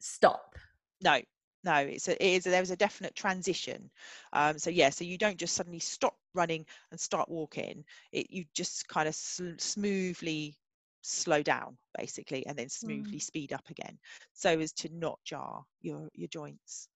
stop. 0.00 0.54
No 1.02 1.20
no 1.64 1.76
it's 1.76 2.08
a, 2.08 2.12
it 2.24 2.36
is 2.36 2.46
a, 2.46 2.50
there 2.50 2.62
was 2.62 2.70
a 2.70 2.76
definite 2.76 3.14
transition. 3.14 3.90
Um, 4.32 4.58
so 4.58 4.70
yeah 4.70 4.90
so 4.90 5.04
you 5.04 5.18
don't 5.18 5.36
just 5.36 5.54
suddenly 5.54 5.80
stop 5.80 6.14
running 6.34 6.64
and 6.90 6.98
start 6.98 7.28
walking. 7.28 7.84
It 8.12 8.30
you 8.30 8.44
just 8.54 8.88
kind 8.88 9.08
of 9.08 9.14
sl- 9.14 9.58
smoothly 9.58 10.56
slow 11.02 11.42
down 11.42 11.76
basically 11.98 12.46
and 12.46 12.56
then 12.56 12.68
smoothly 12.68 13.18
mm. 13.18 13.22
speed 13.22 13.52
up 13.52 13.68
again 13.68 13.98
so 14.32 14.58
as 14.58 14.72
to 14.72 14.88
not 14.92 15.18
jar 15.24 15.62
your 15.80 16.08
your 16.14 16.28
joints 16.28 16.88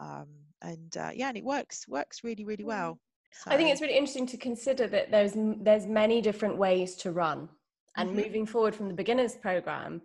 um, 0.00 0.26
and 0.62 0.96
uh, 0.96 1.10
yeah 1.14 1.28
and 1.28 1.36
it 1.36 1.44
works 1.44 1.86
works 1.88 2.24
really 2.24 2.44
really 2.44 2.64
well 2.64 2.98
so. 3.32 3.50
i 3.50 3.56
think 3.56 3.70
it's 3.70 3.80
really 3.80 3.96
interesting 3.96 4.26
to 4.26 4.36
consider 4.36 4.86
that 4.86 5.10
there's 5.10 5.32
there's 5.60 5.86
many 5.86 6.20
different 6.20 6.56
ways 6.56 6.96
to 6.96 7.12
run 7.12 7.48
and 7.96 8.10
mm-hmm. 8.10 8.20
moving 8.20 8.46
forward 8.46 8.74
from 8.74 8.88
the 8.88 8.94
beginners 8.94 9.36
program 9.36 10.02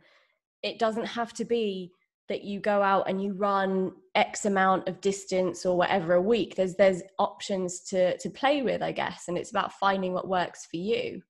it 0.64 0.80
doesn't 0.80 1.06
have 1.06 1.34
to 1.34 1.46
be 1.46 1.92
that 2.30 2.44
you 2.44 2.60
go 2.60 2.82
out 2.82 3.10
and 3.10 3.24
you 3.24 3.34
run 3.34 3.92
x 4.16 4.46
amount 4.46 4.88
of 4.88 5.00
distance 5.02 5.66
or 5.66 5.78
whatever 5.78 6.14
a 6.14 6.22
week 6.22 6.56
there's 6.56 6.76
there's 6.76 7.02
options 7.18 7.82
to 7.82 8.18
to 8.18 8.30
play 8.30 8.62
with 8.62 8.82
i 8.82 8.92
guess 8.92 9.26
and 9.28 9.38
it's 9.38 9.52
about 9.52 9.74
finding 9.74 10.14
what 10.14 10.28
works 10.28 10.68
for 10.70 10.78
you 10.78 11.22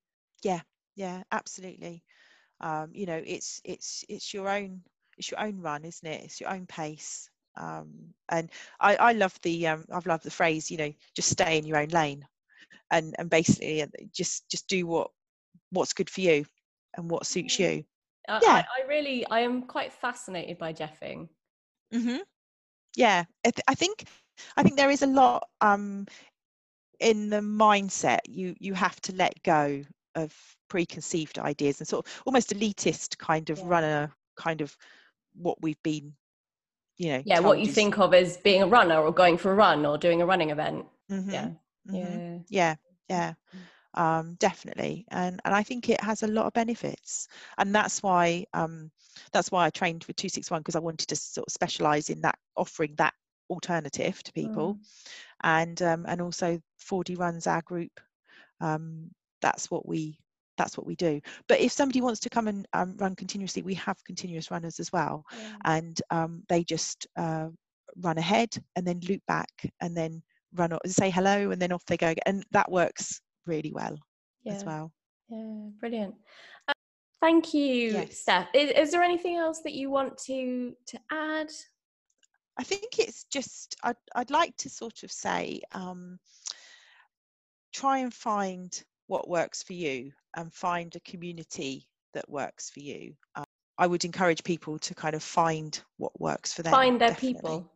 yeah 0.42 0.60
yeah 0.96 1.22
absolutely 1.32 2.02
um, 2.60 2.90
you 2.92 3.06
know 3.06 3.20
it's 3.24 3.60
it's 3.64 4.04
it's 4.08 4.34
your 4.34 4.48
own 4.48 4.80
it's 5.16 5.30
your 5.30 5.40
own 5.40 5.60
run 5.60 5.84
isn't 5.84 6.08
it 6.08 6.24
it's 6.24 6.40
your 6.40 6.50
own 6.50 6.66
pace 6.66 7.30
um, 7.56 7.88
and 8.30 8.50
I, 8.80 8.96
I 8.96 9.12
love 9.12 9.34
the 9.42 9.66
um, 9.66 9.84
I've 9.92 10.06
loved 10.06 10.24
the 10.24 10.30
phrase 10.30 10.70
you 10.70 10.78
know 10.78 10.92
just 11.14 11.30
stay 11.30 11.58
in 11.58 11.66
your 11.66 11.78
own 11.78 11.88
lane 11.88 12.24
and 12.90 13.14
and 13.18 13.28
basically 13.28 13.82
uh, 13.82 13.86
just 14.12 14.48
just 14.48 14.68
do 14.68 14.86
what 14.86 15.10
what's 15.70 15.92
good 15.92 16.10
for 16.10 16.20
you 16.20 16.44
and 16.96 17.10
what 17.10 17.26
suits 17.26 17.56
mm. 17.56 17.60
you 17.60 17.84
I, 18.28 18.40
yeah 18.42 18.62
I, 18.78 18.82
I 18.82 18.88
really 18.88 19.26
I 19.30 19.40
am 19.40 19.62
quite 19.62 19.92
fascinated 19.92 20.58
by 20.58 20.72
Jeffing 20.72 21.28
mm-hmm. 21.92 22.18
yeah 22.96 23.24
I, 23.44 23.50
th- 23.50 23.64
I 23.66 23.74
think 23.74 24.04
I 24.56 24.62
think 24.62 24.76
there 24.76 24.90
is 24.90 25.02
a 25.02 25.06
lot 25.06 25.48
um 25.60 26.06
in 27.00 27.30
the 27.30 27.40
mindset 27.40 28.20
you 28.26 28.54
you 28.58 28.74
have 28.74 29.00
to 29.02 29.14
let 29.14 29.42
go 29.42 29.82
of 30.14 30.34
preconceived 30.68 31.38
ideas 31.38 31.80
and 31.80 31.88
sort 31.88 32.06
of 32.06 32.22
almost 32.26 32.54
elitist 32.54 33.18
kind 33.18 33.50
of 33.50 33.58
yeah. 33.58 33.64
runner 33.66 34.12
kind 34.36 34.60
of 34.60 34.76
what 35.34 35.60
we've 35.62 35.82
been 35.82 36.12
you 36.96 37.12
know 37.12 37.22
yeah 37.24 37.40
what 37.40 37.58
you 37.58 37.68
is, 37.68 37.74
think 37.74 37.98
of 37.98 38.12
as 38.12 38.36
being 38.38 38.62
a 38.62 38.66
runner 38.66 39.00
or 39.00 39.12
going 39.12 39.38
for 39.38 39.52
a 39.52 39.54
run 39.54 39.86
or 39.86 39.96
doing 39.96 40.20
a 40.20 40.26
running 40.26 40.50
event. 40.50 40.84
Mm-hmm, 41.10 41.30
yeah. 41.30 41.48
Mm-hmm. 41.88 41.96
yeah. 41.96 42.38
Yeah. 42.48 42.74
Yeah. 43.08 43.32
Mm. 43.96 44.02
um, 44.02 44.34
definitely. 44.38 45.06
And 45.10 45.40
and 45.44 45.54
i 45.54 45.62
think 45.62 45.88
it 45.88 46.00
has 46.02 46.22
a 46.22 46.26
lot 46.26 46.46
of 46.46 46.52
benefits. 46.52 47.28
And 47.56 47.74
that's 47.74 48.02
why 48.02 48.44
um, 48.52 48.90
that's 49.32 49.50
why 49.50 49.66
i 49.66 49.70
trained 49.70 50.04
with 50.06 50.16
261 50.16 50.60
because 50.60 50.76
i 50.76 50.80
wanted 50.80 51.08
to 51.08 51.16
sort 51.16 51.46
of 51.46 51.52
specialize 51.52 52.10
in 52.10 52.20
that 52.22 52.38
offering 52.56 52.94
that 52.96 53.14
alternative 53.48 54.22
to 54.24 54.32
people. 54.32 54.74
Mm. 54.74 54.80
and 55.44 55.82
um, 55.82 56.04
and 56.08 56.20
also 56.20 56.60
4d 56.80 57.18
runs 57.18 57.46
our 57.46 57.62
group. 57.62 58.00
Um, 58.60 59.10
that's 59.40 59.70
what 59.70 59.86
we 59.86 60.18
that's 60.58 60.76
what 60.76 60.86
we 60.86 60.94
do 60.96 61.20
but 61.48 61.60
if 61.60 61.72
somebody 61.72 62.00
wants 62.00 62.20
to 62.20 62.28
come 62.28 62.48
and 62.48 62.66
um, 62.74 62.94
run 62.98 63.14
continuously 63.14 63.62
we 63.62 63.74
have 63.74 63.96
continuous 64.04 64.50
runners 64.50 64.78
as 64.78 64.92
well 64.92 65.24
yeah. 65.38 65.54
and 65.64 66.02
um, 66.10 66.42
they 66.48 66.62
just 66.62 67.06
uh, 67.16 67.46
run 68.02 68.18
ahead 68.18 68.50
and 68.76 68.86
then 68.86 69.00
loop 69.08 69.22
back 69.26 69.50
and 69.80 69.96
then 69.96 70.22
run 70.54 70.72
and 70.72 70.92
say 70.92 71.08
hello 71.08 71.50
and 71.50 71.60
then 71.62 71.72
off 71.72 71.84
they 71.86 71.96
go 71.96 72.08
again. 72.08 72.22
and 72.26 72.44
that 72.50 72.70
works 72.70 73.20
really 73.46 73.72
well 73.72 73.96
yeah. 74.44 74.52
as 74.52 74.64
well 74.64 74.92
yeah 75.28 75.68
brilliant 75.80 76.14
uh, 76.68 76.72
thank 77.20 77.54
you 77.54 77.92
yes. 77.92 78.18
steph 78.18 78.48
is, 78.54 78.70
is 78.70 78.90
there 78.90 79.02
anything 79.02 79.36
else 79.36 79.60
that 79.62 79.74
you 79.74 79.90
want 79.90 80.16
to 80.18 80.74
to 80.86 80.98
add 81.12 81.50
i 82.58 82.62
think 82.62 82.98
it's 82.98 83.24
just 83.24 83.76
i'd, 83.84 83.96
I'd 84.14 84.30
like 84.30 84.56
to 84.58 84.68
sort 84.68 85.02
of 85.02 85.12
say 85.12 85.60
um, 85.72 86.18
try 87.74 87.98
and 87.98 88.12
find 88.12 88.82
what 89.08 89.28
works 89.28 89.62
for 89.62 89.72
you 89.72 90.12
and 90.36 90.52
find 90.52 90.94
a 90.94 91.00
community 91.00 91.88
that 92.14 92.28
works 92.30 92.70
for 92.70 92.80
you. 92.80 93.14
Um, 93.34 93.44
I 93.78 93.86
would 93.86 94.04
encourage 94.04 94.44
people 94.44 94.78
to 94.78 94.94
kind 94.94 95.14
of 95.14 95.22
find 95.22 95.80
what 95.96 96.18
works 96.20 96.52
for 96.52 96.62
them. 96.62 96.72
Find 96.72 97.00
their 97.00 97.10
definitely. 97.10 97.34
people. 97.34 97.72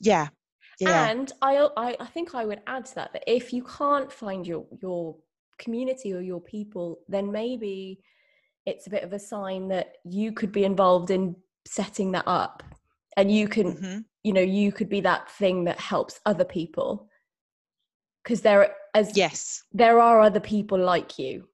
Yeah. 0.00 0.28
Yeah. 0.78 1.08
And 1.10 1.30
I, 1.42 1.68
I, 1.76 1.96
I 2.00 2.06
think 2.06 2.34
I 2.34 2.44
would 2.44 2.62
add 2.66 2.86
to 2.86 2.94
that 2.96 3.12
that 3.12 3.24
if 3.26 3.52
you 3.52 3.62
can't 3.64 4.10
find 4.10 4.46
your 4.46 4.64
your 4.80 5.16
community 5.58 6.14
or 6.14 6.20
your 6.20 6.40
people, 6.40 7.00
then 7.08 7.30
maybe 7.30 8.00
it's 8.64 8.86
a 8.86 8.90
bit 8.90 9.02
of 9.02 9.12
a 9.12 9.18
sign 9.18 9.68
that 9.68 9.96
you 10.04 10.32
could 10.32 10.52
be 10.52 10.64
involved 10.64 11.10
in 11.10 11.36
setting 11.66 12.12
that 12.12 12.24
up, 12.26 12.62
and 13.18 13.30
you 13.30 13.46
can, 13.46 13.74
mm-hmm. 13.74 13.98
you 14.22 14.32
know, 14.32 14.40
you 14.40 14.72
could 14.72 14.88
be 14.88 15.02
that 15.02 15.30
thing 15.32 15.64
that 15.64 15.78
helps 15.78 16.20
other 16.24 16.44
people 16.44 17.09
because 18.22 18.40
there 18.42 18.74
as 18.94 19.16
yes. 19.16 19.62
there 19.72 20.00
are 20.00 20.20
other 20.20 20.40
people 20.40 20.78
like 20.78 21.18
you. 21.18 21.46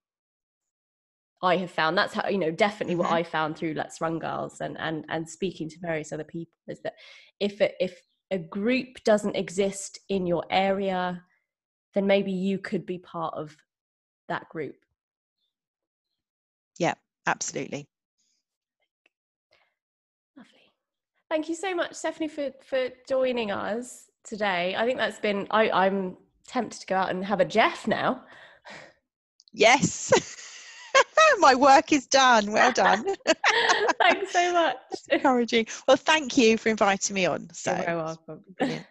I 1.42 1.56
have 1.58 1.70
found 1.70 1.96
that's 1.98 2.14
how 2.14 2.28
you 2.28 2.38
know 2.38 2.50
definitely 2.50 2.94
mm-hmm. 2.94 3.04
what 3.04 3.12
i 3.12 3.22
found 3.22 3.56
through 3.56 3.74
let's 3.74 4.00
run 4.00 4.18
girls 4.18 4.60
and 4.60 4.76
and 4.78 5.04
and 5.08 5.28
speaking 5.28 5.68
to 5.68 5.76
various 5.80 6.12
other 6.12 6.24
people 6.24 6.52
is 6.66 6.80
that 6.80 6.94
if 7.40 7.60
it, 7.60 7.74
if 7.78 8.00
a 8.30 8.38
group 8.38 9.04
doesn't 9.04 9.36
exist 9.36 10.00
in 10.08 10.26
your 10.26 10.44
area 10.50 11.22
then 11.94 12.06
maybe 12.06 12.32
you 12.32 12.58
could 12.58 12.84
be 12.84 12.98
part 12.98 13.34
of 13.34 13.56
that 14.28 14.48
group. 14.48 14.76
Yeah 16.78 16.94
absolutely. 17.26 17.86
Lovely. 20.36 20.72
Thank 21.30 21.48
you 21.48 21.54
so 21.54 21.74
much 21.74 21.94
stephanie 21.94 22.28
for 22.28 22.50
for 22.62 22.88
joining 23.08 23.50
us 23.50 24.06
today. 24.24 24.74
I 24.76 24.86
think 24.86 24.98
that's 24.98 25.20
been 25.20 25.46
i 25.50 25.70
i'm 25.70 26.16
tempted 26.46 26.80
to 26.80 26.86
go 26.86 26.96
out 26.96 27.10
and 27.10 27.24
have 27.24 27.40
a 27.40 27.44
Jeff 27.44 27.86
now. 27.86 28.22
Yes. 29.52 30.12
My 31.38 31.54
work 31.54 31.92
is 31.92 32.06
done. 32.06 32.52
Well 32.52 32.72
done. 32.72 33.04
Thanks 34.00 34.32
so 34.32 34.52
much. 34.52 34.76
encouraging. 35.10 35.66
Well, 35.88 35.96
thank 35.96 36.36
you 36.36 36.56
for 36.58 36.68
inviting 36.68 37.14
me 37.14 37.26
on. 37.26 37.48
So, 37.52 37.72
You're 37.72 37.84
very 37.84 37.96
welcome. 37.96 38.44
Brilliant. 38.58 38.86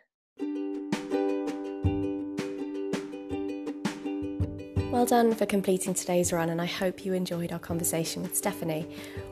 Well 4.96 5.06
done 5.06 5.36
for 5.36 5.46
completing 5.46 5.94
today's 5.94 6.32
run, 6.32 6.50
and 6.50 6.62
I 6.62 6.66
hope 6.66 7.06
you 7.06 7.12
enjoyed 7.12 7.52
our 7.52 7.60
conversation 7.60 8.22
with 8.22 8.34
Stephanie. 8.34 8.88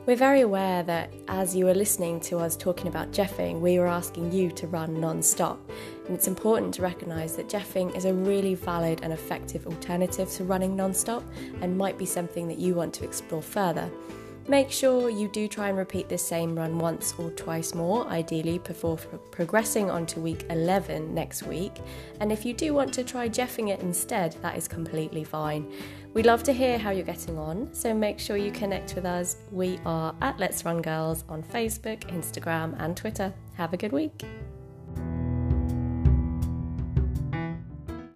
We're 0.06 0.18
very 0.18 0.42
aware 0.42 0.84
that 0.84 1.14
as 1.30 1.56
you 1.56 1.64
were 1.64 1.74
listening 1.74 2.20
to 2.22 2.38
us 2.40 2.58
talking 2.58 2.88
about 2.88 3.12
Jeffing, 3.12 3.62
we 3.62 3.80
were 3.80 3.88
asking 3.88 4.34
you 4.34 4.52
to 4.52 4.68
run 4.68 5.00
non 5.00 5.22
stop. 5.22 5.72
And 6.06 6.16
it's 6.16 6.28
important 6.28 6.74
to 6.76 6.82
recognise 6.82 7.36
that 7.36 7.48
Jeffing 7.48 7.96
is 7.96 8.06
a 8.06 8.14
really 8.14 8.56
valid 8.56 9.02
and 9.04 9.14
effective 9.14 9.66
alternative 9.68 10.30
to 10.32 10.44
running 10.44 10.76
non 10.76 10.94
stop 10.94 11.24
and 11.62 11.78
might 11.78 11.98
be 11.98 12.06
something 12.06 12.48
that 12.48 12.58
you 12.58 12.76
want 12.76 12.94
to 12.96 13.06
explore 13.06 13.42
further. 13.42 13.90
Make 14.50 14.72
sure 14.72 15.10
you 15.10 15.30
do 15.30 15.48
try 15.48 15.70
and 15.70 15.78
repeat 15.78 16.10
this 16.10 16.26
same 16.26 16.54
run 16.54 16.78
once 16.78 17.14
or 17.18 17.32
twice 17.32 17.74
more, 17.74 18.06
ideally 18.08 18.58
before 18.60 18.98
progressing 19.32 19.90
on 19.90 20.06
to 20.08 20.20
week 20.20 20.46
11 20.50 21.16
next 21.16 21.44
week. 21.44 21.72
And 22.20 22.30
if 22.30 22.44
you 22.44 22.54
do 22.54 22.74
want 22.74 22.94
to 22.96 23.06
try 23.06 23.30
Jeffing 23.30 23.70
it 23.70 23.80
instead, 23.80 24.34
that 24.42 24.58
is 24.58 24.68
completely 24.68 25.24
fine. 25.24 25.72
We'd 26.14 26.26
love 26.26 26.44
to 26.44 26.54
hear 26.54 26.78
how 26.78 26.92
you're 26.92 27.06
getting 27.06 27.38
on, 27.40 27.74
so 27.74 27.94
make 27.94 28.20
sure 28.20 28.36
you 28.36 28.52
connect 28.52 28.96
with 28.96 29.06
us. 29.06 29.38
We 29.50 29.80
are 29.86 30.14
at 30.22 30.38
Let's 30.40 30.66
Run 30.66 30.82
Girls 30.82 31.24
on 31.30 31.42
Facebook, 31.42 32.02
Instagram, 32.12 32.76
and 32.80 32.98
Twitter. 32.98 33.34
Have 33.56 33.72
a 33.72 33.78
good 33.78 33.94
week. 33.94 34.24